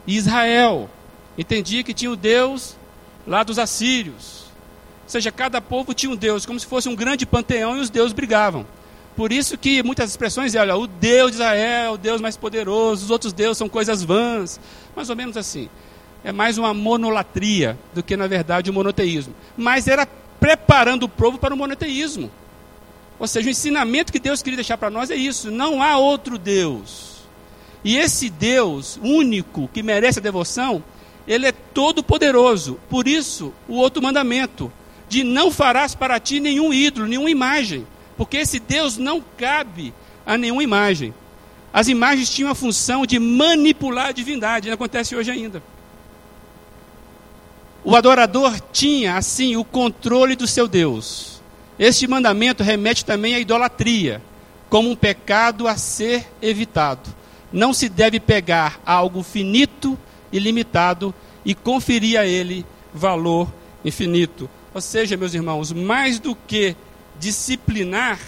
Israel. 0.07 0.89
Entendia 1.37 1.83
que 1.83 1.93
tinha 1.93 2.11
o 2.11 2.15
Deus 2.15 2.75
lá 3.25 3.43
dos 3.43 3.59
assírios. 3.59 4.45
Ou 5.03 5.09
seja, 5.09 5.31
cada 5.31 5.61
povo 5.61 5.93
tinha 5.93 6.11
um 6.11 6.15
Deus, 6.15 6.45
como 6.45 6.59
se 6.59 6.65
fosse 6.65 6.89
um 6.89 6.95
grande 6.95 7.25
panteão 7.25 7.77
e 7.77 7.79
os 7.79 7.89
deuses 7.89 8.13
brigavam. 8.13 8.65
Por 9.15 9.31
isso 9.31 9.57
que 9.57 9.83
muitas 9.83 10.09
expressões 10.09 10.55
olha, 10.55 10.75
o 10.75 10.87
Deus 10.87 11.31
de 11.31 11.37
Israel, 11.37 11.93
o 11.93 11.97
Deus 11.97 12.21
mais 12.21 12.37
poderoso, 12.37 13.05
os 13.05 13.11
outros 13.11 13.33
deuses 13.33 13.57
são 13.57 13.67
coisas 13.67 14.03
vãs. 14.03 14.59
Mais 14.95 15.09
ou 15.09 15.15
menos 15.15 15.35
assim. 15.35 15.69
É 16.23 16.31
mais 16.31 16.57
uma 16.57 16.73
monolatria 16.73 17.77
do 17.93 18.03
que, 18.03 18.17
na 18.17 18.27
verdade, 18.27 18.69
o 18.69 18.73
um 18.73 18.75
monoteísmo. 18.75 19.33
Mas 19.57 19.87
era 19.87 20.07
preparando 20.39 21.03
o 21.03 21.09
povo 21.09 21.37
para 21.37 21.53
o 21.53 21.57
monoteísmo. 21.57 22.31
Ou 23.19 23.27
seja, 23.27 23.47
o 23.47 23.51
ensinamento 23.51 24.11
que 24.11 24.19
Deus 24.19 24.41
queria 24.41 24.57
deixar 24.57 24.77
para 24.77 24.89
nós 24.89 25.11
é 25.11 25.15
isso: 25.15 25.51
não 25.51 25.83
há 25.83 25.97
outro 25.97 26.37
Deus. 26.37 27.19
E 27.83 27.97
esse 27.97 28.29
Deus 28.29 28.99
único 29.03 29.69
que 29.73 29.83
merece 29.83 30.19
a 30.19 30.21
devoção, 30.21 30.83
ele 31.27 31.47
é 31.47 31.51
todo 31.51 32.03
poderoso. 32.03 32.79
Por 32.89 33.07
isso, 33.07 33.53
o 33.67 33.75
outro 33.75 34.01
mandamento 34.01 34.71
de 35.07 35.23
não 35.23 35.51
farás 35.51 35.95
para 35.95 36.19
ti 36.19 36.39
nenhum 36.39 36.73
ídolo, 36.73 37.07
nenhuma 37.07 37.29
imagem, 37.29 37.85
porque 38.15 38.37
esse 38.37 38.59
Deus 38.59 38.97
não 38.97 39.23
cabe 39.37 39.93
a 40.25 40.37
nenhuma 40.37 40.63
imagem. 40.63 41.13
As 41.73 41.87
imagens 41.87 42.29
tinham 42.29 42.51
a 42.51 42.55
função 42.55 43.05
de 43.05 43.19
manipular 43.19 44.07
a 44.07 44.11
divindade, 44.11 44.67
não 44.67 44.75
acontece 44.75 45.15
hoje 45.15 45.31
ainda. 45.31 45.61
O 47.83 47.95
adorador 47.95 48.59
tinha, 48.71 49.15
assim, 49.15 49.55
o 49.55 49.63
controle 49.63 50.35
do 50.35 50.45
seu 50.45 50.67
Deus. 50.67 51.38
Este 51.79 52.05
mandamento 52.07 52.61
remete 52.61 53.05
também 53.05 53.33
à 53.33 53.39
idolatria, 53.39 54.21
como 54.69 54.91
um 54.91 54.95
pecado 54.95 55.65
a 55.65 55.77
ser 55.77 56.27
evitado. 56.41 57.09
Não 57.53 57.73
se 57.73 57.87
deve 57.87 58.19
pegar 58.19 58.81
algo 58.85 59.23
finito 59.23 59.97
e 60.29 60.37
limitado 60.37 61.15
e 61.45 61.55
conferir 61.55 62.19
a 62.19 62.25
ele 62.25 62.65
valor 62.93 63.51
infinito. 63.83 64.49
Ou 64.73 64.81
seja, 64.81 65.15
meus 65.15 65.33
irmãos, 65.33 65.71
mais 65.71 66.19
do 66.19 66.35
que 66.35 66.75
disciplinar, 67.17 68.19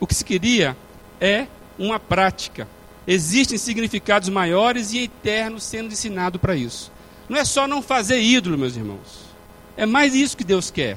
o 0.00 0.06
que 0.06 0.14
se 0.14 0.24
queria 0.24 0.74
é 1.20 1.46
uma 1.78 2.00
prática. 2.00 2.66
Existem 3.06 3.58
significados 3.58 4.28
maiores 4.28 4.92
e 4.92 5.04
eternos 5.04 5.62
sendo 5.62 5.92
ensinado 5.92 6.38
para 6.38 6.56
isso. 6.56 6.90
Não 7.28 7.38
é 7.38 7.44
só 7.44 7.68
não 7.68 7.82
fazer 7.82 8.20
ídolo, 8.20 8.56
meus 8.56 8.76
irmãos. 8.76 9.28
É 9.76 9.84
mais 9.84 10.14
isso 10.14 10.36
que 10.36 10.44
Deus 10.44 10.70
quer. 10.70 10.96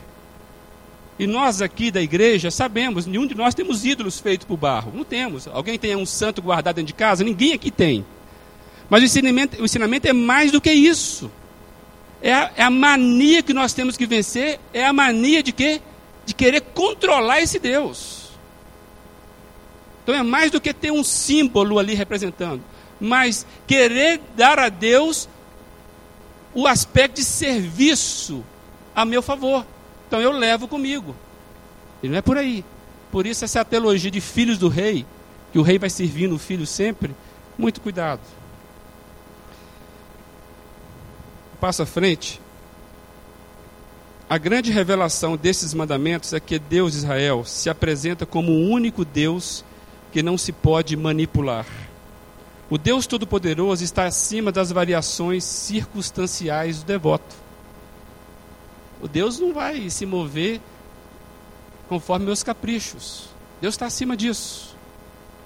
E 1.21 1.27
nós 1.27 1.61
aqui 1.61 1.91
da 1.91 2.01
igreja 2.01 2.49
sabemos, 2.49 3.05
nenhum 3.05 3.27
de 3.27 3.35
nós 3.35 3.53
temos 3.53 3.85
ídolos 3.85 4.19
feitos 4.19 4.43
por 4.43 4.57
barro. 4.57 4.91
Não 4.91 5.03
temos. 5.03 5.47
Alguém 5.47 5.77
tem 5.77 5.95
um 5.95 6.03
santo 6.03 6.41
guardado 6.41 6.77
dentro 6.77 6.87
de 6.87 6.95
casa? 6.95 7.23
Ninguém 7.23 7.53
aqui 7.53 7.69
tem. 7.69 8.03
Mas 8.89 9.03
o 9.03 9.05
ensinamento, 9.05 9.61
o 9.61 9.65
ensinamento 9.65 10.07
é 10.07 10.13
mais 10.13 10.51
do 10.51 10.59
que 10.59 10.71
isso. 10.71 11.29
É 12.23 12.33
a, 12.33 12.51
é 12.55 12.63
a, 12.63 12.71
mania 12.71 13.43
que 13.43 13.53
nós 13.53 13.71
temos 13.71 13.95
que 13.95 14.07
vencer, 14.07 14.59
é 14.73 14.83
a 14.83 14.91
mania 14.91 15.43
de 15.43 15.51
quê? 15.51 15.79
De 16.25 16.33
querer 16.33 16.61
controlar 16.61 17.39
esse 17.39 17.59
Deus. 17.59 18.31
Então 20.01 20.15
é 20.15 20.23
mais 20.23 20.49
do 20.49 20.59
que 20.59 20.73
ter 20.73 20.89
um 20.89 21.03
símbolo 21.03 21.77
ali 21.77 21.93
representando, 21.93 22.63
mas 22.99 23.45
querer 23.67 24.19
dar 24.35 24.57
a 24.57 24.69
Deus 24.69 25.29
o 26.51 26.65
aspecto 26.65 27.17
de 27.17 27.23
serviço 27.23 28.43
a 28.95 29.05
meu 29.05 29.21
favor. 29.21 29.63
Então 30.11 30.19
eu 30.19 30.33
levo 30.33 30.67
comigo. 30.67 31.15
E 32.03 32.09
não 32.09 32.17
é 32.17 32.21
por 32.21 32.37
aí. 32.37 32.65
Por 33.13 33.25
isso 33.25 33.45
essa 33.45 33.63
teologia 33.63 34.11
de 34.11 34.19
filhos 34.19 34.57
do 34.57 34.67
rei, 34.67 35.05
que 35.53 35.57
o 35.57 35.61
rei 35.61 35.79
vai 35.79 35.89
servindo 35.89 36.35
o 36.35 36.37
filho 36.37 36.67
sempre, 36.67 37.15
muito 37.57 37.79
cuidado. 37.79 38.19
Passo 41.61 41.83
à 41.83 41.85
frente. 41.85 42.41
A 44.29 44.37
grande 44.37 44.69
revelação 44.69 45.37
desses 45.37 45.73
mandamentos 45.73 46.33
é 46.33 46.41
que 46.41 46.59
Deus 46.59 46.93
Israel 46.93 47.45
se 47.45 47.69
apresenta 47.69 48.25
como 48.25 48.51
o 48.51 48.69
único 48.69 49.05
Deus 49.05 49.63
que 50.11 50.21
não 50.21 50.37
se 50.37 50.51
pode 50.51 50.97
manipular. 50.97 51.65
O 52.69 52.77
Deus 52.77 53.07
Todo-Poderoso 53.07 53.81
está 53.81 54.03
acima 54.03 54.51
das 54.51 54.73
variações 54.73 55.45
circunstanciais 55.45 56.79
do 56.79 56.85
devoto. 56.85 57.40
O 59.01 59.07
Deus 59.07 59.39
não 59.39 59.53
vai 59.53 59.89
se 59.89 60.05
mover 60.05 60.61
conforme 61.89 62.25
meus 62.25 62.43
caprichos. 62.43 63.29
Deus 63.59 63.73
está 63.73 63.87
acima 63.87 64.15
disso. 64.15 64.75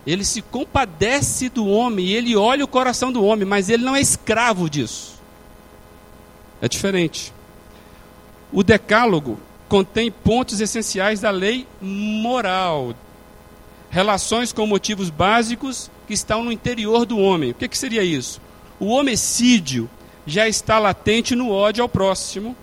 Ele 0.05 0.23
se 0.23 0.41
compadece 0.41 1.49
do 1.49 1.65
homem, 1.65 2.09
ele 2.09 2.35
olha 2.35 2.63
o 2.63 2.67
coração 2.67 3.11
do 3.11 3.23
homem, 3.23 3.45
mas 3.45 3.69
ele 3.69 3.83
não 3.83 3.95
é 3.95 4.01
escravo 4.01 4.69
disso. 4.69 5.19
É 6.61 6.67
diferente. 6.67 7.33
O 8.51 8.63
decálogo 8.63 9.39
contém 9.67 10.11
pontos 10.11 10.61
essenciais 10.61 11.21
da 11.21 11.31
lei 11.31 11.67
moral, 11.81 12.93
relações 13.89 14.53
com 14.53 14.67
motivos 14.67 15.09
básicos 15.09 15.89
que 16.07 16.13
estão 16.13 16.43
no 16.43 16.51
interior 16.51 17.05
do 17.05 17.17
homem. 17.17 17.51
O 17.51 17.55
que, 17.55 17.67
que 17.67 17.77
seria 17.77 18.03
isso? 18.03 18.39
O 18.79 18.87
homicídio 18.87 19.89
já 20.27 20.47
está 20.47 20.77
latente 20.77 21.35
no 21.35 21.49
ódio 21.49 21.81
ao 21.81 21.89
próximo, 21.89 22.55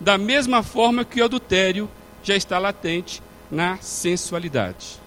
da 0.00 0.16
mesma 0.16 0.62
forma 0.62 1.04
que 1.04 1.20
o 1.20 1.24
adultério 1.24 1.88
já 2.22 2.34
está 2.34 2.58
latente 2.58 3.22
na 3.50 3.76
sensualidade. 3.78 4.98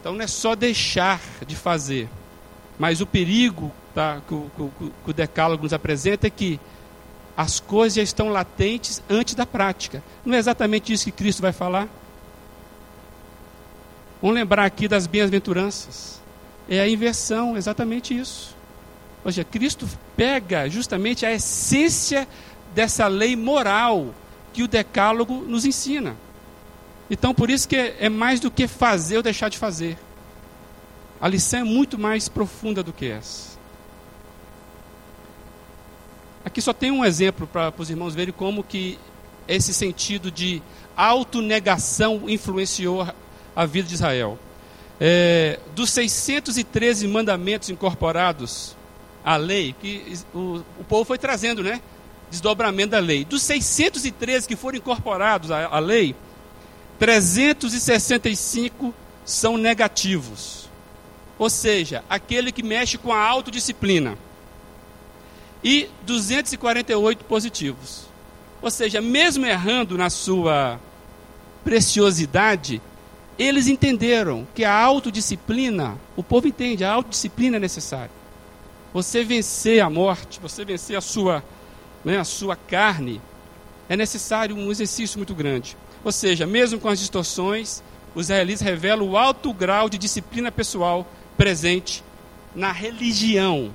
Então 0.00 0.12
não 0.12 0.22
é 0.22 0.26
só 0.26 0.54
deixar 0.54 1.20
de 1.46 1.56
fazer, 1.56 2.08
mas 2.78 3.00
o 3.00 3.06
perigo 3.06 3.72
tá, 3.94 4.20
que, 4.28 4.34
o, 4.34 4.50
que 5.04 5.10
o 5.10 5.12
Decálogo 5.12 5.62
nos 5.62 5.72
apresenta 5.72 6.26
é 6.26 6.30
que 6.30 6.60
as 7.36 7.58
coisas 7.58 7.94
já 7.94 8.02
estão 8.02 8.28
latentes 8.28 9.02
antes 9.08 9.34
da 9.34 9.46
prática. 9.46 10.02
Não 10.24 10.34
é 10.34 10.38
exatamente 10.38 10.92
isso 10.92 11.04
que 11.06 11.12
Cristo 11.12 11.40
vai 11.40 11.52
falar? 11.52 11.88
Vamos 14.20 14.36
lembrar 14.36 14.64
aqui 14.64 14.88
das 14.88 15.06
bem-aventuranças. 15.06 16.20
É 16.68 16.80
a 16.80 16.88
inversão, 16.88 17.56
exatamente 17.56 18.16
isso. 18.18 18.56
Ou 19.24 19.30
seja, 19.30 19.44
Cristo 19.44 19.88
pega 20.16 20.68
justamente 20.68 21.24
a 21.24 21.32
essência 21.32 22.26
dessa 22.78 23.08
lei 23.08 23.34
moral 23.34 24.14
que 24.52 24.62
o 24.62 24.68
decálogo 24.68 25.34
nos 25.34 25.64
ensina. 25.64 26.14
Então, 27.10 27.34
por 27.34 27.50
isso 27.50 27.66
que 27.68 27.74
é 27.74 28.08
mais 28.08 28.38
do 28.38 28.52
que 28.52 28.68
fazer 28.68 29.16
ou 29.16 29.22
deixar 29.22 29.48
de 29.48 29.58
fazer. 29.58 29.98
A 31.20 31.26
lição 31.26 31.58
é 31.58 31.64
muito 31.64 31.98
mais 31.98 32.28
profunda 32.28 32.80
do 32.80 32.92
que 32.92 33.06
essa. 33.06 33.58
Aqui 36.44 36.62
só 36.62 36.72
tem 36.72 36.92
um 36.92 37.04
exemplo 37.04 37.48
para 37.48 37.74
os 37.76 37.90
irmãos 37.90 38.14
verem 38.14 38.32
como 38.32 38.62
que 38.62 38.96
esse 39.48 39.74
sentido 39.74 40.30
de 40.30 40.62
autonegação 40.96 42.30
influenciou 42.30 43.08
a 43.56 43.66
vida 43.66 43.88
de 43.88 43.94
Israel. 43.94 44.38
É, 45.00 45.58
dos 45.74 45.90
613 45.90 47.08
mandamentos 47.08 47.70
incorporados 47.70 48.76
à 49.24 49.34
lei, 49.34 49.74
que 49.80 50.16
o, 50.32 50.62
o 50.78 50.84
povo 50.84 51.04
foi 51.04 51.18
trazendo, 51.18 51.60
né? 51.60 51.82
Desdobramento 52.30 52.90
da 52.90 52.98
lei. 52.98 53.24
Dos 53.24 53.42
613 53.42 54.46
que 54.46 54.56
foram 54.56 54.78
incorporados 54.78 55.50
à, 55.50 55.66
à 55.66 55.78
lei, 55.78 56.14
365 56.98 58.94
são 59.24 59.56
negativos. 59.56 60.68
Ou 61.38 61.48
seja, 61.48 62.04
aquele 62.10 62.50
que 62.50 62.62
mexe 62.62 62.98
com 62.98 63.12
a 63.12 63.20
autodisciplina. 63.20 64.18
E 65.62 65.88
248 66.02 67.24
positivos. 67.24 68.06
Ou 68.60 68.70
seja, 68.70 69.00
mesmo 69.00 69.46
errando 69.46 69.96
na 69.96 70.10
sua 70.10 70.80
preciosidade, 71.64 72.80
eles 73.38 73.68
entenderam 73.68 74.46
que 74.54 74.64
a 74.64 74.74
autodisciplina, 74.74 75.96
o 76.16 76.22
povo 76.22 76.48
entende, 76.48 76.84
a 76.84 76.92
autodisciplina 76.92 77.56
é 77.56 77.60
necessária. 77.60 78.10
Você 78.92 79.22
vencer 79.22 79.80
a 79.80 79.88
morte, 79.88 80.40
você 80.40 80.64
vencer 80.64 80.96
a 80.96 81.00
sua 81.00 81.44
né, 82.08 82.18
a 82.18 82.24
sua 82.24 82.56
carne, 82.56 83.20
é 83.86 83.94
necessário 83.94 84.56
um 84.56 84.70
exercício 84.70 85.18
muito 85.18 85.34
grande. 85.34 85.76
Ou 86.02 86.10
seja, 86.10 86.46
mesmo 86.46 86.80
com 86.80 86.88
as 86.88 86.98
distorções, 86.98 87.82
os 88.14 88.26
israelitas 88.26 88.62
revelam 88.62 89.06
o 89.06 89.14
alto 89.14 89.52
grau 89.52 89.90
de 89.90 89.98
disciplina 89.98 90.50
pessoal 90.50 91.06
presente 91.36 92.02
na 92.54 92.72
religião 92.72 93.74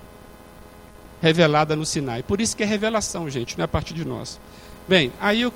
revelada 1.21 1.75
no 1.75 1.85
Sinai. 1.85 2.23
Por 2.23 2.41
isso 2.41 2.57
que 2.57 2.63
é 2.63 2.65
revelação, 2.65 3.29
gente, 3.29 3.55
não 3.55 3.61
é 3.61 3.65
a 3.65 3.67
partir 3.67 3.93
de 3.93 4.03
nós. 4.03 4.39
Bem, 4.87 5.11
aí 5.21 5.41
eu 5.41 5.53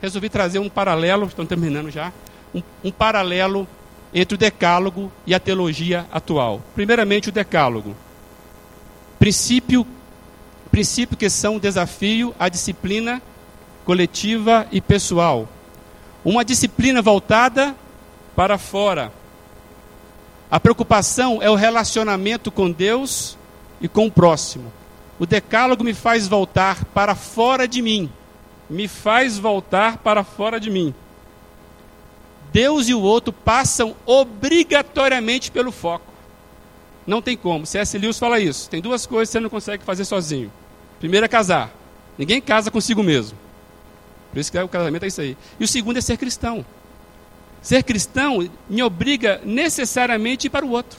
resolvi 0.00 0.30
trazer 0.30 0.60
um 0.60 0.68
paralelo, 0.70 1.26
estamos 1.26 1.48
terminando 1.50 1.90
já, 1.90 2.10
um, 2.54 2.62
um 2.84 2.90
paralelo 2.90 3.68
entre 4.14 4.34
o 4.34 4.38
decálogo 4.38 5.12
e 5.26 5.34
a 5.34 5.38
teologia 5.38 6.06
atual. 6.10 6.62
Primeiramente, 6.74 7.28
o 7.28 7.32
decálogo. 7.32 7.94
Princípio 9.18 9.86
princípio 10.78 11.16
que 11.16 11.28
são 11.28 11.56
um 11.56 11.58
desafio 11.58 12.32
à 12.38 12.48
disciplina 12.48 13.20
coletiva 13.84 14.64
e 14.70 14.80
pessoal. 14.80 15.48
Uma 16.24 16.44
disciplina 16.44 17.02
voltada 17.02 17.74
para 18.36 18.56
fora. 18.58 19.12
A 20.48 20.60
preocupação 20.60 21.42
é 21.42 21.50
o 21.50 21.56
relacionamento 21.56 22.52
com 22.52 22.70
Deus 22.70 23.36
e 23.80 23.88
com 23.88 24.06
o 24.06 24.10
próximo. 24.10 24.72
O 25.18 25.26
decálogo 25.26 25.82
me 25.82 25.92
faz 25.92 26.28
voltar 26.28 26.84
para 26.84 27.16
fora 27.16 27.66
de 27.66 27.82
mim. 27.82 28.08
Me 28.70 28.86
faz 28.86 29.36
voltar 29.36 29.98
para 29.98 30.22
fora 30.22 30.60
de 30.60 30.70
mim. 30.70 30.94
Deus 32.52 32.88
e 32.88 32.94
o 32.94 33.02
outro 33.02 33.32
passam 33.32 33.96
obrigatoriamente 34.06 35.50
pelo 35.50 35.72
foco. 35.72 36.06
Não 37.04 37.20
tem 37.20 37.36
como. 37.36 37.66
C.S. 37.66 37.98
Lewis 37.98 38.16
fala 38.16 38.38
isso. 38.38 38.70
Tem 38.70 38.80
duas 38.80 39.06
coisas 39.06 39.28
que 39.28 39.32
você 39.32 39.40
não 39.40 39.50
consegue 39.50 39.82
fazer 39.82 40.04
sozinho. 40.04 40.52
Primeiro 40.98 41.26
é 41.26 41.28
casar. 41.28 41.70
Ninguém 42.16 42.40
casa 42.40 42.70
consigo 42.70 43.02
mesmo. 43.02 43.38
Por 44.32 44.38
isso 44.38 44.50
que 44.50 44.58
o 44.58 44.68
casamento 44.68 45.04
é 45.04 45.08
isso 45.08 45.20
aí. 45.20 45.36
E 45.58 45.64
o 45.64 45.68
segundo 45.68 45.98
é 45.98 46.00
ser 46.00 46.16
cristão. 46.16 46.64
Ser 47.62 47.82
cristão 47.82 48.48
me 48.68 48.82
obriga 48.82 49.40
necessariamente 49.44 50.46
a 50.46 50.48
ir 50.48 50.50
para 50.50 50.66
o 50.66 50.70
outro. 50.70 50.98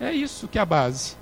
É 0.00 0.12
isso 0.12 0.48
que 0.48 0.58
é 0.58 0.60
a 0.60 0.66
base. 0.66 1.16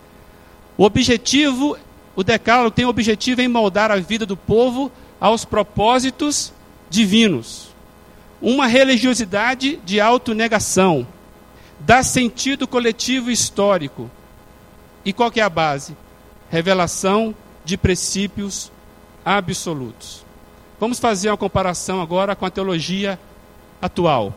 O 0.76 0.84
objetivo, 0.84 1.76
o 2.16 2.24
decálogo 2.24 2.70
tem 2.70 2.84
o 2.84 2.88
objetivo 2.88 3.42
em 3.42 3.48
moldar 3.48 3.90
a 3.90 3.96
vida 3.96 4.24
do 4.24 4.36
povo 4.36 4.90
aos 5.20 5.44
propósitos 5.44 6.52
divinos. 6.88 7.68
Uma 8.40 8.66
religiosidade 8.66 9.76
de 9.84 10.00
autonegação, 10.00 11.06
dá 11.78 12.02
sentido 12.02 12.66
coletivo 12.66 13.30
histórico. 13.30 14.10
E 15.04 15.12
qual 15.12 15.30
que 15.30 15.40
é 15.40 15.42
a 15.42 15.50
base? 15.50 15.94
Revelação 16.50 17.34
de 17.64 17.76
princípios 17.76 18.70
absolutos. 19.24 20.24
Vamos 20.78 20.98
fazer 20.98 21.30
uma 21.30 21.36
comparação 21.36 22.00
agora 22.00 22.34
com 22.34 22.46
a 22.46 22.50
teologia 22.50 23.18
atual. 23.80 24.34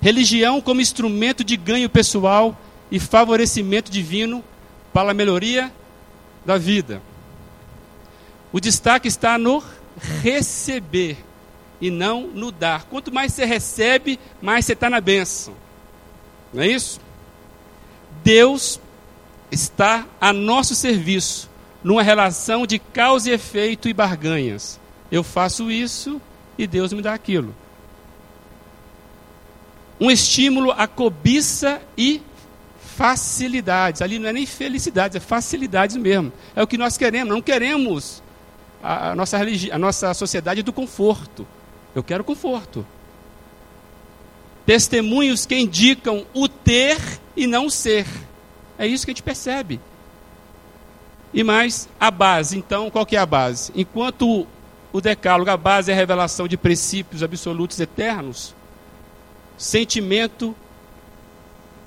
Religião 0.00 0.60
como 0.60 0.80
instrumento 0.80 1.44
de 1.44 1.56
ganho 1.56 1.88
pessoal 1.88 2.56
e 2.90 2.98
favorecimento 2.98 3.90
divino 3.90 4.44
para 4.92 5.10
a 5.10 5.14
melhoria 5.14 5.72
da 6.44 6.58
vida. 6.58 7.00
O 8.52 8.60
destaque 8.60 9.08
está 9.08 9.38
no 9.38 9.62
receber 10.22 11.16
e 11.80 11.90
não 11.90 12.26
no 12.28 12.52
dar. 12.52 12.84
Quanto 12.84 13.12
mais 13.12 13.32
você 13.32 13.44
recebe, 13.44 14.18
mais 14.40 14.64
você 14.64 14.72
está 14.72 14.88
na 14.88 15.00
bênção. 15.00 15.54
Não 16.52 16.62
é 16.62 16.68
isso? 16.68 17.00
Deus 18.22 18.80
está 19.50 20.06
a 20.20 20.32
nosso 20.32 20.74
serviço, 20.74 21.50
numa 21.84 22.02
relação 22.02 22.66
de 22.66 22.78
causa 22.78 23.28
e 23.28 23.34
efeito 23.34 23.88
e 23.88 23.92
barganhas. 23.92 24.80
Eu 25.12 25.22
faço 25.22 25.70
isso 25.70 26.20
e 26.56 26.66
Deus 26.66 26.94
me 26.94 27.02
dá 27.02 27.12
aquilo. 27.12 27.54
Um 30.00 30.10
estímulo 30.10 30.72
à 30.72 30.88
cobiça 30.88 31.80
e 31.96 32.22
facilidades. 32.96 34.00
Ali 34.00 34.18
não 34.18 34.30
é 34.30 34.32
nem 34.32 34.46
felicidades, 34.46 35.16
é 35.16 35.20
facilidades 35.20 35.96
mesmo. 35.96 36.32
É 36.56 36.62
o 36.62 36.66
que 36.66 36.78
nós 36.78 36.96
queremos. 36.96 37.28
Não 37.28 37.42
queremos 37.42 38.22
a, 38.82 39.10
a 39.10 39.14
nossa, 39.14 39.38
a 39.70 39.78
nossa 39.78 40.14
sociedade 40.14 40.62
do 40.62 40.72
conforto. 40.72 41.46
Eu 41.94 42.02
quero 42.02 42.24
conforto. 42.24 42.84
Testemunhos 44.64 45.44
que 45.44 45.54
indicam 45.54 46.24
o 46.32 46.48
ter 46.48 46.98
e 47.36 47.46
não 47.46 47.68
ser. 47.68 48.06
É 48.78 48.86
isso 48.86 49.04
que 49.04 49.10
a 49.10 49.14
gente 49.14 49.22
percebe. 49.22 49.78
E 51.34 51.42
mais, 51.42 51.88
a 51.98 52.12
base. 52.12 52.56
Então, 52.56 52.88
qual 52.90 53.04
que 53.04 53.16
é 53.16 53.18
a 53.18 53.26
base? 53.26 53.72
Enquanto 53.74 54.46
o 54.92 55.00
decálogo, 55.00 55.50
a 55.50 55.56
base 55.56 55.90
é 55.90 55.94
a 55.94 55.96
revelação 55.96 56.46
de 56.46 56.56
princípios 56.56 57.24
absolutos 57.24 57.80
eternos, 57.80 58.54
sentimento 59.58 60.54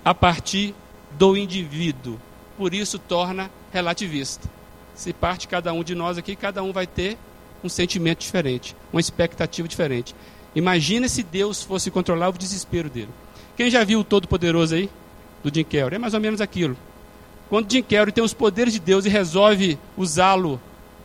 a 0.04 0.14
partir 0.14 0.76
do 1.12 1.38
indivíduo. 1.38 2.20
Por 2.58 2.74
isso 2.74 3.00
torna 3.00 3.50
relativista. 3.72 4.50
Se 4.94 5.14
parte 5.14 5.48
cada 5.48 5.72
um 5.72 5.84
de 5.84 5.96
nós 5.96 6.18
aqui, 6.18 6.36
cada 6.36 6.62
um 6.62 6.74
vai 6.74 6.86
ter 6.86 7.18
um 7.64 7.70
sentimento 7.70 8.20
diferente, 8.20 8.76
uma 8.92 9.00
expectativa 9.00 9.68
diferente. 9.68 10.14
Imagina 10.54 11.08
se 11.08 11.24
Deus 11.24 11.64
fosse 11.64 11.90
controlar 11.90 12.30
o 12.30 12.34
desespero 12.34 12.90
dele. 12.90 13.10
Quem 13.56 13.70
já 13.70 13.84
viu 13.86 14.02
o 14.02 14.04
Todo-Poderoso 14.04 14.76
aí? 14.76 14.90
Do 15.44 15.54
Jim 15.54 15.64
Carrey. 15.64 15.96
É 15.96 16.00
mais 16.00 16.14
ou 16.14 16.20
menos 16.20 16.42
aquilo. 16.42 16.76
Quando 17.50 17.72
Jim 17.72 17.82
Carrey 17.82 18.12
tem 18.12 18.24
os 18.24 18.34
poderes 18.34 18.74
de 18.74 18.80
Deus 18.80 19.06
e 19.06 19.10
resolve 19.10 19.80
usá-lo 19.96 20.60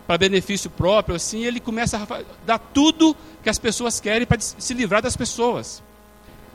para 0.07 0.19
benefício 0.19 0.69
próprio, 0.69 1.15
assim, 1.15 1.45
ele 1.45 1.61
começa 1.61 1.97
a 1.97 2.21
dar 2.45 2.59
tudo 2.59 3.17
que 3.43 3.49
as 3.49 3.59
pessoas 3.59 4.01
querem 4.01 4.27
para 4.27 4.41
se 4.41 4.75
livrar 4.75 5.01
das 5.01 5.17
pessoas. 5.17 5.83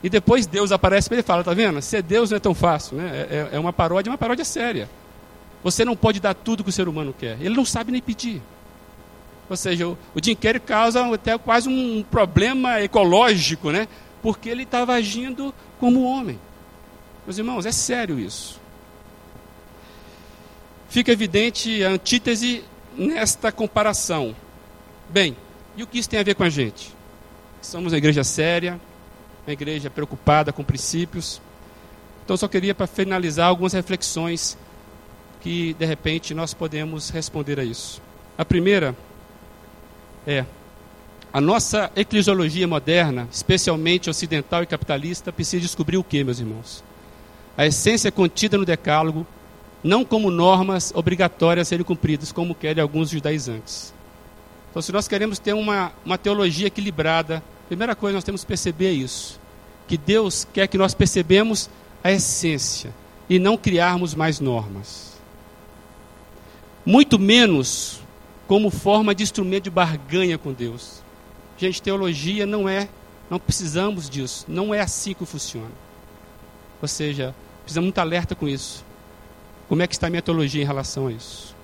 E 0.02 0.08
depois 0.08 0.46
Deus 0.46 0.70
aparece 0.70 1.08
para 1.08 1.16
ele 1.16 1.22
e 1.22 1.26
fala: 1.26 1.42
Tá 1.42 1.54
vendo? 1.54 1.80
Ser 1.82 2.02
Deus 2.02 2.30
não 2.30 2.36
é 2.36 2.40
tão 2.40 2.54
fácil. 2.54 2.98
Né? 2.98 3.26
É, 3.30 3.36
é, 3.36 3.56
é 3.56 3.58
uma 3.58 3.72
paródia, 3.72 4.10
uma 4.10 4.18
paródia 4.18 4.44
séria. 4.44 4.88
Você 5.64 5.84
não 5.84 5.96
pode 5.96 6.20
dar 6.20 6.34
tudo 6.34 6.62
que 6.62 6.70
o 6.70 6.72
ser 6.72 6.88
humano 6.88 7.14
quer. 7.18 7.36
Ele 7.40 7.56
não 7.56 7.64
sabe 7.64 7.90
nem 7.90 8.00
pedir. 8.00 8.40
Ou 9.50 9.56
seja, 9.56 9.88
o, 9.88 9.98
o 10.14 10.22
Jim 10.22 10.36
Carrey 10.36 10.60
causa 10.60 11.12
até 11.12 11.36
quase 11.36 11.68
um 11.68 12.04
problema 12.08 12.80
ecológico, 12.80 13.72
né? 13.72 13.88
Porque 14.22 14.48
ele 14.48 14.62
estava 14.62 14.92
agindo 14.92 15.52
como 15.80 16.04
homem. 16.04 16.38
Meus 17.26 17.38
irmãos, 17.38 17.66
é 17.66 17.72
sério 17.72 18.20
isso. 18.20 18.60
Fica 20.88 21.12
evidente 21.12 21.84
a 21.84 21.90
antítese 21.90 22.64
nesta 22.96 23.52
comparação. 23.52 24.34
Bem, 25.10 25.36
e 25.76 25.82
o 25.82 25.86
que 25.86 25.98
isso 25.98 26.08
tem 26.08 26.18
a 26.18 26.22
ver 26.22 26.34
com 26.34 26.42
a 26.42 26.48
gente? 26.48 26.94
Somos 27.60 27.92
uma 27.92 27.98
igreja 27.98 28.24
séria, 28.24 28.80
uma 29.46 29.52
igreja 29.52 29.90
preocupada 29.90 30.52
com 30.52 30.64
princípios. 30.64 31.40
Então, 32.24 32.36
só 32.36 32.48
queria, 32.48 32.74
para 32.74 32.86
finalizar, 32.86 33.48
algumas 33.48 33.72
reflexões 33.72 34.56
que, 35.40 35.74
de 35.74 35.84
repente, 35.84 36.34
nós 36.34 36.52
podemos 36.54 37.10
responder 37.10 37.60
a 37.60 37.64
isso. 37.64 38.02
A 38.36 38.44
primeira 38.44 38.96
é: 40.26 40.44
a 41.32 41.40
nossa 41.40 41.90
eclesiologia 41.94 42.66
moderna, 42.66 43.28
especialmente 43.30 44.08
ocidental 44.08 44.62
e 44.62 44.66
capitalista, 44.66 45.32
precisa 45.32 45.62
descobrir 45.62 45.96
o 45.96 46.04
que, 46.04 46.24
meus 46.24 46.40
irmãos? 46.40 46.82
A 47.56 47.66
essência 47.66 48.10
contida 48.10 48.56
no 48.56 48.64
Decálogo, 48.64 49.26
não 49.82 50.04
como 50.04 50.30
normas 50.30 50.92
obrigatórias 50.94 51.66
a 51.66 51.68
serem 51.68 51.84
cumpridas, 51.84 52.32
como 52.32 52.54
querem 52.54 52.82
alguns 52.82 53.10
judaizantes. 53.10 53.94
Então, 54.70 54.82
se 54.82 54.92
nós 54.92 55.08
queremos 55.08 55.38
ter 55.38 55.52
uma, 55.52 55.92
uma 56.04 56.18
teologia 56.18 56.66
equilibrada, 56.66 57.42
primeira 57.68 57.94
coisa 57.94 58.16
nós 58.16 58.24
temos 58.24 58.42
que 58.42 58.48
perceber 58.48 58.92
isso, 58.92 59.40
que 59.86 59.96
Deus 59.96 60.46
quer 60.52 60.66
que 60.66 60.78
nós 60.78 60.94
percebemos 60.94 61.70
a 62.02 62.10
essência 62.10 62.94
e 63.28 63.38
não 63.38 63.56
criarmos 63.56 64.14
mais 64.14 64.40
normas. 64.40 65.18
Muito 66.84 67.18
menos 67.18 68.00
como 68.46 68.70
forma 68.70 69.14
de 69.14 69.22
instrumento 69.22 69.64
de 69.64 69.70
barganha 69.70 70.38
com 70.38 70.52
Deus. 70.52 71.02
Gente, 71.56 71.82
teologia 71.82 72.46
não 72.46 72.68
é, 72.68 72.88
não 73.28 73.38
precisamos 73.38 74.08
disso, 74.08 74.44
não 74.48 74.74
é 74.74 74.80
assim 74.80 75.12
que 75.12 75.26
funciona. 75.26 75.70
Ou 76.80 76.88
seja, 76.88 77.34
precisamos 77.62 77.86
muito 77.86 77.98
alerta 77.98 78.34
com 78.34 78.48
isso. 78.48 78.84
Como 79.68 79.82
é 79.82 79.86
que 79.86 79.94
está 79.94 80.06
a 80.06 80.10
minha 80.10 80.22
teologia 80.22 80.62
em 80.62 80.66
relação 80.66 81.08
a 81.08 81.12
isso? 81.12 81.54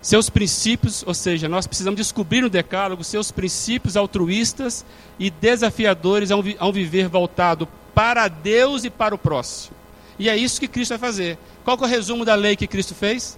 Seus 0.00 0.30
princípios, 0.30 1.02
ou 1.04 1.12
seja, 1.12 1.48
nós 1.48 1.66
precisamos 1.66 1.96
descobrir 1.96 2.40
no 2.40 2.48
decálogo 2.48 3.02
seus 3.02 3.32
princípios 3.32 3.96
altruístas 3.96 4.86
e 5.18 5.30
desafiadores 5.30 6.30
a 6.30 6.36
um, 6.36 6.42
a 6.60 6.66
um 6.68 6.72
viver 6.72 7.08
voltado 7.08 7.66
para 7.92 8.28
Deus 8.28 8.84
e 8.84 8.90
para 8.90 9.14
o 9.14 9.18
próximo. 9.18 9.74
E 10.16 10.28
é 10.28 10.36
isso 10.36 10.60
que 10.60 10.68
Cristo 10.68 10.90
vai 10.90 10.98
fazer. 10.98 11.36
Qual 11.64 11.76
é 11.76 11.80
o 11.80 11.86
resumo 11.86 12.24
da 12.24 12.36
lei 12.36 12.54
que 12.54 12.68
Cristo 12.68 12.94
fez? 12.94 13.36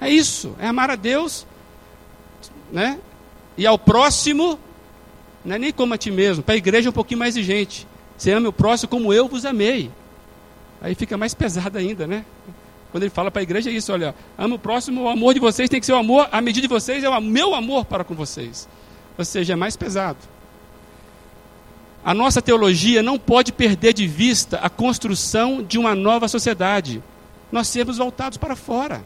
É 0.00 0.08
isso, 0.08 0.54
é 0.60 0.68
amar 0.68 0.90
a 0.90 0.96
Deus, 0.96 1.44
né? 2.70 2.98
E 3.56 3.66
ao 3.66 3.78
próximo, 3.78 4.58
não 5.44 5.56
é 5.56 5.58
nem 5.58 5.72
como 5.72 5.94
a 5.94 5.98
ti 5.98 6.10
mesmo. 6.10 6.44
Para 6.44 6.54
a 6.54 6.58
igreja 6.58 6.88
é 6.88 6.90
um 6.90 6.94
pouquinho 6.94 7.18
mais 7.18 7.36
exigente. 7.36 7.88
Você 8.16 8.30
ama 8.30 8.48
o 8.48 8.52
próximo 8.52 8.88
como 8.88 9.12
eu 9.12 9.26
vos 9.26 9.44
amei. 9.44 9.90
Aí 10.82 10.94
fica 10.96 11.16
mais 11.16 11.32
pesado 11.32 11.78
ainda, 11.78 12.06
né? 12.06 12.24
Quando 12.90 13.04
ele 13.04 13.10
fala 13.10 13.30
para 13.30 13.40
a 13.40 13.42
igreja 13.42 13.70
é 13.70 13.72
isso, 13.72 13.92
olha, 13.92 14.14
ama 14.36 14.56
o 14.56 14.58
próximo, 14.58 15.02
o 15.02 15.08
amor 15.08 15.32
de 15.32 15.40
vocês 15.40 15.70
tem 15.70 15.80
que 15.80 15.86
ser 15.86 15.92
o 15.92 15.96
amor, 15.96 16.28
a 16.30 16.40
medida 16.42 16.66
de 16.66 16.72
vocês 16.72 17.02
é 17.02 17.08
o 17.08 17.20
meu 17.22 17.54
amor 17.54 17.86
para 17.86 18.04
com 18.04 18.14
vocês. 18.14 18.68
Ou 19.16 19.24
seja, 19.24 19.54
é 19.54 19.56
mais 19.56 19.76
pesado. 19.76 20.18
A 22.04 22.12
nossa 22.12 22.42
teologia 22.42 23.02
não 23.02 23.18
pode 23.18 23.52
perder 23.52 23.92
de 23.94 24.06
vista 24.06 24.58
a 24.58 24.68
construção 24.68 25.62
de 25.62 25.78
uma 25.78 25.94
nova 25.94 26.26
sociedade. 26.26 27.02
Nós 27.50 27.68
sermos 27.68 27.98
voltados 27.98 28.36
para 28.36 28.56
fora. 28.56 29.04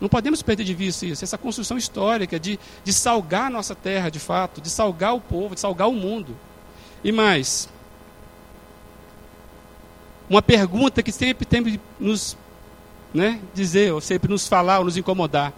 Não 0.00 0.08
podemos 0.08 0.40
perder 0.40 0.64
de 0.64 0.72
vista 0.72 1.04
isso, 1.04 1.24
essa 1.24 1.36
construção 1.36 1.76
histórica 1.76 2.38
de, 2.38 2.58
de 2.82 2.92
salgar 2.92 3.48
a 3.48 3.50
nossa 3.50 3.74
terra, 3.74 4.08
de 4.08 4.18
fato, 4.18 4.60
de 4.60 4.70
salgar 4.70 5.14
o 5.14 5.20
povo, 5.20 5.54
de 5.54 5.60
salgar 5.60 5.88
o 5.88 5.92
mundo. 5.92 6.34
E 7.04 7.12
mais, 7.12 7.68
uma 10.30 10.40
pergunta 10.40 11.02
que 11.02 11.10
sempre 11.10 11.44
tem 11.44 11.62
que 11.64 11.80
nos 11.98 12.38
né, 13.12 13.40
dizer, 13.52 13.92
ou 13.92 14.00
sempre 14.00 14.30
nos 14.30 14.46
falar, 14.46 14.78
ou 14.78 14.84
nos 14.84 14.96
incomodar. 14.96 15.52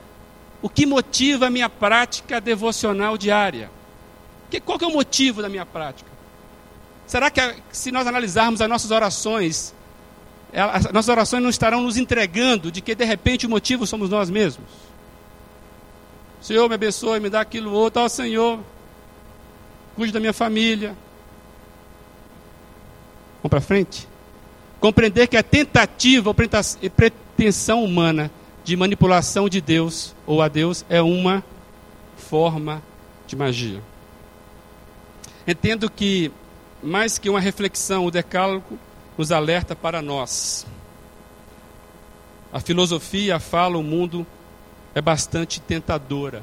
O 0.63 0.69
que 0.69 0.87
motiva 0.87 1.49
a 1.49 1.51
minha 1.51 1.69
prática 1.69 2.41
devocional 2.41 3.19
diária? 3.19 3.71
Que, 4.51 4.59
qual 4.61 4.79
que 4.79 4.85
é 4.85 4.89
o 4.89 4.93
motivo 4.93 5.43
da 5.43 5.49
minha 5.51 5.67
prática? 5.67 6.11
Será 7.07 7.31
que 7.31 7.41
se 7.71 7.93
nós 7.93 8.07
analisarmos 8.07 8.63
as 8.63 8.69
nossas 8.69 8.91
orações, 8.91 9.75
as 10.55 10.91
nossas 10.91 11.09
orações 11.11 11.43
não 11.43 11.51
estarão 11.51 11.83
nos 11.83 11.99
entregando 11.99 12.73
de 12.73 12.81
que 12.81 12.95
de 12.95 13.05
repente 13.05 13.45
o 13.45 13.51
motivo 13.51 13.87
somos 13.87 14.09
nós 14.09 14.31
mesmos. 14.31 14.67
Senhor, 16.41 16.67
me 16.69 16.75
abençoe, 16.75 17.21
me 17.21 17.29
dá 17.29 17.43
aquilo 17.43 17.73
outro. 17.73 18.03
Ó 18.03 18.09
Senhor, 18.09 18.59
cuide 19.95 20.13
da 20.13 20.21
minha 20.21 20.33
família. 20.33 20.97
Vamos 23.43 23.51
para 23.51 23.61
frente? 23.61 24.12
Compreender 24.83 25.29
que 25.29 25.37
a 25.37 25.45
tentativa 25.45 26.29
ou 26.29 26.35
pretensão 26.35 27.85
humana 27.85 28.33
de 28.65 28.77
manipulação 28.77 29.49
de 29.49 29.61
Deus 29.61 30.13
ou 30.27 30.43
a 30.43 30.49
Deus 30.49 30.85
é 30.89 31.01
uma 31.01 31.45
forma 32.17 32.83
de 33.25 33.37
magia. 33.37 33.81
Entendo 35.47 35.89
que, 35.89 36.33
mais 36.83 37.17
que 37.17 37.31
uma 37.31 37.39
reflexão, 37.39 38.07
o 38.07 38.11
Decálogo 38.11 38.77
nos 39.17 39.31
alerta 39.31 39.77
para 39.77 40.03
nós. 40.03 40.67
A 42.53 42.59
filosofia, 42.59 43.37
a 43.37 43.41
fala, 43.41 43.79
o 43.79 43.85
mundo 43.85 44.27
é 44.97 45.01
bastante 45.01 45.61
tentadora. 45.61 46.43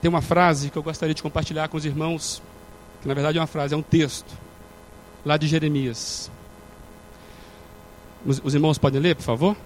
Tem 0.00 0.08
uma 0.08 0.22
frase 0.22 0.70
que 0.70 0.78
eu 0.78 0.82
gostaria 0.84 1.12
de 1.12 1.24
compartilhar 1.24 1.66
com 1.66 1.76
os 1.76 1.84
irmãos, 1.84 2.40
que 3.00 3.08
na 3.08 3.14
verdade 3.14 3.36
é 3.36 3.40
uma 3.40 3.48
frase, 3.48 3.74
é 3.74 3.76
um 3.76 3.82
texto, 3.82 4.32
lá 5.24 5.36
de 5.36 5.48
Jeremias. 5.48 6.30
Os, 8.24 8.40
os 8.44 8.54
irmãos 8.54 8.78
podem 8.78 9.00
ler, 9.00 9.16
por 9.16 9.22
favor? 9.22 9.56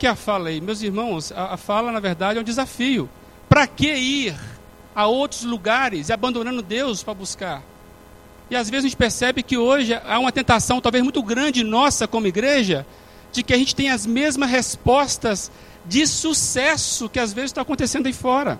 Que 0.00 0.06
é 0.06 0.10
a 0.10 0.16
fala 0.16 0.48
aí? 0.48 0.62
Meus 0.62 0.80
irmãos, 0.80 1.30
a, 1.30 1.54
a 1.54 1.56
fala, 1.58 1.92
na 1.92 2.00
verdade, 2.00 2.38
é 2.38 2.40
um 2.40 2.44
desafio. 2.44 3.08
Para 3.50 3.66
que 3.66 3.92
ir 3.92 4.34
a 4.94 5.06
outros 5.06 5.42
lugares, 5.44 6.10
abandonando 6.10 6.62
Deus 6.62 7.02
para 7.02 7.12
buscar? 7.12 7.62
E 8.50 8.56
às 8.56 8.70
vezes 8.70 8.86
a 8.86 8.88
gente 8.88 8.96
percebe 8.96 9.42
que 9.42 9.58
hoje 9.58 9.92
há 9.94 10.18
uma 10.18 10.32
tentação, 10.32 10.80
talvez 10.80 11.04
muito 11.04 11.22
grande 11.22 11.62
nossa 11.62 12.08
como 12.08 12.26
igreja, 12.26 12.86
de 13.30 13.42
que 13.42 13.52
a 13.52 13.58
gente 13.58 13.76
tem 13.76 13.90
as 13.90 14.06
mesmas 14.06 14.50
respostas 14.50 15.52
de 15.84 16.06
sucesso 16.06 17.08
que 17.08 17.20
às 17.20 17.34
vezes 17.34 17.50
está 17.50 17.60
acontecendo 17.60 18.06
aí 18.06 18.12
fora. 18.14 18.58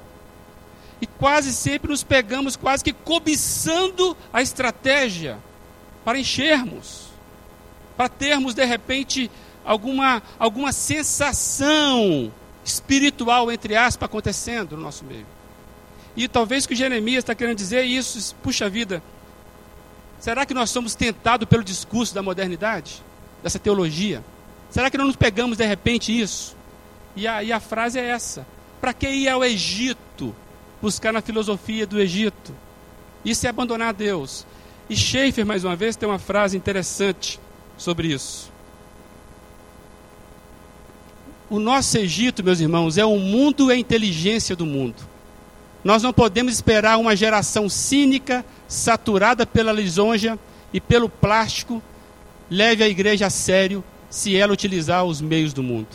E 1.01 1.07
quase 1.07 1.55
sempre 1.55 1.91
nos 1.91 2.05
pegamos 2.05 2.55
quase 2.55 2.84
que 2.84 2.93
cobiçando 2.93 4.14
a 4.30 4.43
estratégia 4.43 5.38
para 6.05 6.18
enchermos, 6.18 7.07
para 7.97 8.11
termos 8.11 8.53
de 8.53 8.64
repente 8.66 9.30
alguma, 9.64 10.22
alguma 10.38 10.72
sensação 10.72 12.32
espiritual, 12.64 13.50
entre 13.50 13.76
aspas, 13.76 14.06
acontecendo 14.06 14.76
no 14.76 14.82
nosso 14.82 15.04
meio. 15.04 15.26
E 16.16 16.28
talvez 16.28 16.66
que 16.66 16.74
Jeremias 16.74 17.18
está 17.18 17.34
querendo 17.34 17.56
dizer 17.56 17.84
isso, 17.84 18.34
puxa 18.42 18.68
vida, 18.68 19.02
será 20.18 20.44
que 20.44 20.54
nós 20.54 20.70
somos 20.70 20.94
tentados 20.94 21.48
pelo 21.48 21.62
discurso 21.62 22.14
da 22.14 22.22
modernidade, 22.22 23.02
dessa 23.42 23.58
teologia? 23.58 24.24
Será 24.70 24.90
que 24.90 24.98
não 24.98 25.06
nos 25.06 25.16
pegamos 25.16 25.56
de 25.56 25.64
repente 25.64 26.18
isso? 26.18 26.56
E 27.16 27.26
a, 27.26 27.42
e 27.42 27.52
a 27.52 27.61
frase 27.61 27.98
é 27.98 28.06
essa: 28.06 28.46
para 28.80 28.92
que 28.92 29.08
ir 29.08 29.28
ao 29.28 29.44
Egito, 29.44 30.34
buscar 30.80 31.12
na 31.12 31.20
filosofia 31.20 31.86
do 31.86 32.00
Egito? 32.00 32.54
Isso 33.24 33.46
é 33.46 33.50
abandonar 33.50 33.92
Deus. 33.92 34.46
E 34.88 34.96
Schaefer, 34.96 35.44
mais 35.46 35.64
uma 35.64 35.76
vez, 35.76 35.96
tem 35.96 36.08
uma 36.08 36.18
frase 36.18 36.56
interessante 36.56 37.38
sobre 37.76 38.08
isso. 38.08 38.49
O 41.51 41.59
nosso 41.59 41.98
Egito, 41.98 42.44
meus 42.44 42.61
irmãos, 42.61 42.96
é 42.96 43.05
o 43.05 43.18
mundo 43.18 43.70
e 43.70 43.74
a 43.74 43.76
inteligência 43.76 44.55
do 44.55 44.64
mundo. 44.64 44.94
Nós 45.82 46.01
não 46.01 46.12
podemos 46.12 46.55
esperar 46.55 46.96
uma 46.96 47.16
geração 47.16 47.68
cínica, 47.68 48.44
saturada 48.68 49.44
pela 49.44 49.72
lisonja 49.72 50.38
e 50.72 50.80
pelo 50.80 51.09
plástico, 51.09 51.82
leve 52.48 52.84
a 52.84 52.88
igreja 52.88 53.26
a 53.26 53.30
sério 53.30 53.82
se 54.09 54.36
ela 54.36 54.53
utilizar 54.53 55.05
os 55.05 55.20
meios 55.20 55.53
do 55.53 55.61
mundo. 55.61 55.88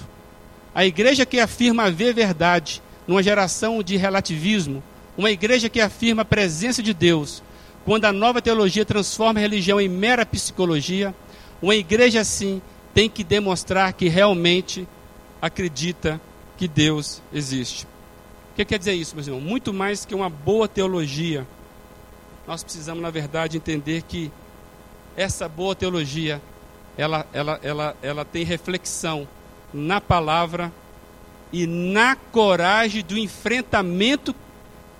A 0.73 0.85
igreja 0.85 1.25
que 1.25 1.39
afirma 1.39 1.89
ver 1.89 2.13
verdade 2.13 2.81
numa 3.07 3.23
geração 3.23 3.81
de 3.81 3.95
relativismo, 3.95 4.83
uma 5.17 5.31
igreja 5.31 5.69
que 5.69 5.79
afirma 5.79 6.23
a 6.23 6.25
presença 6.25 6.83
de 6.83 6.93
Deus, 6.93 7.41
quando 7.85 8.03
a 8.03 8.11
nova 8.11 8.41
teologia 8.41 8.83
transforma 8.83 9.39
a 9.39 9.41
religião 9.41 9.79
em 9.79 9.87
mera 9.87 10.25
psicologia, 10.25 11.15
uma 11.61 11.77
igreja 11.77 12.19
assim 12.19 12.61
tem 12.93 13.09
que 13.09 13.23
demonstrar 13.23 13.93
que 13.93 14.09
realmente 14.09 14.85
acredita 15.41 16.19
que 16.57 16.67
Deus 16.67 17.21
existe. 17.33 17.85
O 18.51 18.55
que 18.55 18.65
quer 18.65 18.79
dizer 18.79 18.93
isso, 18.93 19.15
meus 19.15 19.27
irmãos? 19.27 19.43
Muito 19.43 19.73
mais 19.73 20.05
que 20.05 20.15
uma 20.15 20.29
boa 20.29 20.67
teologia. 20.67 21.45
Nós 22.47 22.63
precisamos, 22.63 23.01
na 23.01 23.09
verdade, 23.09 23.57
entender 23.57 24.03
que 24.03 24.31
essa 25.17 25.49
boa 25.49 25.75
teologia, 25.75 26.41
ela, 26.97 27.25
ela, 27.33 27.59
ela, 27.61 27.97
ela 28.01 28.25
tem 28.25 28.43
reflexão 28.43 29.27
na 29.73 29.99
palavra 29.99 30.71
e 31.51 31.67
na 31.67 32.15
coragem 32.15 33.03
do 33.03 33.17
enfrentamento 33.17 34.33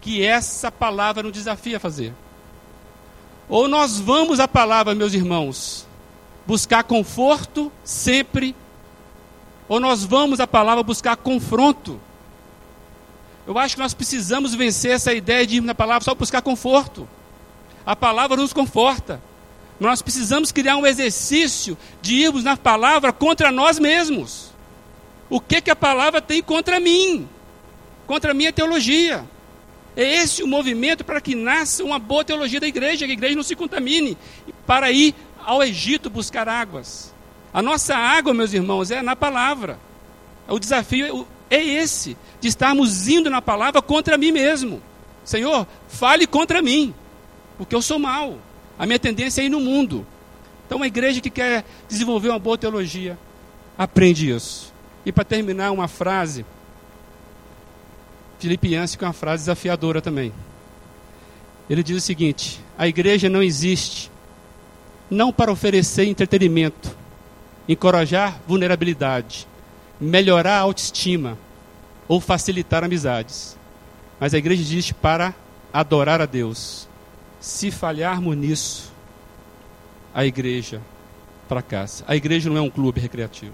que 0.02 0.24
essa 0.24 0.72
palavra 0.72 1.24
nos 1.24 1.32
desafia 1.32 1.78
a 1.78 1.80
fazer. 1.80 2.14
Ou 3.48 3.68
nós 3.68 4.00
vamos 4.00 4.40
à 4.40 4.48
palavra, 4.48 4.96
meus 4.96 5.14
irmãos, 5.14 5.88
buscar 6.46 6.84
conforto 6.84 7.72
sempre 7.84 8.56
ou 9.68 9.80
nós 9.80 10.04
vamos 10.04 10.40
à 10.40 10.48
palavra 10.48 10.84
buscar 10.84 11.16
confronto? 11.16 12.00
Eu 13.48 13.58
acho 13.60 13.76
que 13.76 13.82
nós 13.82 13.94
precisamos 13.94 14.56
vencer 14.56 14.92
essa 14.92 15.14
ideia 15.14 15.46
de 15.46 15.58
ir 15.58 15.62
na 15.62 15.76
palavra 15.76 16.04
só 16.04 16.16
buscar 16.16 16.42
conforto. 16.42 17.08
A 17.86 17.96
palavra 17.96 18.38
nos 18.38 18.54
conforta. 18.54 19.22
Mas 19.80 19.90
nós 19.90 20.02
precisamos 20.02 20.52
criar 20.52 20.78
um 20.78 20.86
exercício 20.86 21.78
de 22.02 22.16
irmos 22.16 22.44
na 22.44 22.58
palavra 22.58 23.14
contra 23.14 23.52
nós 23.52 23.78
mesmos. 23.78 24.52
O 25.30 25.40
que, 25.40 25.62
que 25.62 25.72
a 25.72 25.76
palavra 25.76 26.22
tem 26.22 26.42
contra 26.42 26.80
mim? 26.80 27.28
Contra 28.08 28.32
a 28.32 28.34
minha 28.34 28.54
teologia. 28.54 29.26
É 29.96 30.04
esse 30.04 30.44
o 30.44 30.48
movimento 30.48 31.04
para 31.04 31.22
que 31.22 31.36
nasça 31.36 31.84
uma 31.84 31.98
boa 31.98 32.24
teologia 32.24 32.60
da 32.60 32.68
igreja, 32.68 33.06
que 33.06 33.12
a 33.12 33.14
igreja 33.14 33.36
não 33.36 33.44
se 33.44 33.56
contamine, 33.56 34.18
para 34.66 34.92
ir 34.92 35.16
ao 35.40 35.64
Egito 35.64 36.10
buscar 36.10 36.50
águas. 36.50 37.15
A 37.56 37.62
nossa 37.62 37.96
água, 37.96 38.34
meus 38.34 38.52
irmãos, 38.52 38.92
é 38.92 39.02
na 39.02 39.16
palavra. 39.16 39.80
O 40.46 40.60
desafio 40.60 41.26
é 41.50 41.64
esse, 41.64 42.18
de 42.42 42.50
estarmos 42.50 43.08
indo 43.08 43.30
na 43.30 43.42
palavra 43.42 43.82
contra 43.82 44.18
mim 44.18 44.30
mesmo. 44.34 44.82
Senhor, 45.24 45.66
fale 45.88 46.28
contra 46.28 46.62
mim, 46.62 46.94
porque 47.58 47.74
eu 47.74 47.82
sou 47.82 47.98
mau. 47.98 48.40
A 48.78 48.86
minha 48.86 49.00
tendência 49.00 49.42
é 49.42 49.46
ir 49.46 49.50
no 49.50 49.62
mundo. 49.62 50.06
Então, 50.66 50.80
uma 50.80 50.88
igreja 50.88 51.22
que 51.22 51.30
quer 51.30 51.64
desenvolver 51.88 52.28
uma 52.28 52.40
boa 52.40 52.58
teologia, 52.58 53.18
aprende 53.78 54.30
isso. 54.30 54.74
E 55.06 55.12
para 55.14 55.24
terminar, 55.24 55.72
uma 55.72 55.88
frase, 55.88 56.46
Filipiense, 58.38 58.98
com 58.98 59.06
uma 59.06 59.14
frase 59.14 59.44
desafiadora 59.44 60.02
também. 60.02 60.34
Ele 61.70 61.82
diz 61.82 61.96
o 61.96 62.02
seguinte: 62.02 62.60
a 62.78 62.86
igreja 62.86 63.30
não 63.30 63.42
existe 63.42 64.12
não 65.10 65.32
para 65.32 65.54
oferecer 65.54 66.04
entretenimento, 66.04 67.05
encorajar 67.68 68.40
vulnerabilidade, 68.48 69.48
melhorar 70.00 70.58
a 70.58 70.62
autoestima 70.62 71.38
ou 72.08 72.22
facilitar 72.22 72.84
amizades. 72.84 73.58
Mas 74.20 74.34
a 74.34 74.38
igreja 74.38 74.62
existe 74.62 74.94
para 74.94 75.34
adorar 75.74 76.22
a 76.22 76.26
Deus. 76.26 76.88
Se 77.40 77.72
falharmos 77.72 78.36
nisso, 78.38 78.94
a 80.14 80.26
igreja 80.26 80.82
fracassa. 81.48 82.04
A 82.08 82.16
igreja 82.16 82.50
não 82.50 82.58
é 82.58 82.62
um 82.62 82.70
clube 82.70 83.00
recreativo. 83.00 83.54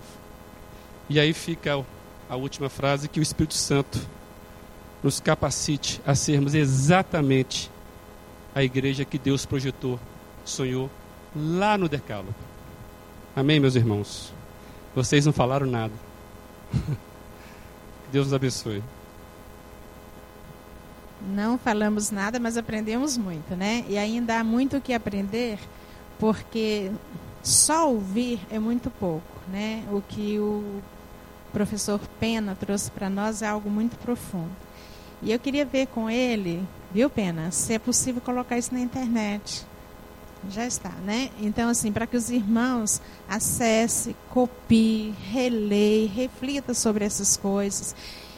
E 1.09 1.19
aí 1.19 1.33
fica 1.33 1.83
a 2.29 2.35
última 2.35 2.69
frase 2.69 3.09
que 3.09 3.19
o 3.19 3.23
Espírito 3.23 3.55
Santo 3.55 3.99
nos 5.03 5.19
capacite 5.19 5.99
a 6.05 6.13
sermos 6.13 6.53
exatamente 6.53 7.71
a 8.53 8.63
igreja 8.63 9.03
que 9.03 9.17
Deus 9.17 9.45
projetou, 9.45 9.99
sonhou 10.45 10.89
lá 11.35 11.77
no 11.77 11.89
Decálogo. 11.89 12.50
Amém, 13.35 13.59
meus 13.59 13.75
irmãos? 13.75 14.33
Vocês 14.93 15.25
não 15.25 15.31
falaram 15.33 15.65
nada. 15.65 15.93
Deus 18.11 18.27
nos 18.27 18.33
abençoe. 18.33 18.83
Não 21.33 21.57
falamos 21.57 22.11
nada, 22.11 22.39
mas 22.39 22.57
aprendemos 22.57 23.17
muito, 23.17 23.55
né? 23.55 23.85
E 23.87 23.97
ainda 23.97 24.39
há 24.39 24.43
muito 24.43 24.77
o 24.77 24.81
que 24.81 24.93
aprender, 24.93 25.59
porque 26.19 26.91
só 27.43 27.89
ouvir 27.89 28.39
é 28.49 28.59
muito 28.59 28.89
pouco. 28.89 29.23
né? 29.51 29.83
O 29.91 30.01
que 30.01 30.39
o 30.39 30.81
professor 31.51 31.99
Pena 32.19 32.55
trouxe 32.59 32.89
para 32.91 33.09
nós 33.09 33.41
é 33.41 33.47
algo 33.47 33.69
muito 33.69 33.97
profundo. 33.97 34.51
E 35.21 35.31
eu 35.31 35.39
queria 35.39 35.65
ver 35.65 35.87
com 35.87 36.09
ele, 36.09 36.63
viu, 36.91 37.09
Pena, 37.09 37.51
se 37.51 37.73
é 37.73 37.79
possível 37.79 38.21
colocar 38.21 38.57
isso 38.57 38.73
na 38.73 38.79
internet. 38.79 39.65
Já 40.49 40.65
está, 40.65 40.89
né? 40.89 41.29
Então, 41.39 41.69
assim, 41.69 41.91
para 41.91 42.07
que 42.07 42.17
os 42.17 42.29
irmãos 42.29 43.01
acessem, 43.29 44.15
copiem, 44.29 45.15
releem, 45.29 46.07
reflitam 46.07 46.73
sobre 46.73 47.05
essas 47.05 47.37
coisas. 47.37 47.95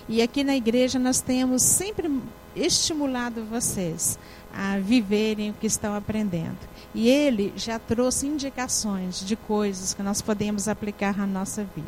E 0.08 0.22
aqui 0.22 0.44
na 0.44 0.56
igreja 0.56 1.00
nós 1.00 1.22
temos 1.22 1.62
sempre 1.62 2.12
estimulado 2.56 3.46
vocês 3.46 4.20
a 4.54 4.78
viverem 4.78 5.52
o 5.52 5.54
que 5.54 5.66
estão 5.66 5.96
aprendendo. 5.96 6.58
E 6.94 7.10
ele 7.10 7.54
já 7.56 7.80
trouxe 7.80 8.28
indicações 8.28 9.26
de 9.26 9.36
coisas 9.36 9.94
que 9.94 10.04
nós 10.04 10.22
podemos 10.22 10.68
aplicar 10.68 11.18
na 11.18 11.26
nossa 11.26 11.64
vida. 11.64 11.88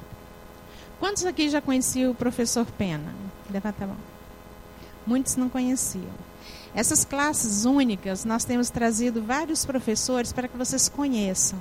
Quantos 0.99 1.25
aqui 1.25 1.49
já 1.49 1.61
conheciam 1.61 2.11
o 2.11 2.15
professor 2.15 2.65
Pena? 2.65 3.13
Levanta 3.51 3.83
a 3.83 3.87
mão. 3.87 4.14
Muitos 5.05 5.35
não 5.35 5.49
conheciam. 5.49 6.25
Essas 6.75 7.05
classes 7.05 7.63
únicas, 7.63 8.25
nós 8.25 8.43
temos 8.43 8.69
trazido 8.69 9.21
vários 9.21 9.63
professores 9.63 10.33
para 10.33 10.47
que 10.47 10.57
vocês 10.57 10.89
conheçam. 10.89 11.57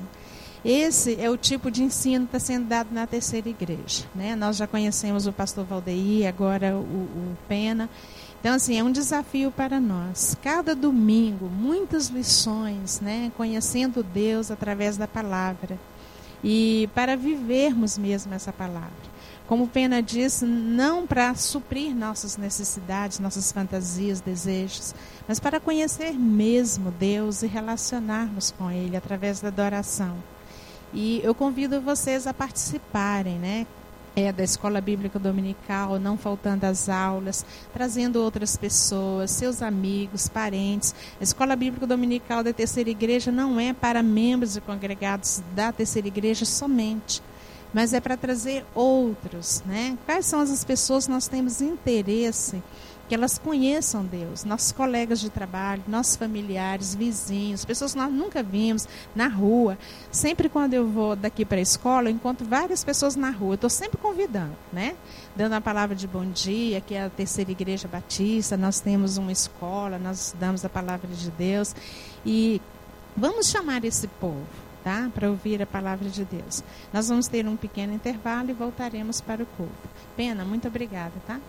Esse 0.64 1.20
é 1.20 1.30
o 1.30 1.36
tipo 1.36 1.70
de 1.70 1.84
ensino 1.84 2.26
que 2.26 2.36
está 2.36 2.52
sendo 2.52 2.66
dado 2.66 2.88
na 2.90 3.06
terceira 3.06 3.48
igreja. 3.48 4.04
Né? 4.14 4.34
Nós 4.34 4.56
já 4.56 4.66
conhecemos 4.66 5.26
o 5.26 5.32
pastor 5.32 5.64
Valdeir, 5.64 6.26
agora 6.26 6.74
o, 6.74 6.80
o 6.80 7.36
Pena. 7.46 7.88
Então, 8.40 8.54
assim, 8.54 8.78
é 8.78 8.82
um 8.82 8.90
desafio 8.90 9.50
para 9.52 9.78
nós. 9.78 10.36
Cada 10.42 10.74
domingo, 10.74 11.46
muitas 11.46 12.08
lições, 12.08 12.98
né? 13.00 13.30
conhecendo 13.36 14.02
Deus 14.02 14.50
através 14.50 14.96
da 14.96 15.06
palavra. 15.06 15.78
E 16.42 16.88
para 16.94 17.14
vivermos 17.16 17.96
mesmo 17.96 18.34
essa 18.34 18.52
palavra 18.52 19.13
como 19.46 19.68
Pena 19.68 20.02
disse, 20.02 20.46
não 20.46 21.06
para 21.06 21.34
suprir 21.34 21.94
nossas 21.94 22.36
necessidades, 22.36 23.18
nossas 23.18 23.52
fantasias, 23.52 24.20
desejos, 24.20 24.94
mas 25.28 25.38
para 25.38 25.60
conhecer 25.60 26.14
mesmo 26.14 26.90
Deus 26.90 27.42
e 27.42 27.46
relacionarmos 27.46 28.50
com 28.52 28.70
Ele 28.70 28.96
através 28.96 29.40
da 29.40 29.48
adoração. 29.48 30.16
E 30.94 31.20
eu 31.22 31.34
convido 31.34 31.80
vocês 31.80 32.26
a 32.26 32.32
participarem, 32.32 33.38
né? 33.38 33.66
É, 34.16 34.30
da 34.30 34.44
escola 34.44 34.80
bíblica 34.80 35.18
dominical, 35.18 35.98
não 35.98 36.16
faltando 36.16 36.64
as 36.66 36.88
aulas, 36.88 37.44
trazendo 37.72 38.22
outras 38.22 38.56
pessoas, 38.56 39.32
seus 39.32 39.60
amigos, 39.60 40.28
parentes. 40.28 40.94
A 41.20 41.24
escola 41.24 41.56
bíblica 41.56 41.84
dominical 41.84 42.44
da 42.44 42.52
terceira 42.52 42.88
igreja 42.88 43.32
não 43.32 43.58
é 43.58 43.72
para 43.72 44.04
membros 44.04 44.56
e 44.56 44.60
congregados 44.60 45.42
da 45.52 45.72
terceira 45.72 46.06
igreja 46.06 46.44
somente 46.44 47.20
mas 47.74 47.92
é 47.92 48.00
para 48.00 48.16
trazer 48.16 48.64
outros, 48.74 49.62
né? 49.66 49.98
Quais 50.06 50.24
são 50.24 50.40
as 50.40 50.64
pessoas 50.64 51.06
que 51.06 51.12
nós 51.12 51.26
temos 51.26 51.60
interesse 51.60 52.62
que 53.08 53.14
elas 53.14 53.38
conheçam 53.38 54.04
Deus, 54.04 54.44
nossos 54.44 54.72
colegas 54.72 55.20
de 55.20 55.28
trabalho, 55.28 55.82
nossos 55.86 56.16
familiares, 56.16 56.94
vizinhos, 56.94 57.64
pessoas 57.64 57.92
que 57.92 57.98
nós 57.98 58.10
nunca 58.10 58.42
vimos 58.42 58.88
na 59.14 59.28
rua. 59.28 59.76
Sempre 60.10 60.48
quando 60.48 60.74
eu 60.74 60.88
vou 60.88 61.14
daqui 61.14 61.44
para 61.44 61.58
a 61.58 61.60
escola, 61.60 62.08
eu 62.08 62.14
encontro 62.14 62.46
várias 62.46 62.82
pessoas 62.82 63.14
na 63.14 63.30
rua. 63.30 63.56
Estou 63.56 63.68
sempre 63.68 63.98
convidando, 63.98 64.56
né? 64.72 64.94
Dando 65.36 65.52
a 65.52 65.60
palavra 65.60 65.94
de 65.94 66.06
bom 66.06 66.24
dia, 66.24 66.80
que 66.80 66.94
é 66.94 67.04
a 67.04 67.10
terceira 67.10 67.50
igreja 67.50 67.86
batista. 67.86 68.56
Nós 68.56 68.80
temos 68.80 69.18
uma 69.18 69.32
escola, 69.32 69.98
nós 69.98 70.34
damos 70.40 70.64
a 70.64 70.68
palavra 70.68 71.08
de 71.08 71.30
Deus 71.30 71.76
e 72.24 72.60
vamos 73.14 73.50
chamar 73.50 73.84
esse 73.84 74.08
povo 74.08 74.63
tá? 74.84 75.10
Para 75.12 75.30
ouvir 75.30 75.60
a 75.62 75.66
palavra 75.66 76.08
de 76.10 76.24
Deus. 76.24 76.62
Nós 76.92 77.08
vamos 77.08 77.26
ter 77.26 77.48
um 77.48 77.56
pequeno 77.56 77.94
intervalo 77.94 78.50
e 78.50 78.52
voltaremos 78.52 79.20
para 79.20 79.42
o 79.42 79.46
culto. 79.46 79.72
Pena, 80.14 80.44
muito 80.44 80.68
obrigada, 80.68 81.14
tá? 81.26 81.40